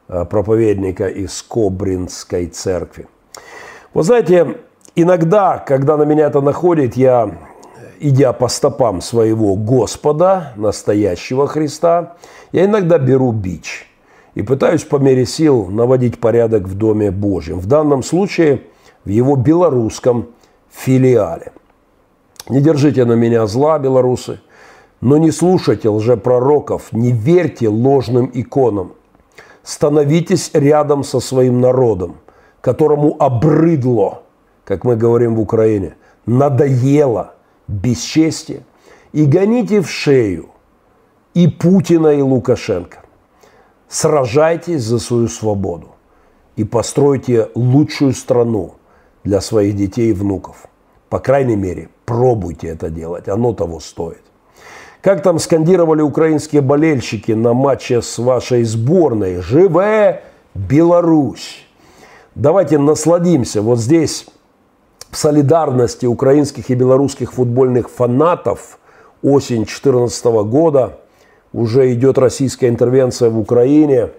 а, 0.07 0.25
проповедника 0.25 1.07
из 1.07 1.41
Кобринской 1.41 2.47
церкви. 2.47 3.07
Вы 3.93 4.03
знаете, 4.03 4.57
иногда, 4.95 5.57
когда 5.57 5.97
на 5.97 6.03
меня 6.03 6.27
это 6.27 6.41
находит, 6.41 6.95
я, 6.95 7.37
идя 7.99 8.33
по 8.33 8.47
стопам 8.47 9.01
своего 9.01 9.55
Господа, 9.55 10.53
настоящего 10.55 11.47
Христа, 11.47 12.17
я 12.51 12.65
иногда 12.65 12.97
беру 12.97 13.31
бич 13.31 13.87
и 14.35 14.41
пытаюсь 14.41 14.83
по 14.83 14.97
мере 14.97 15.25
сил 15.25 15.67
наводить 15.67 16.19
порядок 16.19 16.63
в 16.63 16.75
Доме 16.75 17.11
Божьем. 17.11 17.59
В 17.59 17.67
данном 17.67 18.03
случае 18.03 18.61
в 19.05 19.09
его 19.09 19.35
белорусском 19.35 20.29
филиале– 20.71 21.51
не 22.49 22.61
держите 22.61 23.05
на 23.05 23.13
меня 23.13 23.45
зла, 23.47 23.79
белорусы, 23.79 24.39
но 25.01 25.17
не 25.17 25.31
слушайте 25.31 25.89
лжепророков, 25.89 26.91
не 26.91 27.11
верьте 27.11 27.67
ложным 27.67 28.29
иконам. 28.33 28.93
Становитесь 29.63 30.51
рядом 30.53 31.03
со 31.03 31.19
своим 31.19 31.61
народом, 31.61 32.17
которому 32.61 33.15
обрыдло, 33.19 34.23
как 34.65 34.83
мы 34.83 34.95
говорим 34.95 35.35
в 35.35 35.39
Украине, 35.39 35.95
надоело 36.25 37.33
бесчестие 37.67 38.63
и 39.13 39.25
гоните 39.25 39.81
в 39.81 39.89
шею 39.89 40.49
и 41.33 41.47
Путина, 41.47 42.09
и 42.09 42.21
Лукашенко. 42.21 42.99
Сражайтесь 43.87 44.81
за 44.81 44.99
свою 44.99 45.27
свободу 45.27 45.89
и 46.55 46.63
постройте 46.63 47.49
лучшую 47.55 48.13
страну 48.13 48.75
для 49.23 49.41
своих 49.41 49.75
детей 49.75 50.09
и 50.09 50.13
внуков. 50.13 50.67
По 51.09 51.19
крайней 51.19 51.55
мере, 51.55 51.89
пробуйте 52.05 52.67
это 52.67 52.89
делать, 52.89 53.27
оно 53.27 53.53
того 53.53 53.79
стоит. 53.79 54.21
Как 55.01 55.21
там 55.21 55.37
скандировали 55.37 56.01
украинские 56.01 56.61
болельщики 56.61 57.33
на 57.33 57.53
матче 57.53 58.01
с 58.01 58.17
вашей 58.19 58.63
сборной? 58.63 59.41
Живая 59.41 60.23
Беларусь! 60.53 61.65
Давайте 62.35 62.77
насладимся 62.77 63.61
вот 63.61 63.79
здесь 63.79 64.25
в 65.11 65.17
солидарности 65.17 66.05
украинских 66.05 66.69
и 66.69 66.75
белорусских 66.75 67.33
футбольных 67.33 67.89
фанатов 67.89 68.79
осень 69.21 69.65
2014 69.65 70.25
года 70.45 70.99
уже 71.51 71.93
идет 71.93 72.17
российская 72.17 72.69
интервенция 72.69 73.29
в 73.29 73.37
Украине. 73.37 74.09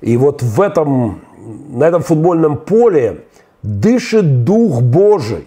И 0.00 0.16
вот 0.16 0.42
в 0.42 0.60
этом, 0.60 1.22
на 1.68 1.84
этом 1.84 2.02
футбольном 2.02 2.58
поле 2.58 3.24
дышит 3.62 4.44
Дух 4.44 4.80
Божий 4.80 5.46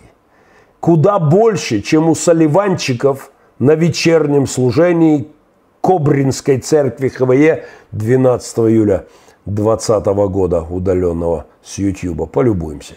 куда 0.85 1.17
больше, 1.17 1.81
чем 1.81 2.09
у 2.09 2.13
соливанчиков 2.13 3.31
на 3.57 3.73
вечернем 3.73 4.45
служении 4.45 5.27
Кобринской 5.81 6.59
церкви 6.59 7.07
ХВЕ 7.07 7.65
12 7.91 8.59
июля 8.59 9.07
2020 9.45 10.05
года, 10.29 10.61
удаленного 10.61 11.47
с 11.63 11.79
YouTube. 11.79 12.31
Полюбуемся 12.31 12.93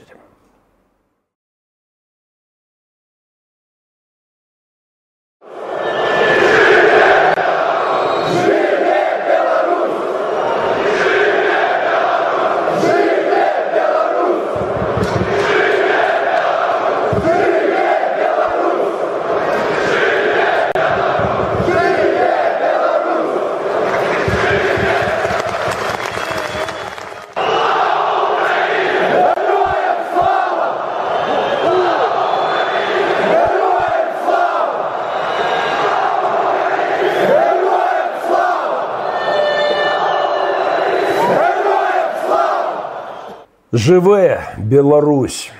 Живе 43.78 44.40
Беларусь! 44.56 45.52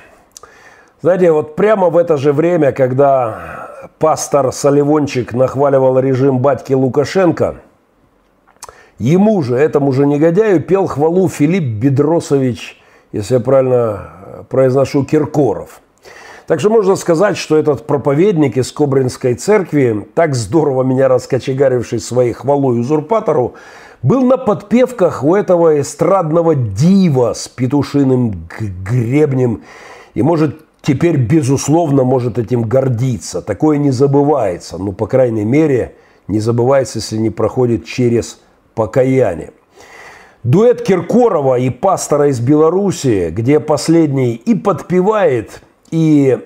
Знаете, 1.03 1.31
вот 1.31 1.55
прямо 1.55 1.89
в 1.89 1.97
это 1.97 2.17
же 2.17 2.33
время, 2.33 2.73
когда 2.73 3.69
пастор 4.01 4.51
Соливончик 4.51 5.35
нахваливал 5.35 6.01
режим 6.01 6.41
батьки 6.41 6.73
Лукашенко, 6.73 7.61
ему 8.99 9.41
же, 9.45 9.55
этому 9.55 9.93
же 9.93 10.05
негодяю, 10.05 10.61
пел 10.61 10.89
хвалу 10.89 11.29
Филипп 11.29 11.79
Бедросович, 11.81 12.83
если 13.13 13.35
я 13.35 13.41
правильно 13.41 14.47
произношу, 14.49 15.05
Киркоров. 15.05 15.81
Так 16.49 16.59
что 16.59 16.71
можно 16.71 16.97
сказать, 16.97 17.37
что 17.37 17.57
этот 17.57 17.87
проповедник 17.87 18.57
из 18.57 18.73
Кобринской 18.73 19.35
церкви, 19.35 20.09
так 20.15 20.35
здорово 20.35 20.83
меня 20.83 21.07
раскочегаривший 21.07 22.01
своей 22.01 22.33
хвалой 22.33 22.81
узурпатору, 22.81 23.55
был 24.03 24.25
на 24.25 24.37
подпевках 24.37 25.25
у 25.25 25.35
этого 25.35 25.81
эстрадного 25.81 26.55
дива 26.55 27.33
с 27.35 27.49
петушиным 27.49 28.49
гребнем 28.85 29.63
и 30.15 30.23
может 30.23 30.61
теперь, 30.83 31.17
безусловно, 31.17 32.05
может 32.05 32.39
этим 32.39 32.63
гордиться. 32.63 33.43
Такое 33.43 33.79
не 33.79 33.91
забывается, 33.91 34.79
ну, 34.79 34.93
по 34.93 35.07
крайней 35.07 35.45
мере, 35.45 35.97
не 36.29 36.41
забывается, 36.41 36.99
если 36.99 37.19
не 37.19 37.31
проходит 37.31 37.85
через 37.85 38.41
покаяние. 38.75 39.53
Дуэт 40.45 40.83
Киркорова 40.83 41.59
и 41.59 41.69
пастора 41.69 42.29
из 42.29 42.41
Белоруссии, 42.41 43.31
где 43.31 43.59
последний 43.59 44.35
и 44.35 44.55
подпевает, 44.55 45.63
и, 45.91 46.39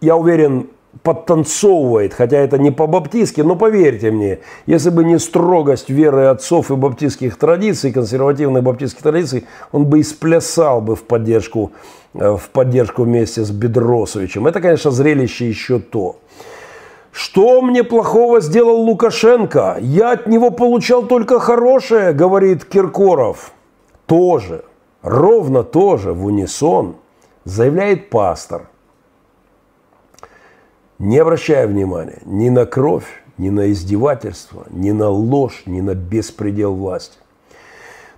я 0.00 0.16
уверен, 0.16 0.68
подтанцовывает, 1.02 2.12
хотя 2.14 2.38
это 2.38 2.58
не 2.58 2.70
по-баптистски, 2.70 3.40
но 3.40 3.56
поверьте 3.56 4.10
мне, 4.10 4.40
если 4.66 4.90
бы 4.90 5.04
не 5.04 5.18
строгость 5.18 5.88
веры 5.88 6.26
отцов 6.26 6.70
и 6.70 6.76
баптистских 6.76 7.36
традиций, 7.36 7.92
консервативных 7.92 8.62
баптистских 8.62 9.02
традиций, 9.02 9.46
он 9.72 9.86
бы 9.86 10.00
и 10.00 10.02
сплясал 10.02 10.80
бы 10.80 10.96
в 10.96 11.04
поддержку, 11.04 11.72
э, 12.14 12.36
в 12.36 12.50
поддержку 12.50 13.04
вместе 13.04 13.44
с 13.44 13.50
Бедросовичем. 13.50 14.46
Это, 14.46 14.60
конечно, 14.60 14.90
зрелище 14.90 15.48
еще 15.48 15.78
то. 15.78 16.16
Что 17.12 17.60
мне 17.62 17.82
плохого 17.82 18.40
сделал 18.40 18.82
Лукашенко? 18.82 19.78
Я 19.80 20.12
от 20.12 20.26
него 20.26 20.50
получал 20.50 21.02
только 21.04 21.40
хорошее, 21.40 22.12
говорит 22.12 22.64
Киркоров. 22.64 23.52
Тоже, 24.06 24.64
ровно 25.02 25.64
тоже, 25.64 26.12
в 26.12 26.26
унисон, 26.26 26.96
заявляет 27.44 28.10
пастор– 28.10 28.68
не 31.00 31.18
обращая 31.18 31.66
внимания 31.66 32.18
ни 32.24 32.50
на 32.50 32.66
кровь, 32.66 33.22
ни 33.38 33.48
на 33.48 33.72
издевательство, 33.72 34.66
ни 34.70 34.92
на 34.92 35.08
ложь, 35.08 35.62
ни 35.66 35.80
на 35.80 35.94
беспредел 35.94 36.74
власти. 36.74 37.18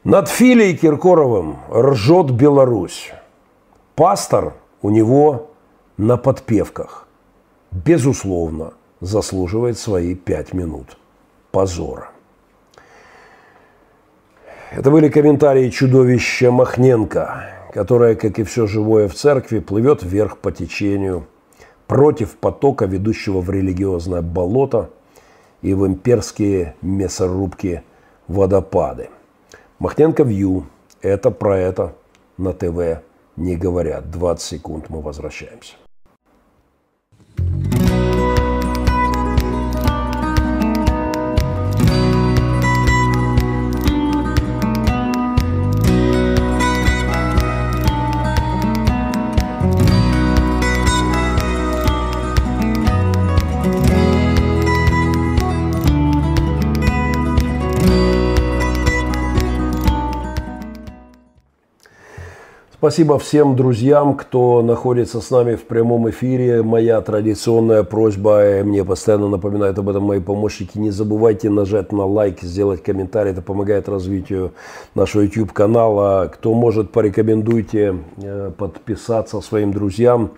Над 0.05 0.29
Филей 0.29 0.77
Киркоровым 0.77 1.59
ржет 1.73 2.33
Беларусь. 2.33 3.13
Пастор 3.95 4.55
у 4.83 4.91
него 4.91 5.53
на 5.97 6.17
подпевках. 6.17 7.07
Безусловно, 7.71 8.75
заслуживает 9.01 9.79
свои 9.79 10.17
пять 10.17 10.53
минут 10.53 10.99
позора. 11.53 12.09
Это 14.73 14.91
были 14.91 15.09
комментарии 15.09 15.69
чудовища 15.69 16.51
Махненко, 16.51 17.45
которое, 17.73 18.17
как 18.17 18.41
и 18.41 18.43
все 18.43 18.67
живое 18.67 19.07
в 19.07 19.15
церкви, 19.15 19.61
плывет 19.61 20.03
вверх 20.03 20.39
по 20.39 20.51
течению– 20.51 21.27
против 21.93 22.37
потока, 22.39 22.87
ведущего 22.87 23.43
в 23.43 23.51
религиозное 23.51 24.23
болото 24.23 24.89
и 25.61 25.75
в 25.75 25.87
имперские 25.87 26.75
мясорубки 26.81 27.83
водопады. 28.29 29.11
Махненко 29.79 30.23
Вью. 30.23 30.65
Это 31.03 31.31
про 31.31 31.59
это 31.59 31.95
на 32.39 32.55
ТВ 32.55 33.03
не 33.37 33.57
говорят. 33.57 34.11
20 34.11 34.43
секунд 34.43 34.89
мы 34.89 35.03
возвращаемся. 35.03 35.75
Спасибо 62.83 63.17
всем 63.21 63.55
друзьям, 63.55 64.17
кто 64.17 64.61
находится 64.61 65.21
с 65.21 65.31
нами 65.31 65.55
в 65.55 65.63
прямом 65.63 66.11
эфире. 66.11 66.65
Моя 66.65 67.01
традиционная 67.01 67.85
просьба, 67.85 68.63
мне 68.65 68.85
постоянно 68.85 69.29
напоминают 69.29 69.79
об 69.79 69.89
этом 69.89 70.03
мои 70.03 70.19
помощники, 70.19 70.79
не 70.79 70.91
забывайте 70.91 71.49
нажать 71.49 71.93
на 71.93 72.05
лайк, 72.05 72.41
сделать 72.41 72.83
комментарий, 72.83 73.31
это 73.31 73.41
помогает 73.41 73.89
развитию 73.89 74.51
нашего 74.97 75.23
YouTube-канала. 75.23 76.29
Кто 76.35 76.55
может, 76.55 76.91
порекомендуйте 76.91 77.99
э, 78.17 78.51
подписаться 78.59 79.41
своим 79.43 79.73
друзьям. 79.73 80.33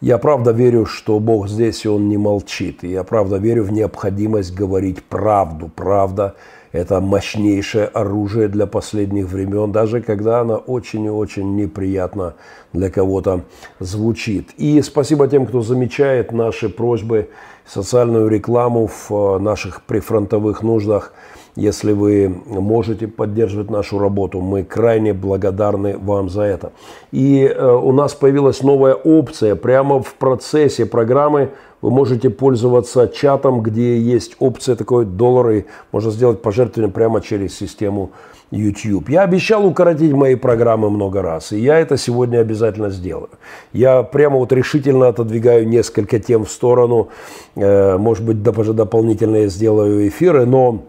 Я 0.00 0.18
правда 0.18 0.52
верю, 0.52 0.86
что 0.86 1.18
Бог 1.18 1.48
здесь, 1.48 1.84
и 1.84 1.88
Он 1.88 2.08
не 2.08 2.18
молчит. 2.18 2.84
Я 2.84 3.02
правда 3.02 3.38
верю 3.38 3.64
в 3.64 3.72
необходимость 3.72 4.54
говорить 4.54 5.02
правду. 5.02 5.68
Правда– 5.74 6.36
это 6.72 7.00
мощнейшее 7.00 7.86
оружие 7.86 8.48
для 8.48 8.66
последних 8.66 9.26
времен, 9.26 9.72
даже 9.72 10.00
когда 10.00 10.40
она 10.40 10.56
очень 10.56 11.04
и 11.04 11.10
очень 11.10 11.56
неприятно 11.56 12.34
для 12.72 12.90
кого-то 12.90 13.42
звучит. 13.80 14.50
И 14.56 14.80
спасибо 14.82 15.28
тем, 15.28 15.46
кто 15.46 15.62
замечает 15.62 16.32
наши 16.32 16.68
просьбы, 16.68 17.28
социальную 17.66 18.28
рекламу 18.28 18.88
в 18.88 19.10
э, 19.10 19.38
наших 19.38 19.82
прифронтовых 19.82 20.62
нуждах. 20.62 21.12
Если 21.56 21.92
вы 21.92 22.28
можете 22.46 23.06
поддерживать 23.06 23.70
нашу 23.70 23.98
работу, 23.98 24.40
мы 24.40 24.64
крайне 24.64 25.12
благодарны 25.12 25.96
вам 25.98 26.28
за 26.30 26.42
это. 26.42 26.72
И 27.12 27.44
э, 27.44 27.72
у 27.72 27.92
нас 27.92 28.14
появилась 28.14 28.62
новая 28.62 28.94
опция 28.94 29.56
прямо 29.56 30.02
в 30.02 30.14
процессе 30.14 30.86
программы 30.86 31.50
вы 31.82 31.90
можете 31.90 32.30
пользоваться 32.30 33.08
чатом, 33.08 33.62
где 33.62 33.98
есть 33.98 34.36
опция 34.38 34.76
такой 34.76 35.04
доллары. 35.04 35.66
Можно 35.92 36.10
сделать 36.10 36.42
пожертвование 36.42 36.92
прямо 36.92 37.20
через 37.20 37.56
систему 37.56 38.10
YouTube. 38.50 39.08
Я 39.08 39.22
обещал 39.22 39.64
укоротить 39.66 40.12
мои 40.12 40.34
программы 40.34 40.90
много 40.90 41.22
раз, 41.22 41.52
и 41.52 41.60
я 41.60 41.78
это 41.78 41.96
сегодня 41.96 42.38
обязательно 42.38 42.90
сделаю. 42.90 43.30
Я 43.72 44.02
прямо 44.02 44.38
вот 44.38 44.52
решительно 44.52 45.08
отодвигаю 45.08 45.68
несколько 45.68 46.18
тем 46.18 46.44
в 46.44 46.50
сторону. 46.50 47.10
Э, 47.54 47.96
может 47.96 48.24
быть, 48.24 48.42
даже 48.42 48.72
дополнительно 48.72 49.36
я 49.36 49.48
сделаю 49.48 50.08
эфиры, 50.08 50.46
но 50.46 50.82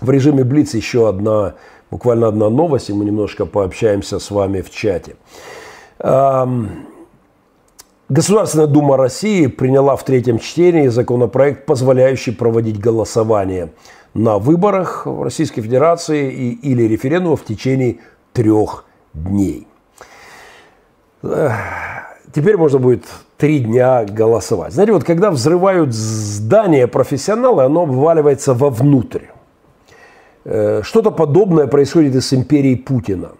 в 0.00 0.10
режиме 0.10 0.42
Блиц 0.42 0.74
еще 0.74 1.08
одна, 1.08 1.54
буквально 1.90 2.28
одна 2.28 2.48
новость, 2.48 2.88
и 2.88 2.94
мы 2.94 3.04
немножко 3.04 3.44
пообщаемся 3.44 4.18
с 4.18 4.30
вами 4.30 4.62
в 4.62 4.70
чате. 4.70 5.16
Государственная 8.10 8.66
Дума 8.66 8.96
России 8.96 9.46
приняла 9.46 9.94
в 9.94 10.04
третьем 10.04 10.40
чтении 10.40 10.88
законопроект, 10.88 11.64
позволяющий 11.64 12.32
проводить 12.32 12.80
голосование 12.80 13.70
на 14.14 14.38
выборах 14.38 15.06
в 15.06 15.22
Российской 15.22 15.62
Федерации 15.62 16.28
и, 16.32 16.72
или 16.72 16.82
референдума 16.82 17.36
в 17.36 17.44
течение 17.44 17.98
трех 18.32 18.84
дней. 19.14 19.68
Теперь 21.22 22.56
можно 22.56 22.80
будет 22.80 23.04
три 23.36 23.60
дня 23.60 24.04
голосовать. 24.04 24.72
Знаете, 24.72 24.92
вот 24.92 25.04
когда 25.04 25.30
взрывают 25.30 25.94
здание 25.94 26.88
профессионала, 26.88 27.64
оно 27.66 27.82
обваливается 27.82 28.54
вовнутрь. 28.54 29.26
Э, 30.44 30.82
что-то 30.82 31.12
подобное 31.12 31.68
происходит 31.68 32.16
и 32.16 32.20
с 32.20 32.32
империей 32.32 32.76
Путина. 32.76 33.32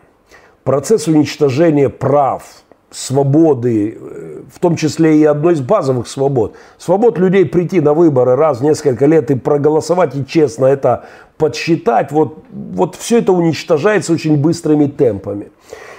Процесс 0.62 1.08
уничтожения 1.08 1.88
прав, 1.88 2.42
свободы, 2.90 3.98
э, 4.00 4.42
в 4.52 4.58
том 4.58 4.76
числе 4.76 5.18
и 5.18 5.24
одной 5.24 5.54
из 5.54 5.60
базовых 5.60 6.08
свобод. 6.08 6.56
Свобод 6.78 7.18
людей 7.18 7.44
прийти 7.46 7.80
на 7.80 7.94
выборы 7.94 8.36
раз 8.36 8.60
в 8.60 8.64
несколько 8.64 9.06
лет 9.06 9.30
и 9.30 9.36
проголосовать, 9.36 10.14
и 10.16 10.26
честно 10.26 10.66
это 10.66 11.04
подсчитать, 11.38 12.12
вот, 12.12 12.44
вот 12.50 12.96
все 12.96 13.18
это 13.18 13.32
уничтожается 13.32 14.12
очень 14.12 14.36
быстрыми 14.36 14.86
темпами. 14.86 15.50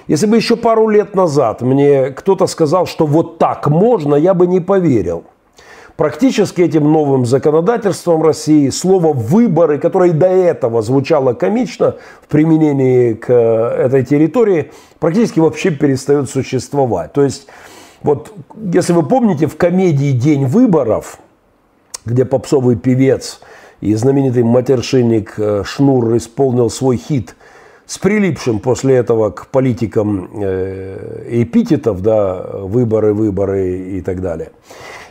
Если 0.07 0.25
бы 0.25 0.35
еще 0.35 0.55
пару 0.55 0.89
лет 0.89 1.15
назад 1.15 1.61
мне 1.61 2.09
кто-то 2.09 2.47
сказал, 2.47 2.85
что 2.85 3.05
вот 3.05 3.37
так 3.37 3.67
можно, 3.67 4.15
я 4.15 4.33
бы 4.33 4.47
не 4.47 4.59
поверил. 4.59 5.23
Практически 5.97 6.61
этим 6.61 6.91
новым 6.91 7.25
законодательством 7.25 8.23
России 8.23 8.69
слово 8.69 9.13
«выборы», 9.13 9.77
которое 9.77 10.13
до 10.13 10.27
этого 10.27 10.81
звучало 10.81 11.33
комично 11.33 11.95
в 12.21 12.27
применении 12.27 13.13
к 13.13 13.29
э, 13.29 13.85
этой 13.85 14.05
территории, 14.05 14.71
практически 14.99 15.39
вообще 15.39 15.69
перестает 15.71 16.29
существовать. 16.29 17.13
То 17.13 17.23
есть, 17.23 17.47
вот, 18.01 18.33
если 18.73 18.93
вы 18.93 19.03
помните, 19.03 19.47
в 19.47 19.57
комедии 19.57 20.11
«День 20.11 20.45
выборов», 20.45 21.19
где 22.05 22.25
попсовый 22.25 22.77
певец 22.77 23.41
и 23.81 23.93
знаменитый 23.93 24.43
матершинник 24.43 25.33
э, 25.37 25.63
Шнур 25.65 26.15
исполнил 26.17 26.69
свой 26.69 26.97
хит 26.97 27.35
с 27.85 27.97
прилипшим 27.97 28.59
после 28.59 28.95
этого 28.95 29.29
к 29.29 29.47
политикам 29.47 30.29
э, 30.41 31.25
эпитетов, 31.29 32.01
да, 32.01 32.41
выборы, 32.41 33.13
выборы 33.13 33.77
и 33.77 34.01
так 34.01 34.21
далее– 34.21 34.51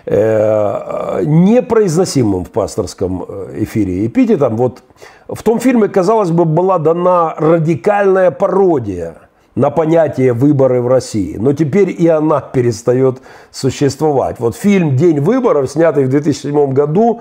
непроизносимым 0.06 2.44
в 2.44 2.50
пасторском 2.50 3.24
э, 3.28 3.64
эфире 3.64 4.06
эпитетом. 4.06 4.56
Вот 4.56 4.82
в 5.28 5.42
том 5.42 5.60
фильме, 5.60 5.88
казалось 5.88 6.30
бы, 6.30 6.44
была 6.44 6.78
дана 6.78 7.34
радикальная 7.36 8.30
пародия 8.30 9.16
на 9.54 9.70
понятие 9.70 10.32
выборы 10.32 10.80
в 10.80 10.88
России. 10.88 11.36
Но 11.36 11.52
теперь 11.52 11.90
и 11.90 12.08
она 12.08 12.40
перестает 12.40 13.20
существовать. 13.50 14.36
Вот 14.38 14.56
фильм 14.56 14.96
«День 14.96 15.20
выборов», 15.20 15.70
снятый 15.70 16.04
в 16.04 16.08
2007 16.08 16.72
году, 16.72 17.20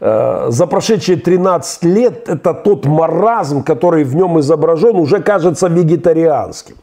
э, 0.00 0.46
за 0.48 0.66
прошедшие 0.66 1.16
13 1.16 1.84
лет 1.84 2.28
это 2.28 2.54
тот 2.54 2.86
маразм, 2.86 3.62
который 3.62 4.04
в 4.04 4.16
нем 4.16 4.40
изображен, 4.40 4.96
уже 4.96 5.22
кажется 5.22 5.68
вегетарианским. 5.68 6.76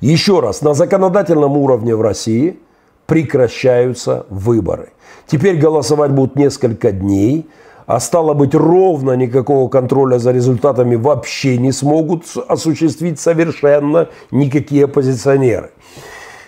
Еще 0.00 0.40
раз, 0.40 0.60
на 0.60 0.74
законодательном 0.74 1.56
уровне 1.56 1.94
в 1.94 2.02
России– 2.02 2.58
прекращаются 3.06 4.26
выборы. 4.28 4.90
Теперь 5.26 5.56
голосовать 5.56 6.10
будут 6.10 6.36
несколько 6.36 6.92
дней, 6.92 7.46
а 7.86 8.00
стало 8.00 8.34
быть, 8.34 8.54
ровно 8.54 9.12
никакого 9.12 9.68
контроля 9.68 10.18
за 10.18 10.32
результатами 10.32 10.96
вообще 10.96 11.58
не 11.58 11.72
смогут 11.72 12.24
осуществить 12.48 13.20
совершенно 13.20 14.08
никакие 14.30 14.84
оппозиционеры. 14.84 15.70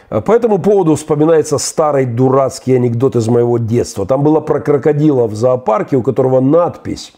По 0.08 0.32
этому 0.32 0.58
поводу 0.58 0.94
вспоминается 0.94 1.58
старый 1.58 2.06
дурацкий 2.06 2.74
анекдот 2.74 3.16
из 3.16 3.28
моего 3.28 3.58
детства. 3.58 4.06
Там 4.06 4.22
было 4.22 4.40
про 4.40 4.60
крокодила 4.60 5.26
в 5.26 5.34
зоопарке, 5.34 5.96
у 5.96 6.02
которого 6.02 6.40
надпись 6.40 7.12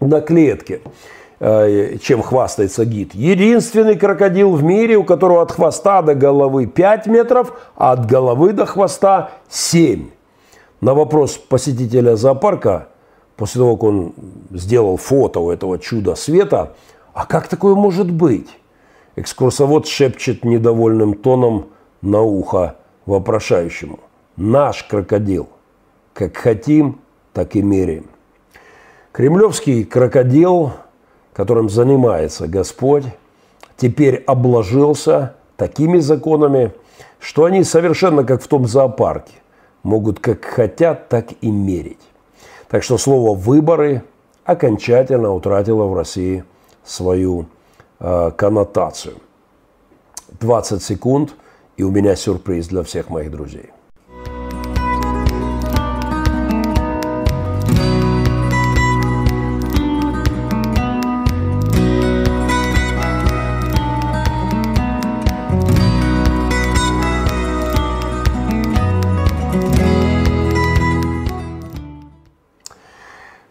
на 0.00 0.20
клетке– 0.20 0.80
чем 1.38 2.22
хвастается 2.22 2.84
гид. 2.84 3.14
Единственный 3.14 3.96
крокодил 3.96 4.52
в 4.52 4.62
мире, 4.62 4.96
у 4.96 5.04
которого 5.04 5.42
от 5.42 5.52
хвоста 5.52 6.02
до 6.02 6.14
головы 6.14 6.66
5 6.66 7.06
метров, 7.06 7.52
а 7.76 7.92
от 7.92 8.06
головы 8.06 8.52
до 8.52 8.64
хвоста 8.64 9.30
7. 9.48 10.08
На 10.80 10.94
вопрос 10.94 11.36
посетителя 11.36 12.16
зоопарка, 12.16 12.88
после 13.36 13.60
того, 13.60 13.76
как 13.76 13.84
он 13.84 14.14
сделал 14.50 14.96
фото 14.96 15.40
у 15.40 15.50
этого 15.50 15.78
чуда 15.78 16.14
света, 16.14 16.74
а 17.12 17.26
как 17.26 17.48
такое 17.48 17.74
может 17.74 18.10
быть? 18.10 18.48
Экскурсовод 19.16 19.86
шепчет 19.86 20.44
недовольным 20.44 21.14
тоном 21.14 21.68
на 22.02 22.20
ухо 22.20 22.76
вопрошающему. 23.06 23.98
Наш 24.36 24.84
крокодил. 24.84 25.48
Как 26.12 26.36
хотим, 26.36 27.00
так 27.32 27.56
и 27.56 27.62
меряем. 27.62 28.06
Кремлевский 29.12 29.84
крокодил 29.84 30.72
которым 31.36 31.68
занимается 31.68 32.48
Господь, 32.48 33.04
теперь 33.76 34.24
обложился 34.26 35.34
такими 35.58 35.98
законами, 35.98 36.72
что 37.18 37.44
они 37.44 37.62
совершенно 37.62 38.24
как 38.24 38.42
в 38.42 38.48
том 38.48 38.66
зоопарке, 38.66 39.34
могут 39.82 40.18
как 40.18 40.46
хотят, 40.46 41.10
так 41.10 41.26
и 41.42 41.50
мерить. 41.50 42.00
Так 42.68 42.82
что 42.82 42.96
слово 42.96 43.36
«выборы» 43.36 44.02
окончательно 44.44 45.30
утратило 45.34 45.84
в 45.84 45.94
России 45.94 46.42
свою 46.84 47.44
э, 48.00 48.30
коннотацию. 48.34 49.16
20 50.40 50.82
секунд, 50.82 51.34
и 51.76 51.82
у 51.82 51.90
меня 51.90 52.16
сюрприз 52.16 52.68
для 52.68 52.82
всех 52.82 53.10
моих 53.10 53.30
друзей. 53.30 53.75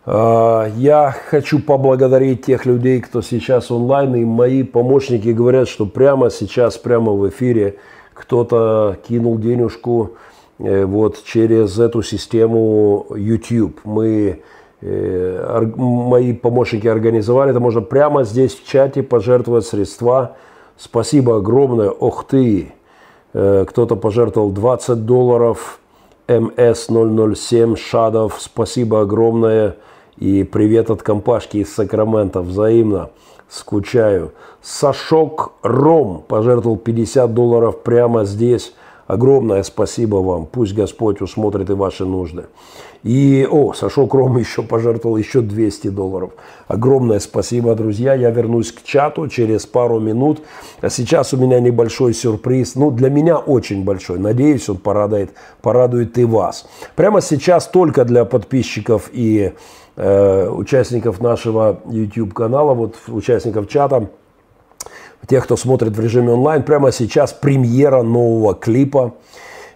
Я 0.07 1.15
хочу 1.29 1.59
поблагодарить 1.59 2.45
тех 2.45 2.65
людей, 2.65 3.01
кто 3.01 3.21
сейчас 3.21 3.71
онлайн, 3.71 4.15
и 4.15 4.23
мои 4.23 4.61
помощники 4.61 5.29
говорят, 5.29 5.67
что 5.67 5.85
прямо 5.85 6.29
сейчас, 6.29 6.77
прямо 6.77 7.11
в 7.13 7.27
эфире 7.29 7.77
кто-то 8.15 8.97
кинул 9.07 9.37
денежку 9.37 10.11
э, 10.57 10.85
вот 10.85 11.23
через 11.23 11.77
эту 11.77 12.01
систему 12.01 13.05
YouTube. 13.15 13.79
Мы, 13.83 14.41
э, 14.81 15.71
мои 15.75 16.33
помощники 16.33 16.87
организовали, 16.87 17.51
это 17.51 17.59
можно 17.59 17.81
прямо 17.81 18.23
здесь 18.23 18.55
в 18.55 18.65
чате 18.65 19.03
пожертвовать 19.03 19.65
средства. 19.65 20.37
Спасибо 20.77 21.37
огромное. 21.37 21.89
Ох 21.89 22.25
ты! 22.25 22.73
Э, 23.33 23.65
кто-то 23.67 23.95
пожертвовал 23.95 24.51
20 24.51 25.05
долларов. 25.05 25.79
МС-007 26.27 27.75
Шадов, 27.75 28.37
спасибо 28.39 29.01
огромное. 29.01 29.75
И 30.17 30.43
привет 30.43 30.89
от 30.89 31.03
компашки 31.03 31.57
из 31.57 31.73
Сакрамента. 31.73 32.41
Взаимно. 32.41 33.09
Скучаю. 33.49 34.31
Сашок 34.61 35.51
Ром 35.61 36.23
пожертвовал 36.25 36.77
50 36.77 37.33
долларов 37.33 37.83
прямо 37.83 38.23
здесь. 38.23 38.73
Огромное 39.07 39.61
спасибо 39.63 40.15
вам. 40.15 40.45
Пусть 40.45 40.73
Господь 40.73 41.21
усмотрит 41.21 41.69
и 41.69 41.73
ваши 41.73 42.05
нужды. 42.05 42.45
И, 43.03 43.45
о, 43.51 43.73
Сашок 43.73 44.13
Ром 44.13 44.37
еще 44.39 44.63
пожертвовал 44.63 45.17
еще 45.17 45.41
200 45.41 45.89
долларов. 45.89 46.31
Огромное 46.69 47.19
спасибо, 47.19 47.75
друзья. 47.75 48.13
Я 48.13 48.31
вернусь 48.31 48.71
к 48.71 48.83
чату 48.83 49.27
через 49.27 49.65
пару 49.65 49.99
минут. 49.99 50.39
А 50.79 50.89
сейчас 50.89 51.33
у 51.33 51.37
меня 51.37 51.59
небольшой 51.59 52.13
сюрприз. 52.13 52.75
Ну, 52.75 52.89
для 52.89 53.09
меня 53.09 53.37
очень 53.37 53.83
большой. 53.83 54.17
Надеюсь, 54.17 54.69
он 54.69 54.77
порадует, 54.77 55.31
порадует 55.61 56.17
и 56.17 56.23
вас. 56.23 56.67
Прямо 56.95 57.19
сейчас 57.19 57.67
только 57.67 58.05
для 58.05 58.23
подписчиков 58.23 59.09
и 59.11 59.51
Э, 59.97 60.49
участников 60.49 61.21
нашего 61.21 61.79
YouTube-канала, 61.89 62.73
вот 62.73 62.95
участников 63.07 63.69
чата, 63.69 64.09
тех, 65.27 65.45
кто 65.45 65.55
смотрит 65.55 65.95
в 65.95 65.99
режиме 65.99 66.31
онлайн, 66.31 66.63
прямо 66.63 66.91
сейчас 66.91 67.33
премьера 67.33 68.03
нового 68.03 68.53
клипа. 68.53 69.15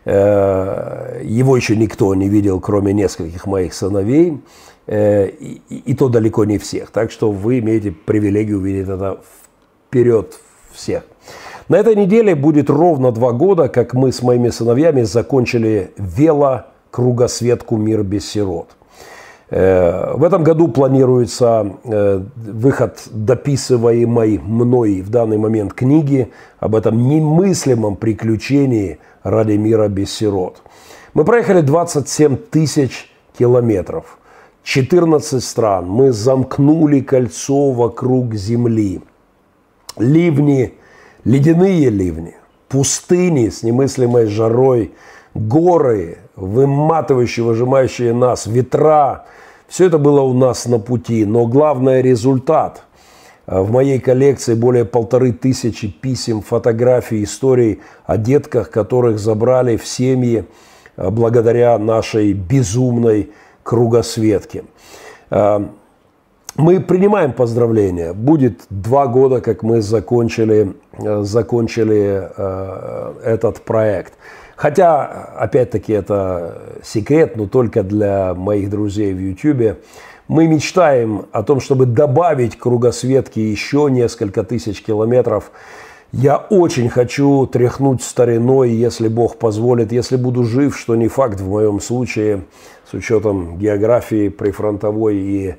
Его 0.06 1.58
еще 1.58 1.76
никто 1.76 2.16
не 2.16 2.30
видел, 2.30 2.60
кроме 2.60 2.94
нескольких 2.94 3.46
моих 3.46 3.74
сыновей. 3.74 4.42
И, 4.88 5.62
и 5.70 5.94
то 5.94 6.08
далеко 6.08 6.46
не 6.46 6.58
всех. 6.58 6.92
Так 6.92 7.12
что 7.12 7.32
вы 7.32 7.60
имеете 7.60 7.92
привилегию 7.92 8.60
увидеть 8.60 8.88
это 8.88 9.20
вперед 9.90 10.40
всех. 10.72 11.04
На 11.68 11.78
этой 11.78 11.96
неделе 11.96 12.34
будет 12.34 12.70
ровно 12.70 13.12
два 13.12 13.32
года, 13.32 13.70
как 13.70 13.94
мы 13.94 14.12
с 14.12 14.24
моими 14.24 14.50
сыновьями 14.50 15.04
закончили 15.04 15.92
велокругосветку 15.98 17.78
«Мир 17.78 18.04
без 18.04 18.28
сирот». 18.30 18.70
Э, 19.50 20.14
в 20.16 20.24
этом 20.24 20.44
году 20.44 20.68
планируется 20.68 21.78
э, 21.84 22.22
выход 22.36 23.02
дописываемой 23.12 24.38
мной 24.38 25.02
в 25.02 25.10
данный 25.10 25.38
момент 25.38 25.74
книги 25.74 26.32
об 26.60 26.76
этом 26.76 27.08
немыслимом 27.08 27.96
приключении 27.96 29.00
ради 29.24 29.54
мира 29.54 29.88
без 29.88 30.12
сирот. 30.12 30.62
Мы 31.14 31.26
проехали 31.26 31.62
27 31.62 32.38
тысяч 32.38 33.12
километров, 33.38 34.20
14 34.64 35.44
стран. 35.44 35.88
Мы 35.88 36.12
замкнули 36.12 37.00
кольцо 37.00 37.72
вокруг 37.72 38.36
Земли. 38.36 39.02
Ливни 39.98 40.74
ледяные 41.24 41.90
ливни, 41.90 42.36
пустыни 42.68 43.50
с 43.50 43.64
немыслимой 43.64 44.28
жарой, 44.28 44.94
горы, 45.34 46.20
выматывающие, 46.36 47.46
выжимающие 47.46 48.14
нас, 48.14 48.46
ветра. 48.46 49.26
Все 49.70 49.86
это 49.86 49.98
было 49.98 50.22
у 50.22 50.34
нас 50.34 50.66
на 50.66 50.80
пути, 50.80 51.26
но 51.26 51.46
главный 51.46 52.02
результат. 52.02 52.84
В 53.46 53.72
моей 53.72 54.00
коллекции 54.00 54.54
более 54.54 54.84
полторы 54.84 55.32
тысячи 55.32 55.88
писем, 55.88 56.42
фотографий, 56.42 57.24
историй 57.24 57.80
о 58.06 58.18
детках, 58.18 58.70
которых 58.70 59.20
забрали 59.20 59.78
в 59.78 59.88
семьи 59.88 60.46
благодаря 60.98 61.78
нашей 61.78 62.34
безумной 62.34 63.32
кругосветке. 63.64 64.66
Мы 66.60 66.80
принимаем 66.82 67.32
поздравления. 67.32 68.12
Будет 68.12 68.64
два 68.70 69.08
года, 69.08 69.40
как 69.40 69.64
мы 69.64 69.82
закончили, 69.82 70.74
э, 70.98 71.22
закончили 71.24 72.30
э, 72.36 73.14
этот 73.24 73.62
проект. 73.62 74.14
Хотя, 74.60 75.06
опять-таки, 75.38 75.94
это 75.94 76.62
секрет, 76.84 77.38
но 77.38 77.48
только 77.48 77.82
для 77.82 78.34
моих 78.34 78.70
друзей 78.70 79.14
в 79.14 79.18
YouTube. 79.18 79.78
Мы 80.28 80.48
мечтаем 80.48 81.28
о 81.32 81.44
том, 81.44 81.62
чтобы 81.62 81.86
добавить 81.86 82.58
кругосветки 82.58 83.40
еще 83.40 83.88
несколько 83.90 84.44
тысяч 84.44 84.84
километров. 84.84 85.52
Я 86.12 86.36
очень 86.36 86.90
хочу 86.90 87.48
тряхнуть 87.48 88.04
стариной, 88.04 88.72
если 88.72 89.08
Бог 89.08 89.38
позволит, 89.38 89.94
если 89.94 90.18
буду 90.18 90.44
жив, 90.44 90.78
что 90.78 90.98
не 90.98 91.08
факт 91.08 91.40
в 91.40 91.50
моем 91.50 91.80
случае, 91.80 92.44
с 92.92 92.94
учетом 92.94 93.58
географии 93.58 94.28
прифронтовой 94.28 95.16
и 95.16 95.56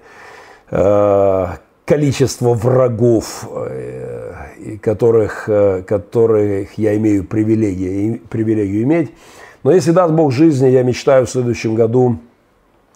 Э, 0.71 1.47
количество 1.91 2.55
врагов, 2.55 3.49
э, 3.53 4.77
которых, 4.81 5.49
э, 5.49 5.83
которых 5.83 6.79
я 6.79 6.97
имею 6.97 7.25
привилегию, 7.25 8.21
привилегию 8.31 8.85
иметь. 8.85 9.11
Но 9.65 9.73
если 9.73 9.91
даст 9.91 10.13
Бог 10.15 10.31
жизни, 10.31 10.69
я 10.69 10.85
мечтаю 10.85 11.27
в 11.27 11.31
следующем 11.31 11.75
году 11.75 12.19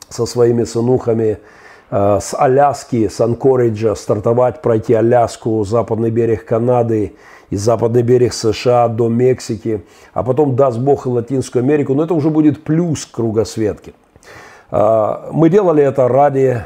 со 0.08 0.26
своими 0.26 0.62
сынухами 0.62 1.38
с 1.90 2.34
Аляски, 2.34 3.08
с 3.08 3.20
Анкориджа 3.20 3.94
стартовать, 3.94 4.62
пройти 4.62 4.94
Аляску, 4.94 5.64
западный 5.64 6.10
берег 6.10 6.44
Канады 6.44 7.12
и 7.50 7.56
западный 7.56 8.02
берег 8.02 8.32
США 8.32 8.88
до 8.88 9.08
Мексики, 9.08 9.84
а 10.12 10.22
потом 10.22 10.56
даст 10.56 10.78
Бог 10.78 11.06
и 11.06 11.08
Латинскую 11.08 11.62
Америку, 11.62 11.94
но 11.94 12.04
это 12.04 12.14
уже 12.14 12.30
будет 12.30 12.64
плюс 12.64 13.06
кругосветки. 13.06 13.92
Мы 14.70 15.50
делали 15.50 15.84
это 15.84 16.08
ради 16.08 16.62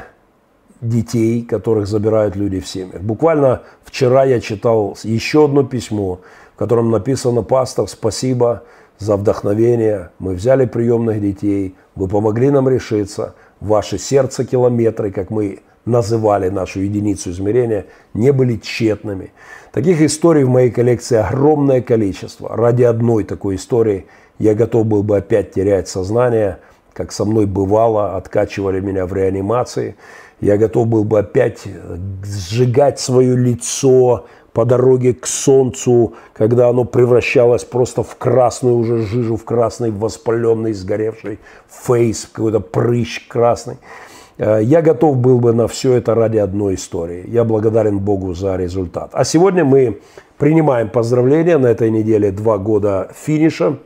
детей, 0.81 1.43
которых 1.43 1.87
забирают 1.87 2.35
люди 2.35 2.59
в 2.59 2.67
семьях. 2.67 3.01
Буквально 3.01 3.63
вчера 3.83 4.23
я 4.23 4.39
читал 4.39 4.97
еще 5.03 5.45
одно 5.45 5.63
письмо, 5.63 6.21
в 6.55 6.59
котором 6.59 6.91
написано 6.91 7.41
«Пастор, 7.41 7.87
спасибо 7.87 8.63
за 8.97 9.15
вдохновение. 9.15 10.11
Мы 10.19 10.35
взяли 10.35 10.65
приемных 10.65 11.21
детей, 11.21 11.75
вы 11.95 12.07
помогли 12.07 12.49
нам 12.49 12.69
решиться. 12.69 13.35
Ваши 13.59 13.97
сердце 13.97 14.45
километры, 14.45 15.11
как 15.11 15.29
мы 15.29 15.59
называли 15.85 16.49
нашу 16.49 16.81
единицу 16.81 17.31
измерения, 17.31 17.85
не 18.13 18.31
были 18.31 18.57
тщетными. 18.57 19.31
Таких 19.71 20.01
историй 20.01 20.43
в 20.43 20.49
моей 20.49 20.71
коллекции 20.71 21.17
огромное 21.17 21.81
количество. 21.81 22.55
Ради 22.55 22.83
одной 22.83 23.23
такой 23.23 23.55
истории 23.55 24.05
я 24.37 24.53
готов 24.53 24.85
был 24.85 25.03
бы 25.03 25.17
опять 25.17 25.51
терять 25.51 25.87
сознание, 25.87 26.59
как 26.99 27.13
со 27.13 27.23
мной 27.23 27.45
бывало, 27.45 28.17
откачивали 28.17 28.81
меня 28.81 29.05
в 29.05 29.13
реанимации. 29.13 29.95
Я 30.41 30.57
готов 30.57 30.87
был 30.87 31.05
бы 31.05 31.19
опять 31.19 31.63
сжигать 32.25 32.99
свое 32.99 33.37
лицо 33.37 34.25
по 34.51 34.65
дороге 34.65 35.13
к 35.13 35.25
солнцу, 35.25 36.15
когда 36.33 36.67
оно 36.67 36.83
превращалось 36.83 37.63
просто 37.63 38.03
в 38.03 38.17
красную 38.17 38.75
уже 38.75 38.97
жижу, 38.97 39.37
в 39.37 39.45
красный 39.45 39.91
воспаленный, 39.91 40.73
сгоревший 40.73 41.39
фейс, 41.69 42.29
какой-то 42.29 42.59
прыщ 42.59 43.29
красный. 43.29 43.77
Э, 44.37 44.59
я 44.61 44.81
готов 44.81 45.19
был 45.19 45.39
бы 45.39 45.53
на 45.53 45.69
все 45.69 45.93
это 45.93 46.15
ради 46.15 46.39
одной 46.39 46.75
истории. 46.75 47.23
Я 47.29 47.45
благодарен 47.45 47.99
Богу 47.99 48.33
за 48.33 48.57
результат. 48.57 49.11
А 49.13 49.23
сегодня 49.23 49.63
мы 49.63 50.01
принимаем 50.37 50.89
поздравления 50.89 51.57
на 51.57 51.67
этой 51.67 51.91
неделе 51.91 52.31
два 52.31 52.57
года 52.57 53.09
финиша 53.15 53.77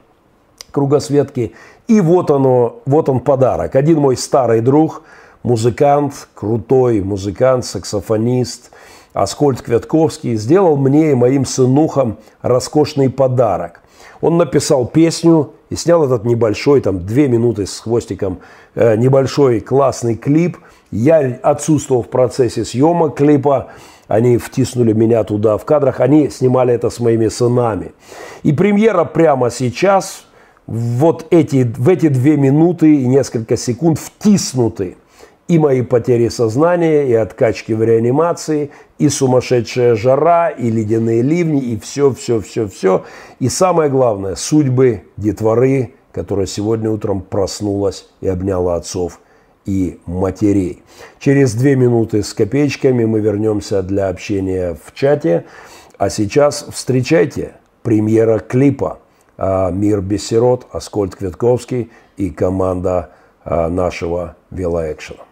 кругосветки. 0.73 1.53
И 1.87 2.01
вот 2.01 2.31
оно, 2.31 2.81
вот 2.85 3.09
он 3.09 3.19
подарок. 3.19 3.75
Один 3.75 3.99
мой 3.99 4.17
старый 4.17 4.61
друг– 4.61 5.03
музыкант, 5.43 6.27
крутой 6.33 7.01
музыкант, 7.01 7.65
саксофонист 7.65 8.71
Аскольд 9.13 9.61
Квятковский 9.61 10.35
сделал 10.35 10.75
мне 10.75 11.11
и 11.11 11.15
моим 11.15 11.45
сынухам 11.45 12.17
роскошный 12.41 13.09
подарок. 13.09 13.81
Он 14.21 14.37
написал 14.37 14.85
песню 14.85 15.51
и 15.69 15.75
снял 15.75 16.03
этот 16.03 16.23
небольшой, 16.23 16.81
там, 16.81 17.05
две 17.05 17.27
минуты 17.27 17.67
с 17.67 17.79
хвостиком, 17.79 18.39
э, 18.73 18.95
небольшой 18.95 19.59
классный 19.59 20.15
клип. 20.15 20.57
Я 20.91 21.39
отсутствовал 21.43 22.03
в 22.03 22.07
процессе 22.07 22.63
съемок 22.63 23.15
клипа, 23.15 23.67
они 24.07 24.37
втиснули 24.37 24.93
меня 24.93 25.23
туда 25.23 25.57
в 25.57 25.65
кадрах, 25.65 25.99
они 25.99 26.29
снимали 26.29 26.73
это 26.73 26.89
с 26.89 26.99
моими 26.99 27.27
сынами. 27.27 27.91
И 28.43 28.53
премьера 28.53 29.03
прямо 29.03 29.49
сейчас, 29.49 30.25
вот 30.67 31.27
эти, 31.29 31.71
в 31.77 31.89
эти 31.89 32.07
две 32.07 32.37
минуты 32.37 32.95
и 32.95 33.05
несколько 33.05 33.57
секунд 33.57 33.99
втиснуты 33.99 34.97
и 35.47 35.59
мои 35.59 35.81
потери 35.81 36.29
сознания, 36.29 37.07
и 37.07 37.13
откачки 37.13 37.73
в 37.73 37.83
реанимации, 37.83 38.71
и 38.97 39.09
сумасшедшая 39.09 39.95
жара, 39.95 40.49
и 40.49 40.69
ледяные 40.69 41.21
ливни, 41.21 41.61
и 41.61 41.79
все, 41.79 42.13
все, 42.13 42.39
все, 42.39 42.67
все. 42.67 43.03
И 43.39 43.49
самое 43.49 43.89
главное, 43.89 44.35
судьбы 44.35 45.03
детворы, 45.17 45.93
которая 46.13 46.45
сегодня 46.45 46.89
утром 46.89 47.21
проснулась 47.21 48.07
и 48.21 48.27
обняла 48.27 48.75
отцов 48.75 49.19
и 49.65 49.99
матерей. 50.05 50.81
Через 51.19 51.53
две 51.53 51.75
минуты 51.75 52.23
с 52.23 52.33
копеечками 52.33 53.05
мы 53.05 53.19
вернемся 53.19 53.81
для 53.81 54.09
общения 54.09 54.77
в 54.85 54.93
чате. 54.93 55.45
А 55.97 56.09
сейчас 56.09 56.65
встречайте 56.69 57.53
премьера 57.81 58.39
клипа 58.39 58.99
«Мир 59.37 60.01
без 60.01 60.27
сирот», 60.27 60.67
Аскольд 60.71 61.15
Квятковский 61.15 61.91
и 62.17 62.29
команда 62.29 63.11
нашего 63.45 64.35
велоэкшена. 64.51 65.23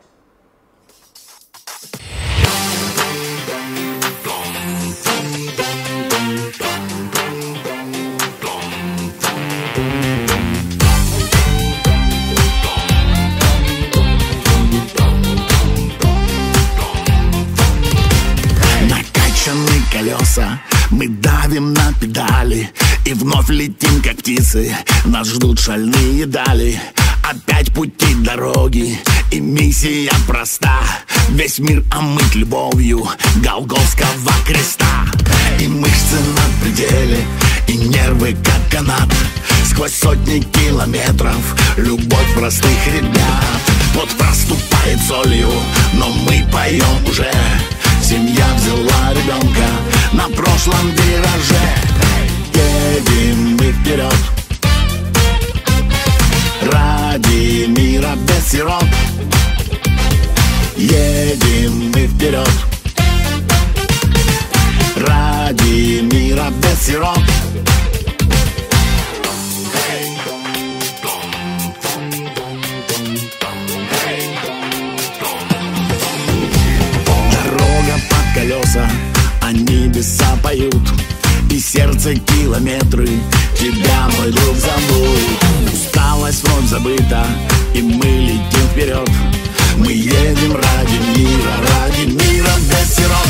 колеса 19.92 20.62
Мы 20.90 21.08
давим 21.08 21.74
на 21.74 21.94
педали 22.00 22.70
И 23.04 23.14
вновь 23.14 23.50
летим, 23.50 24.02
как 24.04 24.18
птицы. 24.18 24.76
Нас 25.06 25.28
ждут 25.28 25.60
шальные 25.60 26.26
дали. 26.28 26.80
Опять 27.24 27.74
пути 27.74 28.14
дороги. 28.20 29.00
И 29.32 29.40
миссия 29.40 30.12
проста. 30.28 30.80
Весь 31.30 31.58
мир 31.60 31.84
омыть 31.92 32.36
любовью 32.36 33.08
Голговского 33.38 34.34
креста. 34.46 35.06
И 35.60 35.68
мышцы 35.68 36.18
на 36.36 36.64
пределе 36.64 37.26
И 37.68 37.78
нервы 37.78 38.36
как 38.44 38.70
канат. 38.70 39.10
Сквозь 39.70 39.94
сотни 39.94 40.40
километров 40.40 41.56
Любовь 41.78 42.34
простых 42.36 42.88
ребят. 42.88 43.62
Вот 43.96 44.10
проступает 44.10 45.00
солью 45.08 45.50
Но 45.94 46.10
мы 46.10 46.46
поем 46.52 47.06
уже. 47.08 47.32
Семья 48.04 48.46
взяла 48.56 49.14
ребенка 49.14 49.68
на 50.14 50.28
прошлом 50.30 50.90
вираже 50.90 52.21
Едем 52.54 53.58
мы 53.58 53.72
вперед. 53.72 54.16
Ради 56.72 57.66
мира 57.68 58.16
без 58.28 58.52
сироп 58.52 58.84
Едем 60.76 61.92
мы 61.94 62.08
вперед. 62.08 62.50
Ради 64.96 66.02
мира 66.02 66.52
без 66.62 66.86
сироп 66.86 67.20
километры. 82.52 83.08
Тебя, 83.58 84.10
мой 84.18 84.32
друг, 84.32 84.56
зовут 84.58 85.20
Усталость 85.72 86.44
вновь 86.44 86.66
забыта, 86.66 87.26
и 87.74 87.82
мы 87.82 88.06
летим 88.06 88.68
вперед. 88.72 89.10
Мы 89.78 89.94
едем 89.94 90.54
ради 90.56 90.98
мира, 91.18 91.54
ради 91.70 92.08
мира 92.08 92.52
без 92.70 92.96
сироп 92.96 93.28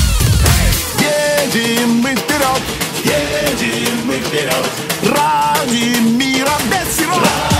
Едем 0.99 2.01
мы 2.01 2.15
вперед, 2.15 2.61
едем 3.03 4.05
мы 4.05 4.15
вперед. 4.15 4.65
Ради 5.03 5.99
мира 5.99 6.53
без 6.69 6.97
сироп 6.97 7.50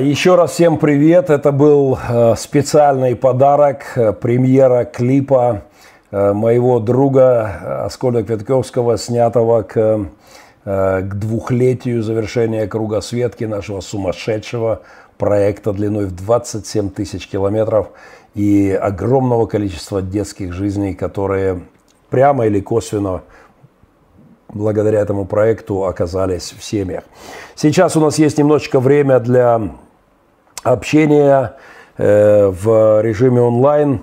Еще 0.00 0.34
раз 0.34 0.52
всем 0.52 0.78
привет. 0.78 1.28
Это 1.28 1.52
был 1.52 1.98
э, 2.08 2.34
специальный 2.38 3.14
подарок, 3.14 3.82
э, 3.96 4.14
премьера 4.14 4.86
клипа 4.86 5.64
э, 6.10 6.32
моего 6.32 6.80
друга 6.80 7.84
Аскольда 7.84 8.22
Квятковского, 8.22 8.96
снятого 8.96 9.60
к, 9.62 10.06
к 10.64 11.14
двухлетию 11.14 12.02
завершения 12.02 12.66
кругосветки 12.66 13.44
нашего 13.44 13.82
сумасшедшего 13.82 14.80
проекта 15.18 15.74
длиной 15.74 16.06
в 16.06 16.16
27 16.16 16.88
тысяч 16.88 17.28
километров 17.28 17.88
и 18.34 18.70
огромного 18.70 19.44
количества 19.44 20.00
детских 20.00 20.54
жизней, 20.54 20.94
которые 20.94 21.60
прямо 22.08 22.46
или 22.46 22.60
косвенно 22.60 23.20
благодаря 24.48 25.00
этому 25.00 25.26
проекту 25.26 25.84
оказались 25.84 26.54
в 26.58 26.64
семьях. 26.64 27.04
Сейчас 27.54 27.96
у 27.96 28.00
нас 28.00 28.18
есть 28.18 28.38
немножечко 28.38 28.80
время 28.80 29.20
для 29.20 29.60
общения 30.62 31.56
э, 31.96 32.48
в 32.48 33.02
режиме 33.02 33.40
онлайн. 33.40 34.00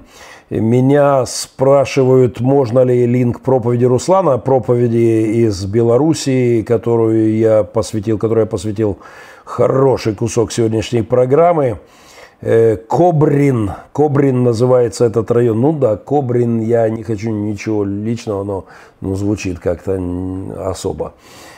Меня 0.49 1.25
спрашивают, 1.25 2.39
можно 2.39 2.79
ли 2.79 3.05
линк 3.05 3.41
проповеди 3.41 3.83
Руслана, 3.83 4.37
проповеди 4.37 5.43
из 5.45 5.65
Белоруссии, 5.65 6.61
которую 6.61 7.35
я 7.35 7.63
посвятил, 7.63 8.17
которую 8.17 8.45
я 8.45 8.49
посвятил 8.49 8.97
хороший 9.43 10.15
кусок 10.15 10.53
сегодняшней 10.53 11.01
программы. 11.01 11.79
Э, 12.39 12.77
Кобрин, 12.77 13.71
Кобрин 13.91 14.43
называется 14.43 15.05
этот 15.05 15.29
район. 15.31 15.59
Ну 15.59 15.73
да, 15.73 15.97
Кобрин, 15.97 16.61
я 16.61 16.87
не 16.89 17.03
хочу 17.03 17.31
ничего 17.31 17.83
личного, 17.83 18.43
но 18.43 18.65
ну, 19.01 19.15
звучит 19.15 19.59
как-то 19.59 19.99
особо 20.65 21.13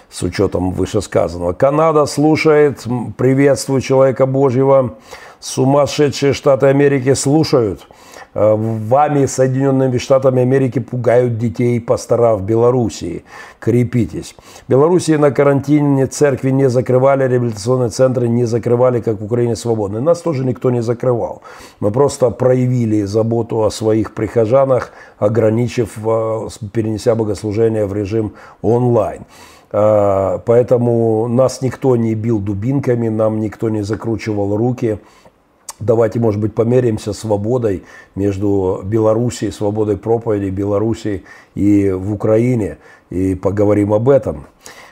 с 0.09 0.23
учетом 0.23 0.71
вышесказанного. 0.71 1.53
Канада 1.53 2.05
слушает, 2.05 2.85
приветствую 3.17 3.81
человека 3.81 4.25
Божьего. 4.25 4.95
Сумасшедшие 5.39 6.33
Штаты 6.33 6.67
Америки 6.67 7.13
слушают. 7.13 7.87
Э, 8.33 8.55
Вами, 8.55 9.25
Соединенными 9.25 9.97
Штатами 9.97 10.41
Америки, 10.41 10.79
пугают 10.79 11.37
детей 11.37 11.79
пастора 11.79 12.35
в 12.35 12.43
Белоруссии. 12.43 13.23
Крепитесь. 13.59 14.35
В 14.67 14.71
Белоруссии 14.71 15.15
на 15.17 15.31
карантине 15.31 16.07
церкви 16.07 16.51
не 16.51 16.69
закрывали, 16.69 17.27
реабилитационные 17.27 17.89
центры 17.89 18.27
не 18.27 18.45
закрывали, 18.45 19.01
как 19.01 19.21
в 19.21 19.25
Украине 19.25 19.55
свободны. 19.55 20.01
Нас 20.01 20.21
тоже 20.21 20.45
никто 20.45 20.71
не 20.71 20.81
закрывал. 20.81 21.41
Мы 21.79 21.91
просто 21.91 22.29
проявили 22.29 23.03
заботу 23.03 23.63
о 23.63 23.71
своих 23.71 24.13
прихожанах, 24.13 24.91
ограничив, 25.17 25.97
э, 25.97 26.47
перенеся 26.71 27.15
богослужение 27.15 27.85
в 27.85 27.93
режим 27.93 28.33
онлайн. 28.61 29.25
Э, 29.71 30.39
Поэтому 30.45 31.27
нас 31.27 31.61
никто 31.61 31.95
не 31.95 32.15
бил 32.15 32.39
дубинками, 32.39 33.09
нам 33.09 33.39
никто 33.39 33.69
не 33.69 33.81
закручивал 33.81 34.55
руки. 34.55 34.99
Давайте, 35.79 36.19
может 36.19 36.41
быть, 36.41 36.53
померимся 36.53 37.13
свободой 37.13 37.83
между 38.15 38.81
Белоруссией, 38.83 39.51
свободой 39.51 39.95
проповеди 39.95 40.49
Белоруссии 40.49 41.23
и 41.55 41.89
в 41.89 42.13
Украине, 42.13 42.79
и 43.09 43.35
поговорим 43.35 43.93
об 43.93 44.09
этом. 44.09 44.47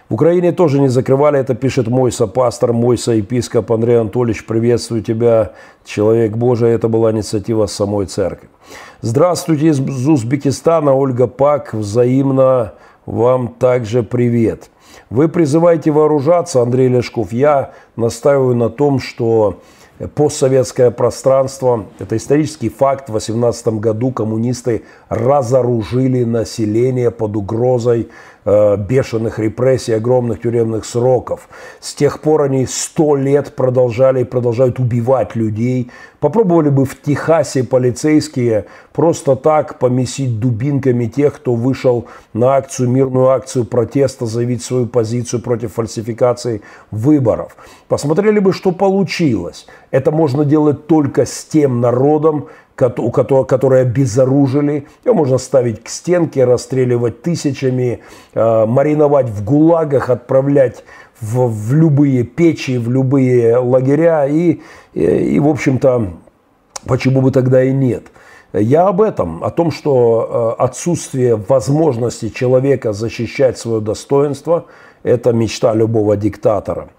В 0.09 0.13
Украине 0.13 0.53
тоже 0.53 0.79
не 0.79 0.87
закрывали, 0.87 1.37
это 1.37 1.53
пишет 1.53 1.89
мой 1.89 2.13
сопастор, 2.13 2.71
мой 2.71 2.97
соепископ 2.97 3.69
Андрей 3.73 3.99
Анатольевич, 3.99 4.45
приветствую 4.45 5.03
тебя, 5.03 5.51
человек 5.83 6.37
Божий, 6.37 6.69
это 6.69 6.87
была 6.87 7.11
инициатива 7.11 7.65
самой 7.65 8.05
церкви. 8.05 8.47
Здравствуйте 9.01 9.67
из 9.67 9.79
Узбекистана, 10.07 10.93
Ольга 10.93 11.27
Пак, 11.27 11.73
взаимно 11.73 12.75
вам 13.07 13.47
также 13.47 14.03
привет. 14.03 14.69
Вы 15.09 15.29
призываете 15.29 15.91
вооружаться, 15.91 16.61
Андрей 16.61 16.89
Лешков. 16.89 17.31
Я 17.31 17.71
настаиваю 17.95 18.55
на 18.55 18.69
том, 18.69 18.99
что 18.99 19.61
постсоветское 20.13 20.91
пространство, 20.91 21.85
это 21.97 22.17
исторический 22.17 22.69
факт, 22.69 23.09
в 23.09 23.13
18 23.13 23.67
году 23.79 24.11
коммунисты 24.11 24.83
разоружили 25.09 26.23
население 26.23 27.09
под 27.09 27.37
угрозой 27.37 28.09
бешеных 28.47 29.39
репрессий, 29.39 29.93
огромных 29.93 30.41
тюремных 30.41 30.85
сроков. 30.85 31.49
С 31.81 31.93
тех 31.93 32.21
пор 32.21 32.43
они 32.43 32.65
сто 32.65 33.17
лет 33.17 33.55
продолжали 33.55 34.21
и 34.21 34.23
продолжают 34.23 34.79
убивать 34.79 35.35
людей. 35.35 35.91
Попробовали 36.21 36.69
бы 36.69 36.85
в 36.85 36.99
Техасе 37.01 37.65
полицейские 37.65 38.65
просто 38.93 39.35
так 39.35 39.79
помесить 39.79 40.39
дубинками 40.39 41.05
тех, 41.05 41.35
кто 41.35 41.55
вышел 41.55 42.07
на 42.33 42.55
акцию, 42.55 42.89
мирную 42.89 43.27
акцию 43.27 43.65
протеста, 43.65 44.25
заявить 44.25 44.63
свою 44.63 44.87
позицию 44.87 45.41
против 45.41 45.73
фальсификации 45.73 46.61
выборов. 46.89 47.57
Посмотрели 47.89 48.39
бы, 48.39 48.53
что 48.53 48.71
получилось. 48.71 49.67
Это 49.91 50.11
можно 50.11 50.45
делать 50.45 50.87
только 50.87 51.25
с 51.25 51.43
тем 51.43 51.81
народом, 51.81 52.47
у 52.81 53.11
которого, 53.11 53.43
которые 53.43 53.81
обезоружили. 53.83 54.87
Его 55.03 55.15
можно 55.15 55.37
ставить 55.37 55.83
к 55.83 55.89
стенке, 55.89 56.45
расстреливать 56.45 57.21
тысячами, 57.21 57.99
э, 58.33 58.65
мариновать 58.65 59.29
в 59.29 59.43
гулагах, 59.43 60.09
отправлять 60.09 60.83
в, 61.19 61.47
в 61.47 61.73
любые 61.73 62.23
печи, 62.23 62.77
в 62.77 62.89
любые 62.89 63.57
лагеря. 63.57 64.27
И, 64.27 64.61
и, 64.93 65.01
и, 65.01 65.39
в 65.39 65.47
общем-то, 65.47 66.13
почему 66.85 67.21
бы 67.21 67.31
тогда 67.31 67.63
и 67.63 67.71
нет? 67.71 68.03
Я 68.53 68.87
об 68.87 69.01
этом, 69.01 69.43
о 69.43 69.49
том, 69.49 69.71
что 69.71 70.55
э, 70.59 70.63
отсутствие 70.63 71.35
возможности 71.35 72.29
человека 72.29 72.93
защищать 72.93 73.57
свое 73.57 73.81
достоинство– 73.81 74.65
это 75.03 75.33
мечта 75.33 75.73
любого 75.73 76.15
диктатора. 76.15 76.89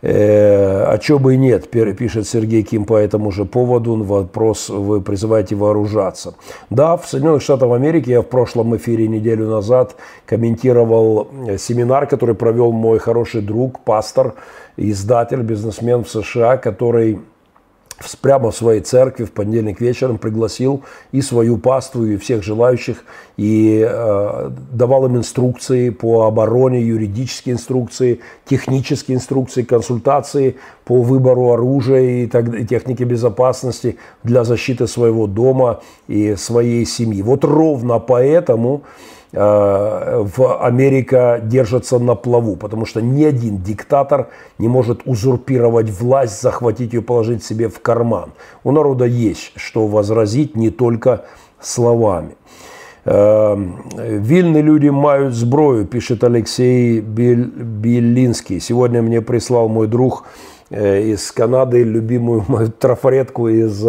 Э, 0.00 0.84
а 0.84 0.98
чё 0.98 1.18
бы 1.18 1.34
и 1.34 1.36
нет, 1.36 1.68
пишет 1.70 2.28
Сергей 2.28 2.62
Ким 2.62 2.84
по 2.84 2.96
этому 2.96 3.32
же 3.32 3.44
поводу. 3.44 3.96
Вопрос, 4.04 4.68
вы 4.68 5.00
призываете 5.00 5.56
вооружаться. 5.56 6.34
Да, 6.70 6.96
в 6.96 7.06
Соединенных 7.06 7.42
Штатах 7.42 7.72
Америки 7.72 8.10
я 8.10 8.20
в 8.22 8.26
прошлом 8.26 8.76
эфире 8.76 9.08
неделю 9.08 9.48
назад 9.48 9.96
комментировал 10.24 11.28
э, 11.48 11.58
семинар, 11.58 12.06
который 12.06 12.34
провел 12.34 12.70
мой 12.70 12.98
хороший 12.98 13.40
друг, 13.40 13.80
пастор, 13.80 14.34
издатель, 14.76 15.42
бизнесмен 15.42 16.04
в 16.04 16.10
США, 16.10 16.56
который 16.58 17.18
прямо 18.20 18.50
в 18.50 18.56
своей 18.56 18.80
церкви 18.80 19.24
в 19.24 19.32
понедельник 19.32 19.80
вечером 19.80 20.18
пригласил 20.18 20.82
и 21.12 21.22
свою 21.22 21.58
паству, 21.58 22.04
и 22.04 22.16
всех 22.16 22.42
желающих, 22.42 23.04
и 23.36 23.84
э, 23.88 24.50
давал 24.72 25.06
им 25.06 25.16
инструкции 25.16 25.90
по 25.90 26.26
обороне, 26.26 26.80
юридические 26.80 27.54
инструкции, 27.54 28.20
технические 28.44 29.16
инструкции, 29.16 29.62
консультации 29.62 30.56
по 30.84 31.02
выбору 31.02 31.52
оружия 31.52 32.22
и, 32.22 32.26
так, 32.26 32.54
и 32.54 32.66
техники 32.66 33.02
безопасности 33.02 33.96
для 34.22 34.44
защиты 34.44 34.86
своего 34.86 35.26
дома 35.26 35.80
и 36.06 36.36
своей 36.36 36.86
семьи. 36.86 37.22
Вот 37.22 37.44
ровно 37.44 37.98
поэтому 37.98 38.82
в 39.32 40.58
Америка 40.60 41.40
держится 41.42 41.98
на 41.98 42.14
плаву, 42.14 42.56
потому 42.56 42.86
что 42.86 43.02
ни 43.02 43.24
один 43.24 43.58
диктатор 43.58 44.28
не 44.58 44.68
может 44.68 45.02
узурпировать 45.04 45.90
власть, 45.90 46.40
захватить 46.40 46.94
ее, 46.94 47.02
положить 47.02 47.44
себе 47.44 47.68
в 47.68 47.80
карман. 47.80 48.32
У 48.64 48.72
народа 48.72 49.04
есть 49.04 49.52
что 49.56 49.86
возразить 49.86 50.56
не 50.56 50.70
только 50.70 51.24
словами. 51.60 52.36
Э, 53.04 53.56
Вильные 53.96 54.62
люди 54.62 54.88
мают 54.88 55.34
зброю, 55.34 55.86
пишет 55.86 56.24
Алексей 56.24 57.00
Белинский. 57.00 58.60
Сегодня 58.60 59.02
мне 59.02 59.20
прислал 59.20 59.68
мой 59.68 59.86
друг 59.86 60.24
э, 60.70 61.02
из 61.02 61.30
Канады 61.32 61.82
любимую 61.82 62.44
мою 62.48 62.68
трафаретку 62.68 63.48
из 63.48 63.84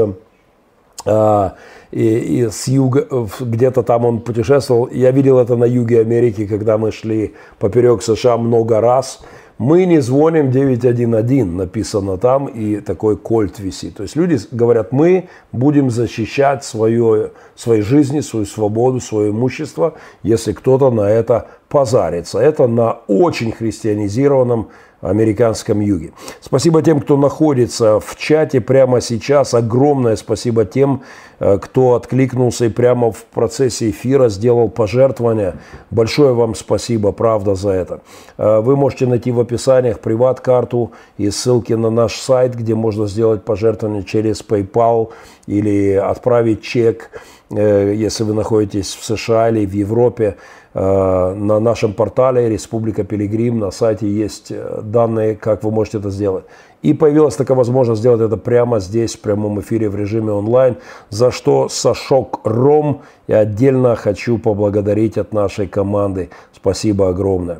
и, 1.05 1.67
и 1.91 2.49
с 2.49 2.67
юга, 2.67 3.07
где-то 3.39 3.83
там 3.83 4.05
он 4.05 4.19
путешествовал. 4.19 4.89
Я 4.91 5.11
видел 5.11 5.39
это 5.39 5.55
на 5.55 5.65
юге 5.65 6.01
Америки, 6.01 6.45
когда 6.45 6.77
мы 6.77 6.91
шли 6.91 7.33
поперек 7.57 8.01
США 8.03 8.37
много 8.37 8.81
раз. 8.81 9.21
Мы 9.59 9.85
не 9.85 9.99
звоним 9.99 10.51
911, 10.51 11.53
написано 11.53 12.17
там, 12.17 12.47
и 12.47 12.79
такой 12.79 13.17
кольт 13.17 13.59
висит. 13.59 13.97
То 13.97 14.03
есть 14.03 14.15
люди 14.15 14.37
говорят, 14.51 14.93
мы 14.93 15.27
будем 15.51 15.89
защищать 15.89 16.63
свое, 16.63 17.31
свои 17.57 17.81
жизни, 17.81 18.21
свою 18.21 18.45
свободу, 18.45 19.01
свое 19.01 19.31
имущество, 19.31 19.95
если 20.23 20.53
кто-то 20.53 20.91
на 20.91 21.09
это 21.09 21.47
позарится. 21.67 22.39
Это 22.39 22.67
на 22.67 22.99
очень 23.07 23.51
христианизированном 23.51 24.69
американском 25.01 25.79
юге. 25.79 26.11
Спасибо 26.41 26.81
тем, 26.81 26.99
кто 26.99 27.17
находится 27.17 27.99
в 27.99 28.15
чате 28.17 28.61
прямо 28.61 29.01
сейчас. 29.01 29.53
Огромное 29.53 30.15
спасибо 30.15 30.65
тем, 30.65 31.03
э, 31.39 31.57
кто 31.61 31.95
откликнулся 31.95 32.65
и 32.65 32.69
прямо 32.69 33.11
в 33.11 33.23
процессе 33.25 33.89
эфира 33.89 34.29
сделал 34.29 34.69
пожертвование. 34.69 35.55
Большое 35.89 36.33
вам 36.33 36.55
спасибо, 36.55 37.11
правда, 37.11 37.55
за 37.55 37.71
это. 37.71 38.01
Э, 38.37 38.59
вы 38.59 38.75
можете 38.75 39.05
найти 39.05 39.31
в 39.31 39.39
описаниях 39.39 39.99
приват-карту 39.99 40.91
и 41.17 41.29
ссылки 41.29 41.73
на 41.73 41.89
наш 41.89 42.15
сайт, 42.15 42.55
где 42.55 42.75
можно 42.75 43.07
сделать 43.07 43.43
пожертвование 43.43 44.03
через 44.03 44.43
PayPal 44.43 45.09
или 45.47 45.93
отправить 45.93 46.61
чек, 46.61 47.09
э, 47.51 47.93
если 47.95 48.23
вы 48.23 48.33
находитесь 48.33 48.93
в 48.93 49.05
США 49.05 49.49
или 49.49 49.65
в 49.65 49.73
Европе. 49.73 50.35
Э, 50.73 51.33
на 51.33 51.59
нашем 51.59 51.93
портале 51.93 52.47
Республика 52.47 53.03
Пилигрим 53.03 53.59
на 53.59 53.71
сайте 53.71 54.07
есть 54.07 54.51
э, 54.51 54.81
данные, 54.83 55.35
как 55.35 55.63
вы 55.63 55.71
можете 55.71 55.97
это 55.97 56.11
сделать. 56.11 56.45
И 56.83 56.93
появилась 56.93 57.35
такая 57.35 57.57
возможность 57.57 58.01
сделать 58.01 58.21
это 58.21 58.37
прямо 58.37 58.79
здесь, 58.79 59.15
в 59.15 59.21
прямом 59.21 59.59
эфире 59.61 59.89
в 59.89 59.95
режиме 59.95 60.31
онлайн, 60.31 60.77
за 61.09 61.31
что 61.31 61.69
Сашок 61.69 62.41
Ром 62.43 63.01
и 63.27 63.33
отдельно 63.33 63.95
хочу 63.95 64.37
поблагодарить 64.37 65.17
от 65.17 65.33
нашей 65.33 65.67
команды. 65.67 66.29
Спасибо 66.53 67.09
огромное. 67.09 67.59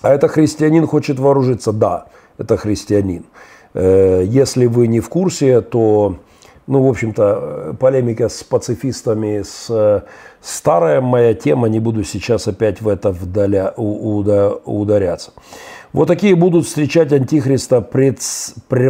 А 0.00 0.14
это 0.14 0.28
христианин 0.28 0.86
хочет 0.86 1.18
вооружиться? 1.18 1.72
Да, 1.72 2.06
это 2.38 2.56
христианин. 2.56 3.24
Э, 3.74 4.22
если 4.24 4.66
вы 4.66 4.86
не 4.86 5.00
в 5.00 5.08
курсе, 5.08 5.60
то 5.60 6.18
ну, 6.66 6.82
в 6.82 6.88
общем-то, 6.88 7.76
полемика 7.78 8.28
с 8.28 8.44
пацифистами, 8.44 9.42
с 9.42 9.66
э, 9.68 10.02
старая 10.40 11.00
моя 11.00 11.34
тема, 11.34 11.68
не 11.68 11.80
буду 11.80 12.04
сейчас 12.04 12.46
опять 12.48 12.80
в 12.80 12.88
это 12.88 13.10
вдаля, 13.10 13.72
уда, 13.76 14.52
ударяться. 14.64 15.32
Вот 15.92 16.08
такие 16.08 16.34
будут 16.34 16.64
встречать 16.64 17.12
Антихриста, 17.12 17.82
пред, 17.82 18.18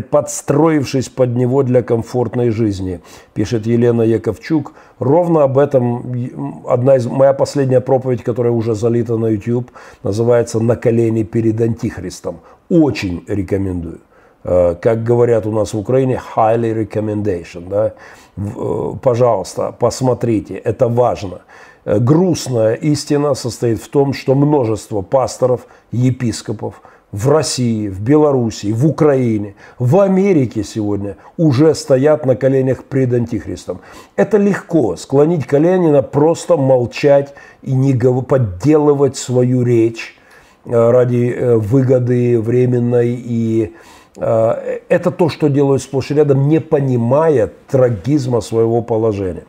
подстроившись 0.09 1.09
под 1.09 1.35
него 1.35 1.65
для 1.65 1.83
комфортной 1.83 2.51
жизни, 2.51 3.01
пишет 3.35 3.67
Елена 3.67 4.03
Яковчук. 4.03 4.73
Ровно 5.01 5.43
об 5.43 5.59
этом 5.59 6.63
одна 6.65 6.97
из 6.97 7.07
моя 7.07 7.33
последняя 7.33 7.81
проповедь, 7.81 8.23
которая 8.23 8.53
уже 8.53 8.77
залита 8.77 9.17
на 9.17 9.27
YouTube, 9.27 9.73
называется 10.05 10.61
«На 10.61 10.77
колени 10.77 11.25
перед 11.25 11.61
Антихристом». 11.61 12.41
Очень 12.69 13.25
рекомендую. 13.27 13.99
Э, 14.45 14.75
как 14.81 15.05
говорят 15.05 15.47
у 15.47 15.53
нас 15.53 15.73
в 15.73 15.79
Украине, 15.79 16.21
highly 16.37 16.75
recommendation. 16.75 17.69
Да? 17.69 17.95
Э, 18.37 18.95
пожалуйста, 19.01 19.75
посмотрите, 19.79 20.55
это 20.55 20.89
важно. 20.89 21.43
Э, 21.85 21.99
грустная 21.99 22.75
истина 22.75 23.35
состоит 23.35 23.81
в 23.81 23.89
том, 23.89 24.13
что 24.13 24.35
множество 24.35 25.03
пасторов, 25.03 25.67
епископов 25.93 26.83
в 27.13 27.29
России, 27.29 27.89
в 27.89 28.01
Белоруссии, 28.01 28.73
в 28.73 28.87
Украине, 28.87 29.55
в 29.79 30.01
Америке 30.01 30.65
сегодня 30.65 31.17
уже 31.37 31.75
стоят 31.75 32.25
на 32.25 32.37
коленях 32.37 32.85
пред 32.85 33.13
Антихристом. 33.13 33.81
Это 34.17 34.39
легко, 34.39 34.97
склонить 34.97 35.47
колени 35.47 35.91
на 35.91 36.03
просто 36.03 36.57
молчать 36.57 37.35
и 37.63 37.75
не 37.75 37.93
подделывать 37.95 39.19
свою 39.19 39.63
речь 39.63 40.17
ради 40.65 41.57
выгоды 41.57 42.41
временной 42.41 43.11
и 43.11 43.75
это 44.17 45.11
то, 45.11 45.29
что 45.29 45.49
делают 45.49 45.83
сплошь 45.83 46.11
и 46.11 46.15
рядом, 46.15 46.49
не 46.49 46.61
понимая 46.61 47.51
трагизма 47.69 48.41
своего 48.41 48.83
положения. 48.83 49.45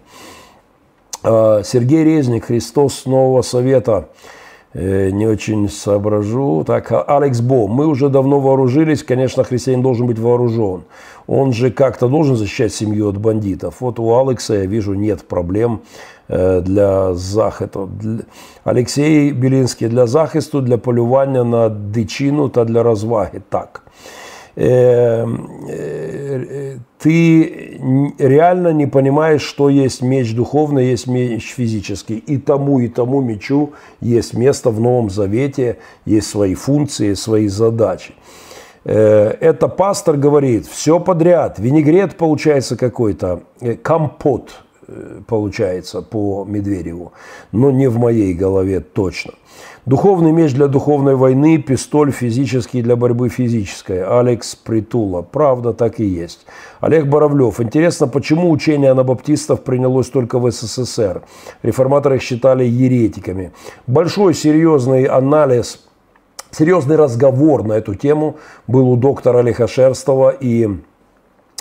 Э, 1.24 1.62
Сергей 1.64 2.04
Резник, 2.04 2.46
Христос 2.46 3.06
Нового 3.06 3.42
Совета. 3.42 4.10
Э, 4.74 5.10
не 5.12 5.28
очень 5.28 5.70
соображу. 5.70 6.64
Так, 6.66 6.92
Алекс 7.08 7.40
Бо. 7.40 7.68
Мы 7.68 7.88
уже 7.88 8.10
давно 8.10 8.40
вооружились. 8.40 9.04
Конечно, 9.04 9.44
христианин 9.44 9.82
должен 9.82 10.08
быть 10.08 10.20
вооружен. 10.20 10.84
Он 11.28 11.54
же 11.54 11.72
как-то 11.72 12.08
должен 12.08 12.36
защищать 12.36 12.74
семью 12.74 13.10
от 13.10 13.18
бандитов. 13.18 13.76
Вот 13.80 14.00
у 14.00 14.20
Алекса, 14.20 14.56
я 14.56 14.66
вижу, 14.66 14.94
нет 14.94 15.26
проблем 15.28 15.82
для 16.28 17.14
захисту. 17.14 17.90
Алексей 18.64 19.32
Белинский. 19.32 19.88
Для 19.88 20.08
захисту, 20.08 20.62
для 20.62 20.78
полювання 20.78 21.44
на 21.44 21.70
дичину 21.70 22.50
та 22.50 22.66
для 22.66 22.84
розваги. 22.84 23.42
Так. 23.50 23.84
Эм, 24.56 25.50
э, 25.68 26.78
ты 27.00 27.80
реально 28.20 28.72
не 28.72 28.86
понимаешь, 28.86 29.42
что 29.42 29.70
есть 29.70 30.02
меч 30.02 30.34
духовный, 30.36 30.86
есть 30.86 31.08
меч 31.08 31.54
физический. 31.54 32.18
И 32.18 32.38
тому, 32.38 32.80
и 32.80 32.88
тому 32.88 33.22
мечу 33.22 33.74
есть 34.00 34.34
место 34.34 34.70
в 34.70 34.80
Новом 34.80 35.10
Завете, 35.10 35.78
есть 36.06 36.28
свои 36.28 36.54
функции, 36.54 37.14
свои 37.16 37.48
задачи. 37.48 38.14
Э, 38.86 39.36
это 39.40 39.68
пастор 39.68 40.18
говорит, 40.18 40.68
все 40.68 41.00
подряд, 41.00 41.58
винегрет 41.58 42.16
получается 42.16 42.78
какой-то, 42.78 43.42
э, 43.60 43.74
компот 43.76 44.63
получается 45.28 46.02
по 46.02 46.46
Медведеву, 46.46 47.14
но 47.52 47.72
не 47.72 47.88
в 47.88 47.98
моей 47.98 48.34
голове 48.34 48.80
точно. 48.80 49.34
Духовный 49.86 50.32
меч 50.32 50.54
для 50.54 50.68
духовной 50.68 51.16
войны, 51.16 51.58
пистоль 51.58 52.12
физический 52.12 52.82
для 52.82 52.96
борьбы 52.96 53.28
физической. 53.28 54.02
Алекс 54.02 54.56
Притула. 54.56 55.24
Правда, 55.24 55.74
так 55.74 56.00
и 56.00 56.06
есть. 56.06 56.46
Олег 56.80 57.08
Боровлев. 57.08 57.60
Интересно, 57.60 58.08
почему 58.08 58.50
учение 58.50 58.92
анабаптистов 58.92 59.62
принялось 59.62 60.08
только 60.08 60.40
в 60.40 60.50
СССР? 60.50 61.24
Реформаторы 61.64 62.16
их 62.16 62.22
считали 62.22 62.64
еретиками. 62.64 63.52
Большой 63.86 64.34
серьезный 64.34 65.04
анализ, 65.04 65.82
серьезный 66.52 66.96
разговор 66.96 67.66
на 67.66 67.74
эту 67.74 67.94
тему 67.96 68.38
был 68.68 68.90
у 68.90 68.96
доктора 68.96 69.42
Лихошерстова 69.42 70.30
и 70.30 70.66
э, 70.66 70.70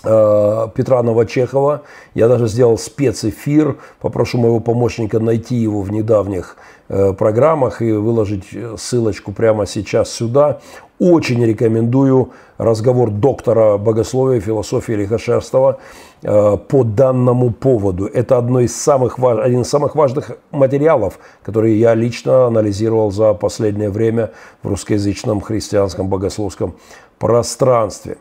Петра 0.02 1.02
Новочехова. 1.02 1.82
Я 2.14 2.28
даже 2.28 2.48
сделал 2.48 2.76
спецэфир. 2.76 3.78
Попрошу 4.00 4.38
моего 4.38 4.60
помощника 4.60 5.20
найти 5.20 5.56
его 5.56 5.82
в 5.82 5.92
недавних 5.92 6.56
Э, 6.94 7.14
программах 7.14 7.80
и 7.80 7.90
выложить 7.90 8.48
э, 8.52 8.74
ссылочку 8.76 9.32
прямо 9.32 9.64
сейчас 9.64 10.10
сюда. 10.10 10.60
Очень 10.98 11.42
рекомендую 11.42 12.32
разговор 12.58 13.10
доктора 13.10 13.78
богословия 13.78 14.40
философии 14.40 14.92
Лихошерстова 14.92 15.78
э, 16.22 16.56
по 16.68 16.84
данному 16.84 17.50
поводу. 17.50 18.04
Это 18.04 18.36
одно 18.36 18.60
из 18.60 18.76
самых, 18.76 19.18
один 19.18 19.62
из 19.62 19.70
самых 19.70 19.94
важных 19.94 20.32
материалов, 20.50 21.18
которые 21.42 21.80
я 21.80 21.94
лично 21.94 22.46
анализировал 22.48 23.10
за 23.10 23.32
последнее 23.32 23.88
время 23.88 24.32
в 24.62 24.68
русскоязычном 24.68 25.40
христианском 25.40 26.08
богословском 26.08 26.74
пространстве. 27.22 28.16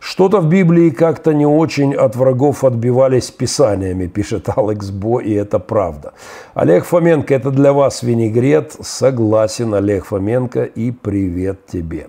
Что-то 0.00 0.40
в 0.40 0.48
Библии 0.48 0.88
как-то 0.88 1.34
не 1.34 1.44
очень 1.44 1.94
от 1.94 2.16
врагов 2.16 2.64
отбивались 2.64 3.30
писаниями, 3.30 4.06
пишет 4.14 4.48
Алекс 4.56 4.88
Бо, 4.90 5.20
и 5.20 5.34
это 5.34 5.58
правда. 5.58 6.14
Олег 6.54 6.86
Фоменко, 6.86 7.34
это 7.34 7.50
для 7.50 7.72
вас 7.74 8.02
винегрет. 8.02 8.74
Согласен, 8.80 9.74
Олег 9.74 10.06
Фоменко, 10.06 10.64
и 10.64 10.90
привет 10.90 11.66
тебе. 11.66 12.06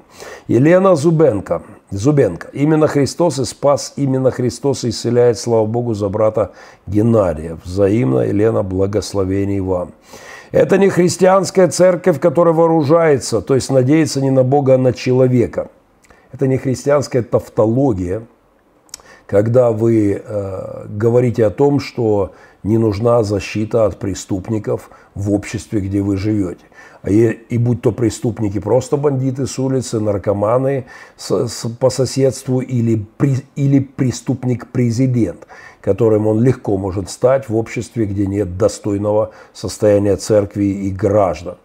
Елена 0.47 0.95
Зубенко. 0.95 1.63
Зубенко. 1.91 2.47
Именно 2.53 2.87
Христос 2.87 3.39
и 3.39 3.45
спас, 3.45 3.93
именно 3.97 4.31
Христос 4.31 4.85
исцеляет, 4.85 5.37
слава 5.37 5.65
Богу, 5.65 5.95
за 5.95 6.07
брата 6.07 6.51
Геннадия. 6.87 7.57
Взаимно, 7.65 8.21
Елена, 8.21 8.63
благословений 8.63 9.59
вам. 9.59 9.91
Это 10.53 10.77
не 10.77 10.89
христианская 10.89 11.67
церковь, 11.67 12.21
которая 12.21 12.53
вооружается, 12.53 13.41
то 13.41 13.53
есть 13.53 13.69
надеется 13.69 14.21
не 14.21 14.31
на 14.31 14.43
Бога, 14.43 14.75
а 14.75 14.77
на 14.77 14.93
человека. 14.93 15.67
Это 16.31 16.47
не 16.47 16.57
христианская 16.57 17.21
тавтология, 17.21 18.23
когда 19.25 19.71
вы 19.71 20.21
э, 20.23 20.85
говорите 20.87 21.45
о 21.45 21.49
том, 21.49 21.79
что 21.79 22.33
не 22.63 22.77
нужна 22.77 23.23
защита 23.23 23.85
от 23.85 23.97
преступников 23.97 24.89
в 25.15 25.31
обществе, 25.31 25.79
где 25.81 26.01
вы 26.01 26.17
живете. 26.17 26.65
А 27.01 27.09
и, 27.09 27.31
и 27.31 27.57
будь 27.57 27.81
то 27.81 27.91
преступники 27.91 28.59
просто 28.59 28.97
бандиты 28.97 29.47
с 29.47 29.59
улицы, 29.59 29.99
наркоманы 29.99 30.85
с, 31.15 31.47
с, 31.47 31.69
по 31.79 31.89
соседству 31.89 32.59
или, 32.59 33.05
при, 33.17 33.37
или 33.55 33.79
преступник-президент, 33.79 35.47
которым 35.81 36.27
он 36.27 36.41
легко 36.41 36.77
может 36.77 37.09
стать 37.09 37.47
в 37.47 37.55
обществе, 37.55 38.05
где 38.05 38.25
нет 38.25 38.57
достойного 38.57 39.31
состояния 39.53 40.17
церкви 40.17 40.65
и 40.65 40.91
граждан. 40.91 41.57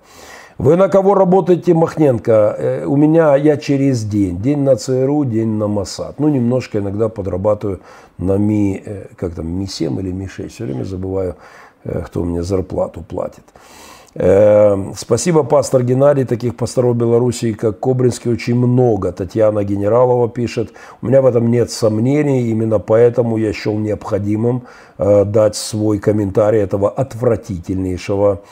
Вы 0.63 0.77
на 0.77 0.89
кого 0.89 1.15
работаете, 1.15 1.75
Махненко? 1.75 2.33
Э, 2.33 2.85
у 2.87 2.97
меня 2.97 3.35
я 3.35 3.57
через 3.57 4.05
день. 4.05 4.41
День 4.41 4.61
на 4.61 4.77
ЦРУ, 4.77 5.25
день 5.25 5.49
на 5.49 5.67
МОСАД. 5.67 6.21
Ну, 6.21 6.29
немножко 6.29 6.79
иногда 6.79 7.09
подрабатываю 7.09 7.81
на 8.19 8.39
Ми, 8.39 8.81
э, 8.87 9.07
как 9.17 9.35
там, 9.35 9.49
Ми-7 9.49 9.99
или 9.99 10.13
Ми-6. 10.13 10.49
Все 10.49 10.65
время 10.65 10.85
забываю, 10.85 11.35
э, 11.85 12.03
кто 12.07 12.23
мне 12.23 12.45
зарплату 12.45 13.03
платит. 13.09 13.45
Спасибо, 14.97 15.43
пастор 15.43 15.83
Геннадий. 15.83 16.25
Таких 16.25 16.55
пасторов 16.55 16.97
Белоруссии, 16.97 17.55
как 17.55 17.81
Кобринский, 17.81 18.31
очень 18.31 18.55
много. 18.55 19.11
Татьяна 19.11 19.65
Генералова 19.65 20.29
пишет. 20.29 20.73
У 21.03 21.07
меня 21.07 21.23
в 21.23 21.27
этом 21.27 21.51
нет 21.51 21.71
сомнений. 21.71 22.51
Именно 22.51 22.79
поэтому 22.79 23.39
я 23.39 23.53
счел 23.53 23.79
необходимым 23.79 24.63
дать 24.99 25.57
свой 25.57 25.99
комментарий 25.99 26.61
этого 26.61 26.91
отвратительнейшего 26.91 28.43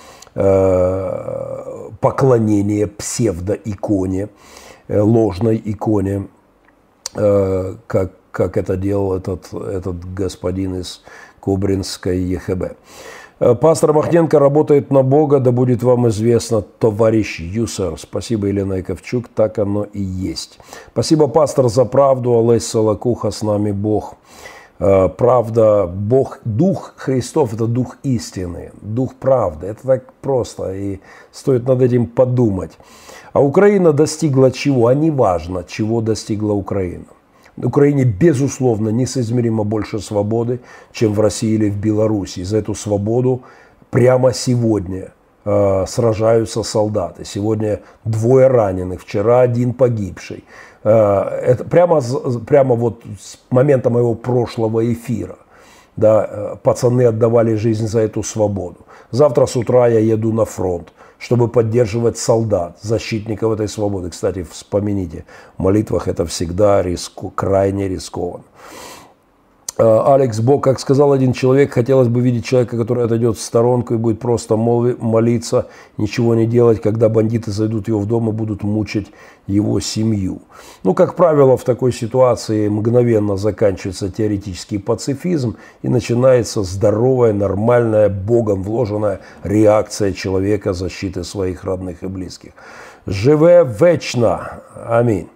поклонение 2.00 2.86
псевдоиконе, 2.86 4.28
э, 4.88 5.00
ложной 5.00 5.60
иконе, 5.64 6.28
э, 7.14 7.74
как, 7.86 8.12
как 8.30 8.56
это 8.56 8.76
делал 8.76 9.14
этот, 9.14 9.52
этот 9.52 10.14
господин 10.14 10.80
из 10.80 11.02
Кубринской 11.40 12.18
ЕХБ. 12.18 12.76
Пастор 13.60 13.94
Махненко 13.94 14.38
работает 14.38 14.90
на 14.90 15.02
Бога, 15.02 15.40
да 15.40 15.50
будет 15.50 15.82
вам 15.82 16.08
известно, 16.08 16.60
товарищ 16.60 17.40
Юсер. 17.40 17.98
Спасибо, 17.98 18.48
Елена 18.48 18.74
Яковчук, 18.74 19.28
так 19.28 19.58
оно 19.58 19.84
и 19.84 20.02
есть. 20.02 20.58
Спасибо, 20.92 21.26
пастор, 21.26 21.70
за 21.70 21.86
правду, 21.86 22.38
Олесь 22.38 22.66
Солокуха, 22.66 23.30
с 23.30 23.42
нами 23.42 23.72
Бог. 23.72 24.16
Э, 24.80 25.08
правда, 25.08 25.86
Бог, 25.86 26.40
Дух 26.44 26.94
Христов– 26.96 27.52
это 27.54 27.66
Дух 27.66 27.98
истины, 28.02 28.72
Дух 28.80 29.14
правды. 29.14 29.66
Это 29.66 29.86
так 29.86 30.12
просто, 30.22 30.74
и 30.74 31.00
стоит 31.32 31.68
над 31.68 31.82
этим 31.82 32.06
подумать. 32.06 32.78
А 33.32 33.40
Украина 33.40 33.92
достигла 33.92 34.50
чего? 34.50 34.86
А 34.86 34.94
не 34.94 35.10
важно, 35.10 35.64
чего 35.64 36.00
достигла 36.00 36.54
Украина. 36.54 37.04
Украине, 37.56 38.04
безусловно, 38.04 38.88
несоизмеримо 38.88 39.64
больше 39.64 39.98
свободы, 39.98 40.60
чем 40.92 41.12
в 41.12 41.20
России 41.20 41.54
или 41.54 41.68
в 41.68 41.76
Беларуси. 41.76 42.42
За 42.42 42.56
эту 42.56 42.74
свободу 42.74 43.42
прямо 43.90 44.32
сегодня 44.32 45.12
э, 45.44 45.84
сражаются 45.86 46.62
солдаты. 46.62 47.26
Сегодня 47.26 47.80
двое 48.04 48.46
раненых, 48.46 49.02
вчера 49.02 49.42
один 49.42 49.74
погибший. 49.74 50.44
Э, 50.82 51.22
это 51.42 51.64
прямо, 51.64 52.02
прямо 52.46 52.74
вот 52.74 53.02
с 53.18 53.38
момента 53.50 53.90
моего 53.90 54.14
прошлого 54.14 54.92
эфира. 54.92 55.36
Да, 55.96 56.26
э, 56.28 56.56
пацаны 56.62 57.06
отдавали 57.06 57.54
жизнь 57.54 57.86
за 57.86 58.00
эту 58.00 58.22
свободу. 58.22 58.78
Завтра 59.10 59.46
с 59.46 59.56
утра 59.56 59.88
я 59.88 59.98
еду 59.98 60.32
на 60.32 60.44
фронт, 60.44 60.92
чтобы 61.18 61.48
поддерживать 61.48 62.16
солдат, 62.16 62.78
защитников 62.80 63.52
этой 63.52 63.68
свободы. 63.68 64.10
Кстати, 64.10 64.46
вспомните, 64.50 65.24
в 65.58 65.62
молитвах 65.62 66.08
это 66.08 66.24
всегда 66.24 66.82
риску, 66.82 67.30
крайне 67.30 67.88
рискованно. 67.88 68.44
Э, 69.80 70.02
Алекс 70.04 70.40
Бог, 70.40 70.62
как 70.62 70.78
сказал 70.78 71.10
один 71.10 71.32
человек, 71.32 71.72
хотелось 71.72 72.08
бы 72.08 72.20
видеть 72.20 72.44
человека, 72.44 72.76
который 72.76 73.02
отойдет 73.02 73.38
в 73.38 73.40
сторонку 73.40 73.94
и 73.94 73.96
будет 73.96 74.20
просто 74.20 74.56
молиться, 74.56 75.68
ничего 75.96 76.34
не 76.34 76.46
делать, 76.46 76.82
когда 76.82 77.08
бандиты 77.08 77.50
зайдут 77.50 77.88
его 77.88 77.98
в 77.98 78.06
дом 78.06 78.28
и 78.28 78.32
будут 78.32 78.62
мучить 78.62 79.10
его 79.46 79.80
семью. 79.80 80.42
Ну, 80.82 80.92
как 80.92 81.14
правило, 81.14 81.56
в 81.56 81.64
такой 81.64 81.94
ситуации 81.94 82.68
мгновенно 82.68 83.38
заканчивается 83.38 84.10
теоретический 84.10 84.78
пацифизм 84.78 85.56
и 85.80 85.88
начинается 85.88 86.62
здоровая, 86.62 87.32
нормальная, 87.32 88.10
Богом 88.10 88.62
вложенная 88.62 89.20
реакция 89.44 90.12
человека 90.12 90.74
защиты 90.74 91.24
своих 91.24 91.64
родных 91.64 92.02
и 92.02 92.06
близких. 92.06 92.52
Живе 93.06 93.64
вечно. 93.64 94.60
Аминь. 94.86 95.28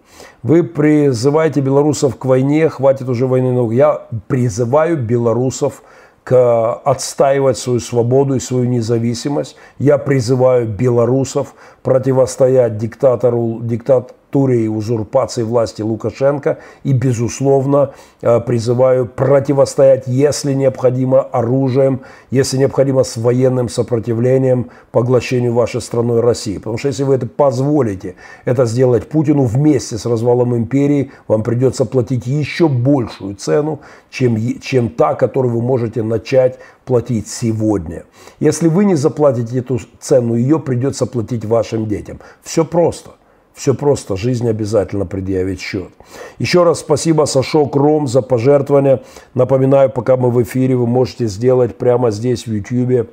Вы 0.42 0.62
призываете 0.62 1.60
белорусов 1.60 2.16
к 2.16 2.24
войне, 2.24 2.68
хватит 2.68 3.08
уже 3.08 3.26
войны. 3.26 3.52
Но 3.52 3.70
я 3.72 4.06
призываю 4.28 4.96
белорусов 4.96 5.82
к 6.24 6.72
отстаивать 6.84 7.58
свою 7.58 7.80
свободу 7.80 8.34
и 8.34 8.40
свою 8.40 8.64
независимость. 8.64 9.56
Я 9.78 9.98
призываю 9.98 10.66
белорусов 10.66 11.54
противостоять 11.82 12.78
диктатору, 12.78 13.60
диктат, 13.62 14.14
диктатуре 14.34 14.64
и 14.64 14.68
узурпации 14.68 15.42
власти 15.42 15.82
Лукашенко 15.82 16.58
и, 16.84 16.92
безусловно, 16.92 17.92
э, 18.22 18.40
призываю 18.40 19.06
противостоять, 19.06 20.04
если 20.06 20.54
необходимо, 20.54 21.20
оружием, 21.20 22.00
если 22.30 22.58
необходимо, 22.58 23.04
с 23.04 23.16
военным 23.16 23.68
сопротивлением 23.68 24.70
поглощению 24.90 25.52
вашей 25.52 25.80
страной 25.80 26.20
России. 26.20 26.58
Потому 26.58 26.78
что 26.78 26.88
если 26.88 27.04
вы 27.04 27.14
это 27.14 27.26
позволите 27.26 28.14
это 28.46 28.66
сделать 28.66 29.08
Путину 29.08 29.44
вместе 29.44 29.98
с 29.98 30.06
развалом 30.06 30.54
империи, 30.56 31.10
вам 31.28 31.42
придется 31.42 31.84
платить 31.84 32.26
еще 32.26 32.68
большую 32.68 33.34
цену, 33.34 33.78
чем, 34.10 34.36
чем 34.60 34.88
та, 34.88 35.14
которую 35.14 35.54
вы 35.54 35.62
можете 35.62 36.02
начать 36.02 36.58
платить 36.84 37.28
сегодня. 37.28 38.04
Если 38.40 38.68
вы 38.68 38.84
не 38.84 38.96
заплатите 38.96 39.58
эту 39.58 39.78
цену, 40.00 40.34
ее 40.34 40.58
придется 40.58 41.06
платить 41.06 41.44
вашим 41.44 41.86
детям. 41.86 42.18
Все 42.42 42.64
просто. 42.64 43.10
Все 43.54 43.72
просто, 43.72 44.16
жизнь 44.16 44.48
обязательно 44.48 45.06
предъявит 45.06 45.60
счет. 45.60 45.90
Еще 46.38 46.64
раз 46.64 46.80
спасибо 46.80 47.24
Сашок 47.24 47.76
Ром 47.76 48.08
за 48.08 48.20
пожертвование. 48.20 49.02
Напоминаю, 49.34 49.90
пока 49.90 50.16
мы 50.16 50.30
в 50.30 50.42
эфире, 50.42 50.74
вы 50.74 50.88
можете 50.88 51.28
сделать 51.28 51.78
прямо 51.78 52.10
здесь 52.10 52.46
в 52.48 52.52
YouTube, 52.52 53.08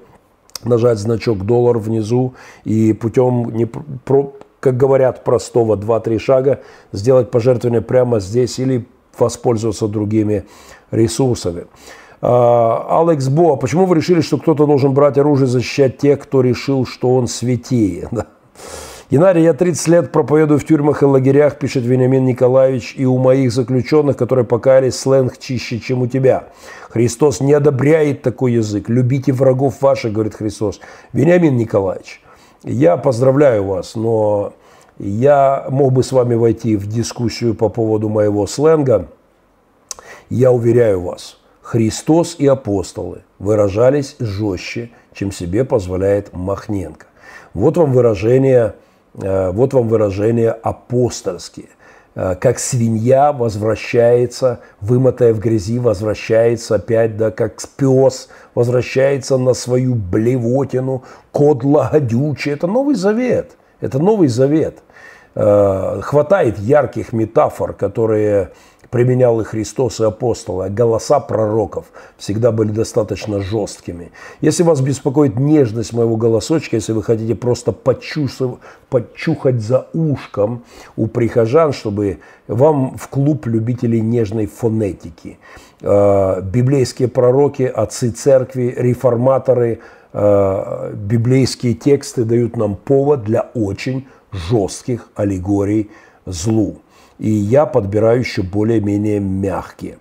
нажать 0.64 0.98
значок 0.98 1.46
доллар 1.46 1.78
внизу 1.78 2.34
и 2.64 2.92
путем, 2.94 3.52
не, 3.52 3.66
про, 3.66 4.34
как 4.60 4.78
говорят, 4.78 5.24
простого 5.24 5.76
2-3 5.76 6.18
шага 6.18 6.62
сделать 6.92 7.30
пожертвование 7.30 7.82
прямо 7.82 8.20
здесь 8.20 8.58
или 8.58 8.88
воспользоваться 9.20 9.88
другими 9.88 10.46
ресурсами. 10.90 11.66
А, 12.20 13.02
Алекс 13.02 13.28
Бо, 13.28 13.58
почему 13.58 13.86
вы 13.86 13.96
решили, 13.96 14.22
что 14.22 14.38
кто-то 14.38 14.66
должен 14.66 14.94
брать 14.94 15.20
оружие 15.20 15.48
защищать 15.48 16.00
тех, 16.00 16.20
кто 16.20 16.42
решил, 16.42 16.88
что 16.88 17.16
он 17.16 17.28
святее? 17.28 18.10
Геннадий, 19.12 19.44
я 19.44 19.54
30 19.54 19.88
лет 19.90 20.12
проповедую 20.14 20.58
в 20.58 20.64
тюрьмах 20.64 21.04
и 21.04 21.06
лагерях, 21.06 21.60
пишет 21.60 21.84
Вениамин 21.84 22.24
Николаевич, 22.24 22.96
и 22.98 23.04
у 23.04 23.18
моих 23.18 23.52
заключенных, 23.52 24.16
которые 24.16 24.46
покаялись, 24.46 24.98
сленг 24.98 25.38
чище, 25.38 25.82
чем 25.82 26.04
у 26.04 26.08
тебя. 26.08 26.46
Христос 26.90 27.42
не 27.42 27.52
одобряет 27.52 28.22
такой 28.22 28.54
язык. 28.54 28.88
Любите 28.88 29.34
врагов 29.34 29.82
ваших, 29.82 30.14
говорит 30.14 30.36
Христос. 30.36 30.80
Вениамин 31.12 31.58
Николаевич, 31.58 32.22
я 32.64 32.96
поздравляю 32.96 33.66
вас, 33.66 33.96
но 33.96 34.54
я 34.98 35.66
мог 35.68 35.92
бы 35.92 36.04
с 36.04 36.14
вами 36.14 36.36
войти 36.36 36.78
в 36.78 36.88
дискуссию 36.88 37.54
по 37.54 37.68
поводу 37.68 38.08
моего 38.08 38.48
сленга. 38.48 39.10
Я 40.30 40.54
уверяю 40.54 41.02
вас, 41.02 41.38
Христос 41.62 42.38
и 42.40 42.48
апостолы 42.48 43.24
выражались 43.40 44.16
жестче, 44.20 44.90
чем 45.14 45.34
себе 45.34 45.66
позволяет 45.66 46.32
Махненко. 46.32 47.08
Вот 47.54 47.76
вам 47.76 47.92
выражение 47.92 48.76
вот 49.14 49.74
вам 49.74 49.88
выражение 49.88 50.52
апостольские. 50.52 51.68
Э, 52.16 52.36
как 52.36 52.60
свинья 52.60 53.32
возвращается, 53.32 54.60
вымотая 54.80 55.34
в 55.34 55.40
грязи, 55.40 55.80
возвращается 55.80 56.76
опять, 56.76 57.18
да, 57.18 57.32
как 57.32 57.56
пес 57.78 58.30
возвращается 58.56 59.38
на 59.38 59.54
свою 59.54 59.96
блевотину, 59.96 61.04
код 61.32 61.64
лагодючий. 61.64 62.52
Это 62.52 62.68
Новый 62.68 62.96
Завет. 62.96 63.52
Это 63.80 64.00
Новый 64.00 64.28
Завет. 64.28 64.80
хватает 65.34 66.60
ярких 66.60 67.14
метафор, 67.14 67.72
которые 67.72 68.52
применял 68.92 69.40
и 69.40 69.44
Христос, 69.46 70.02
и 70.02 70.04
апостолы, 70.04 70.66
а 70.66 70.70
голоса 70.70 71.20
пророков 71.22 71.86
всегда 72.18 72.52
были 72.52 72.70
достаточно 72.70 73.40
жесткими. 73.40 74.12
Если 74.42 74.64
вас 74.64 74.82
беспокоит 74.82 75.40
нежность 75.40 75.94
моего 75.94 76.18
голосочка, 76.18 76.76
если 76.76 76.92
вы 76.92 77.02
хотите 77.02 77.34
просто 77.34 77.72
подчухать 77.72 79.62
за 79.62 79.88
ушком 79.94 80.64
у 80.98 81.08
прихожан, 81.08 81.72
чтобы 81.72 82.20
вам 82.48 82.98
в 82.98 83.08
клуб 83.08 83.48
любителей 83.48 84.02
нежной 84.02 84.46
фонетики. 84.46 85.40
Э, 85.80 86.42
библейские 86.42 87.08
пророки, 87.08 87.64
отцы 87.64 88.12
церкви, 88.12 88.74
реформаторы, 88.78 89.80
э, 90.12 90.94
библейские 90.96 91.76
тексты 91.76 92.26
дают 92.26 92.58
нам 92.58 92.76
повод 92.76 93.24
для 93.24 93.50
очень 93.54 94.06
жестких 94.34 95.08
аллегорий 95.16 95.90
злу 96.26 96.82
и 97.22 97.30
я 97.30 97.68
подбираю 97.68 98.20
еще 98.20 98.42
более-менее 98.42 99.20
мягкие. 99.20 100.00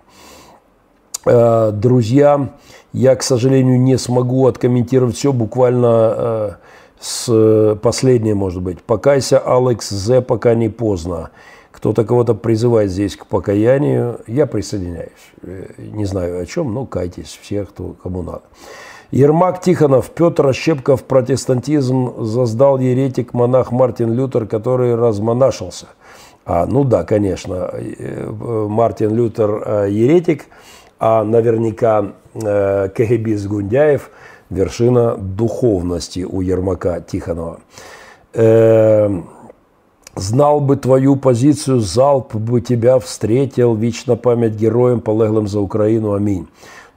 Э, 1.25 1.71
друзья, 1.71 2.49
я, 2.93 3.15
к 3.15 3.21
сожалению, 3.21 3.79
не 3.79 3.97
смогу 3.99 4.47
откомментировать 4.47 5.15
все 5.15 5.31
буквально 5.31 6.15
э, 6.17 6.51
с 6.99 7.75
последней, 7.83 8.33
может 8.33 8.63
быть. 8.63 8.81
Покайся, 8.81 9.37
Алекс 9.37 9.89
З, 9.89 10.21
пока 10.21 10.55
не 10.55 10.69
поздно. 10.69 11.29
Кто-то 11.71 12.05
кого-то 12.05 12.33
призывает 12.33 12.89
здесь 12.89 13.15
к 13.15 13.27
покаянию. 13.27 14.19
Я 14.25 14.47
присоединяюсь. 14.47 15.11
Э, 15.43 15.67
не 15.77 16.05
знаю 16.05 16.41
о 16.41 16.45
чем, 16.47 16.73
но 16.73 16.87
кайтесь 16.87 17.39
все, 17.39 17.65
кто, 17.65 17.95
кому 18.01 18.23
надо. 18.23 18.41
Ермак 19.11 19.61
Тихонов, 19.61 20.09
Петр 20.09 20.47
Ощепков, 20.47 21.03
протестантизм 21.03 22.25
создал 22.25 22.79
еретик-монах 22.79 23.71
Мартин 23.71 24.11
Лютер, 24.11 24.47
который 24.47 24.95
размонашился– 24.95 25.85
а, 26.45 26.65
ну 26.65 26.83
да, 26.83 27.03
конечно, 27.03 27.69
э, 27.73 28.29
Мартин 28.29 29.15
Лютер 29.15 29.63
э, 29.65 29.87
еретик, 29.89 30.45
а 30.99 31.23
наверняка 31.23 32.13
э, 32.33 32.89
КГБист 32.89 33.47
Гундяев– 33.47 34.09
вершина 34.51 35.15
духовности 35.17 36.23
у 36.23 36.41
Ермака 36.41 37.01
Тихонова. 37.01 37.61
Знал 40.15 40.59
бы 40.59 40.75
твою 40.75 41.15
позицию, 41.15 41.79
залп 41.79 42.35
бы 42.35 42.59
тебя 42.59 42.99
встретил, 42.99 43.75
вечно 43.75 44.17
память 44.17 44.55
героям, 44.55 44.99
полеглым 44.99 45.47
за 45.47 45.61
Украину, 45.61 46.13
аминь. 46.13 46.47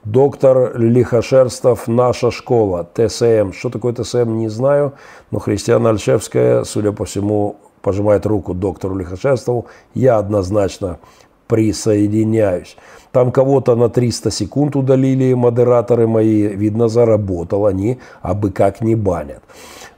Доктор 0.03 0.77
Лихошерстов, 0.77 1.87
наша 1.87 2.33
школа, 2.33 2.87
ТСМ. 2.93 3.53
Что 3.53 3.71
такое 3.71 3.95
ТСМ, 3.95 4.37
не 4.37 4.49
знаю, 4.49 4.95
но 5.31 5.39
Христиана 5.39 5.91
Альшевская, 5.91 6.65
судя 6.65 6.91
по 6.91 7.05
всему, 7.05 7.57
пожимает 7.85 8.27
руку 8.27 8.55
доктору 8.55 8.97
Лихошерстову, 8.97 9.66
я 9.94 10.19
однозначно 10.19 10.98
присоединяюсь. 11.47 12.77
Там 13.12 13.31
кого-то 13.31 13.77
на 13.77 13.89
300 13.89 14.31
секунд 14.31 14.74
удалили 14.74 15.35
модераторы 15.35 16.06
мои, 16.06 16.48
видно, 16.48 16.89
заработал, 16.89 17.66
они 17.66 17.98
абы 18.23 18.51
как 18.51 18.81
не 18.81 18.97
банят. 18.97 19.43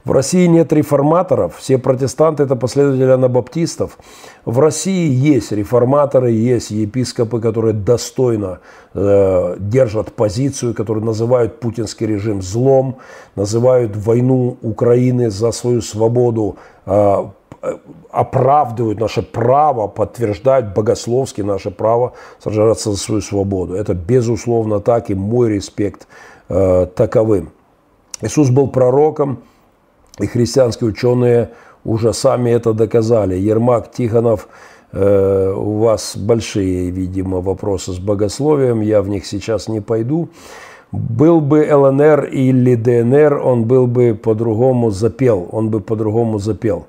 В 0.05 0.11
России 0.11 0.47
нет 0.47 0.71
реформаторов, 0.71 1.57
все 1.57 1.77
протестанты 1.77 2.43
это 2.43 2.55
последователи 2.55 3.09
анабаптистов. 3.09 3.97
В 4.45 4.59
России 4.59 5.09
есть 5.09 5.51
реформаторы, 5.51 6.31
есть 6.31 6.71
епископы, 6.71 7.41
которые 7.41 7.73
достойно 7.73 8.59
э, 8.93 9.55
держат 9.59 10.13
позицию, 10.13 10.73
которые 10.73 11.03
называют 11.03 11.59
путинский 11.59 12.07
режим 12.07 12.41
злом, 12.41 12.97
называют 13.35 13.97
войну 13.97 14.57
Украины 14.61 15.29
за 15.29 15.51
свою 15.51 15.81
свободу 15.81 16.55
э, 16.85 17.25
оправдывают 18.11 18.99
наше 18.99 19.21
право, 19.21 19.87
подтверждают 19.87 20.73
богословски 20.73 21.41
наше 21.41 21.71
право 21.71 22.13
сражаться 22.39 22.91
за 22.91 22.97
свою 22.97 23.21
свободу. 23.21 23.73
Это 23.73 23.93
безусловно 23.93 24.79
так, 24.79 25.09
и 25.09 25.15
мой 25.15 25.49
респект 25.49 26.07
э, 26.49 26.87
таковым. 26.95 27.49
Иисус 28.21 28.49
был 28.49 28.67
пророком, 28.67 29.43
и 30.19 30.27
христианские 30.27 30.89
ученые 30.89 31.51
уже 31.83 32.13
сами 32.13 32.51
это 32.51 32.73
доказали. 32.73 33.35
Ермак 33.35 33.91
Тихонов, 33.91 34.47
э, 34.91 35.53
у 35.55 35.79
вас 35.79 36.17
большие, 36.17 36.89
видимо, 36.89 37.41
вопросы 37.41 37.93
с 37.93 37.99
богословием, 37.99 38.81
я 38.81 39.01
в 39.01 39.09
них 39.09 39.25
сейчас 39.25 39.67
не 39.67 39.81
пойду. 39.81 40.29
Был 40.91 41.41
бы 41.41 41.67
ЛНР 41.69 42.25
или 42.25 42.75
ДНР, 42.75 43.41
он 43.43 43.65
был 43.65 43.87
бы 43.87 44.15
по-другому 44.15 44.89
запел, 44.89 45.47
он 45.51 45.69
бы 45.69 45.81
по-другому 45.81 46.39
запел. 46.39 46.87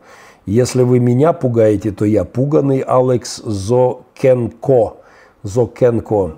Если 0.48 0.82
вы 0.82 0.98
меня 0.98 1.34
пугаете, 1.34 1.90
то 1.90 2.06
я 2.06 2.24
пуганный 2.24 2.78
Алекс 2.80 3.36
Зокенко. 3.44 4.94
Зокенко. 5.42 6.36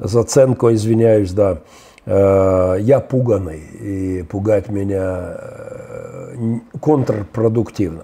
Заценко, 0.00 0.74
извиняюсь, 0.74 1.30
да. 1.30 1.58
Э, 2.04 2.76
я 2.80 2.98
пуганный, 2.98 3.60
и 3.60 4.22
пугать 4.22 4.68
меня 4.68 5.36
э, 5.38 6.58
контрпродуктивно. 6.80 8.02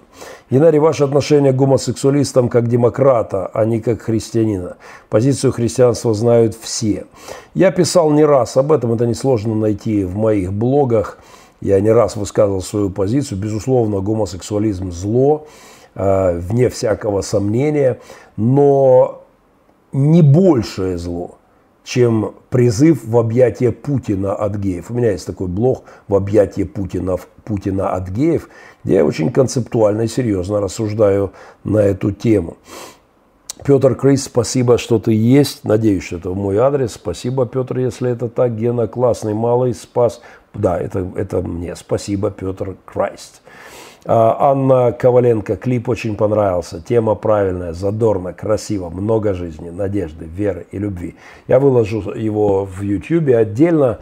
Инари, 0.48 0.78
ваше 0.78 1.02
отношение 1.02 1.52
к 1.52 1.56
гомосексуалистам 1.56 2.48
как 2.48 2.68
демократа, 2.68 3.50
а 3.52 3.64
не 3.64 3.80
как 3.80 4.02
христианина. 4.02 4.76
Позицию 5.08 5.52
христианства 5.52 6.14
знают 6.14 6.54
все. 6.54 7.06
Я 7.54 7.72
писал 7.72 8.12
не 8.12 8.24
раз 8.24 8.56
об 8.56 8.70
этом, 8.70 8.92
это 8.92 9.08
несложно 9.08 9.56
найти 9.56 10.04
в 10.04 10.16
моих 10.16 10.52
блогах. 10.52 11.18
Я 11.60 11.80
не 11.80 11.90
раз 11.90 12.16
высказывал 12.16 12.62
свою 12.62 12.90
позицию. 12.90 13.38
Безусловно, 13.38 14.00
гомосексуализм– 14.00 14.90
зло, 14.92 15.46
э, 15.94 16.38
вне 16.38 16.68
всякого 16.68 17.22
сомнения, 17.22 18.00
но 18.36 19.24
не 19.92 20.22
большее 20.22 20.98
зло, 20.98 21.38
чем 21.82 22.34
призыв 22.50 23.04
в 23.04 23.18
объятие 23.18 23.72
Путина 23.72 24.34
от 24.34 24.56
геев. 24.56 24.90
У 24.90 24.94
меня 24.94 25.12
есть 25.12 25.26
такой 25.26 25.48
блог 25.48 25.84
«В 26.06 26.14
объятие 26.14 26.66
Путина, 26.66 27.16
Путина 27.44 27.90
от 27.90 28.08
геев», 28.08 28.48
где 28.84 28.96
я 28.96 29.04
очень 29.04 29.32
концептуально 29.32 30.02
и 30.02 30.08
серьезно 30.08 30.60
рассуждаю 30.60 31.32
на 31.64 31.78
эту 31.78 32.12
тему. 32.12 32.56
Петр 33.64 33.94
Крис, 33.94 34.24
спасибо, 34.24 34.78
что 34.78 34.98
ты 34.98 35.12
есть. 35.12 35.64
Надеюсь, 35.64 36.04
что 36.04 36.16
это 36.16 36.30
в 36.30 36.36
мой 36.36 36.56
адрес. 36.58 36.92
Спасибо, 36.92 37.46
Петр, 37.46 37.78
если 37.78 38.10
это 38.10 38.28
так. 38.28 38.56
Гена 38.56 38.86
классный, 38.86 39.34
малый, 39.34 39.74
спас. 39.74 40.20
Да, 40.54 40.78
это, 40.78 41.06
это 41.16 41.42
мне. 41.42 41.74
Спасибо, 41.76 42.30
Петр 42.30 42.76
Крайст. 42.84 43.42
А, 44.04 44.52
Анна 44.52 44.92
Коваленко, 44.92 45.56
клип 45.56 45.88
очень 45.88 46.16
понравился. 46.16 46.80
Тема 46.80 47.14
правильная, 47.14 47.72
задорно, 47.72 48.32
красиво, 48.32 48.88
много 48.88 49.34
жизни, 49.34 49.70
надежды, 49.70 50.24
веры 50.24 50.66
и 50.70 50.78
любви. 50.78 51.16
Я 51.46 51.58
выложу 51.58 52.12
его 52.14 52.64
в 52.64 52.80
YouTube 52.80 53.34
отдельно. 53.34 53.98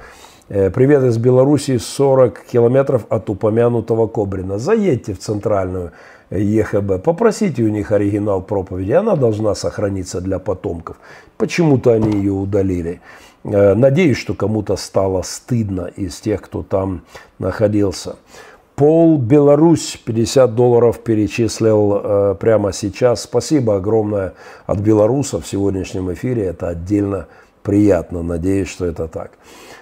Э, 0.48 0.70
привет 0.70 1.02
из 1.02 1.18
Беларуси, 1.18 1.78
40 1.78 2.44
километров 2.44 3.06
от 3.08 3.28
упомянутого 3.30 4.06
Кобрина. 4.06 4.58
Заедьте 4.58 5.12
в 5.12 5.18
центральную 5.18 5.90
ЕХБ, 6.31 7.03
попросите 7.03 7.62
у 7.62 7.69
них 7.69 7.93
оригинал 7.93 8.43
проповеди, 8.43 8.93
она 8.93 9.16
должна 9.16 9.55
сохраниться 9.55 10.20
для 10.20 10.39
потомков. 10.39 10.97
Почему-то 11.36 11.93
они 11.93 12.19
ее 12.19 12.32
удалили. 12.32 13.01
Э, 13.44 13.74
надеюсь, 13.74 14.16
что 14.16 14.35
кому-то 14.35 14.77
стало 14.77 15.23
стыдно 15.23 15.90
из 15.97 16.20
тех, 16.20 16.43
кто 16.43 16.62
там 16.62 17.03
находился. 17.39 18.16
Пол 18.74 19.16
Беларусь 19.19 19.98
50 20.05 20.55
долларов 20.55 20.98
перечислил 20.98 22.01
э, 22.03 22.35
прямо 22.39 22.73
сейчас. 22.73 23.23
Спасибо 23.23 23.77
огромное 23.77 24.35
от 24.66 24.78
белорусов 24.81 25.44
в 25.44 25.48
сегодняшнем 25.48 26.12
эфире. 26.12 26.47
Это 26.47 26.69
отдельно 26.69 27.27
приятно. 27.62 28.23
Надеюсь, 28.23 28.69
что 28.69 28.85
это 28.85 29.09
так. 29.09 29.31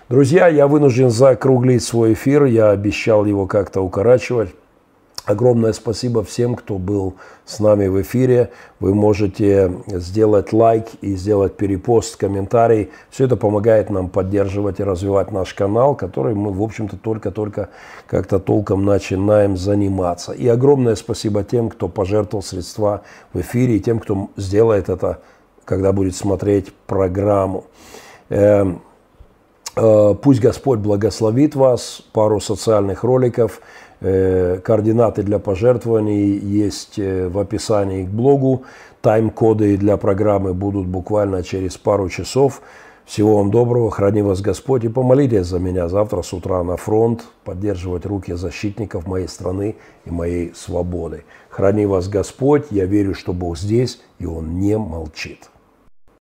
Друзья, 0.08 0.46
я 0.46 0.68
вынужден 0.68 1.10
закруглить 1.10 1.82
свой 1.82 2.12
эфир. 2.12 2.44
Я 2.44 2.70
обещал 2.70 3.24
его 3.24 3.46
как-то 3.46 3.80
укорачивать. 3.80 4.50
Огромное 5.24 5.72
спасибо 5.72 6.22
всем, 6.22 6.54
кто 6.54 6.76
был 6.76 7.14
с 7.46 7.58
нами 7.58 7.86
в 7.86 8.00
эфире. 8.02 8.50
Вы 8.78 8.94
можете 8.94 9.72
сделать 9.86 10.52
лайк 10.52 10.84
и 11.00 11.16
сделать 11.16 11.56
перепост, 11.56 12.16
комментарий. 12.16 12.90
Все 13.08 13.24
это 13.24 13.36
помогает 13.36 13.88
нам 13.88 14.10
поддерживать 14.10 14.80
и 14.80 14.84
развивать 14.84 15.32
наш 15.32 15.54
канал, 15.54 15.94
который 15.94 16.34
мы, 16.34 16.52
в 16.52 16.62
общем-то, 16.62 16.98
только-только 16.98 17.70
как-то 18.06 18.38
толком 18.38 18.84
начинаем 18.84 19.56
заниматься. 19.56 20.32
И 20.32 20.46
огромное 20.46 20.94
спасибо 20.94 21.42
тем, 21.42 21.70
кто 21.70 21.88
пожертвовал 21.88 22.42
средства 22.42 23.00
в 23.32 23.40
эфире, 23.40 23.76
и 23.76 23.80
тем, 23.80 24.00
кто 24.00 24.28
сделает 24.36 24.90
это, 24.90 25.20
когда 25.64 25.92
будет 25.92 26.16
смотреть 26.16 26.70
программу. 26.86 27.64
Эм, 28.28 28.82
э, 29.74 30.14
пусть 30.22 30.40
Господь 30.40 30.80
благословит 30.80 31.54
вас. 31.54 32.02
Пару 32.12 32.40
социальных 32.40 33.04
роликов– 33.04 33.62
координаты 34.00 35.22
для 35.22 35.38
пожертвований 35.38 36.38
есть 36.38 36.98
э, 36.98 37.28
в 37.28 37.38
описании 37.38 38.04
к 38.04 38.08
блогу. 38.08 38.64
Тайм-коды 39.00 39.76
для 39.76 39.96
программы 39.96 40.54
будут 40.54 40.86
буквально 40.86 41.42
через 41.42 41.76
пару 41.76 42.08
часов. 42.08 42.62
Всего 43.04 43.36
вам 43.36 43.50
доброго, 43.50 43.90
храни 43.90 44.22
вас 44.22 44.40
Господь 44.40 44.84
и 44.84 44.88
помолитесь 44.88 45.46
за 45.46 45.58
меня 45.58 45.88
завтра 45.88 46.22
с 46.22 46.32
утра 46.32 46.62
на 46.64 46.78
фронт, 46.78 47.24
поддерживать 47.44 48.06
руки 48.06 48.32
защитников 48.32 49.06
моей 49.06 49.28
страны 49.28 49.76
и 50.06 50.10
моей 50.10 50.54
свободы. 50.54 51.24
Храни 51.50 51.84
вас 51.84 52.08
Господь, 52.08 52.66
я 52.70 52.86
верю, 52.86 53.14
что 53.14 53.34
Бог 53.34 53.58
здесь, 53.58 54.00
и 54.18 54.24
Он 54.24 54.58
не 54.58 54.78
молчит. 54.78 55.50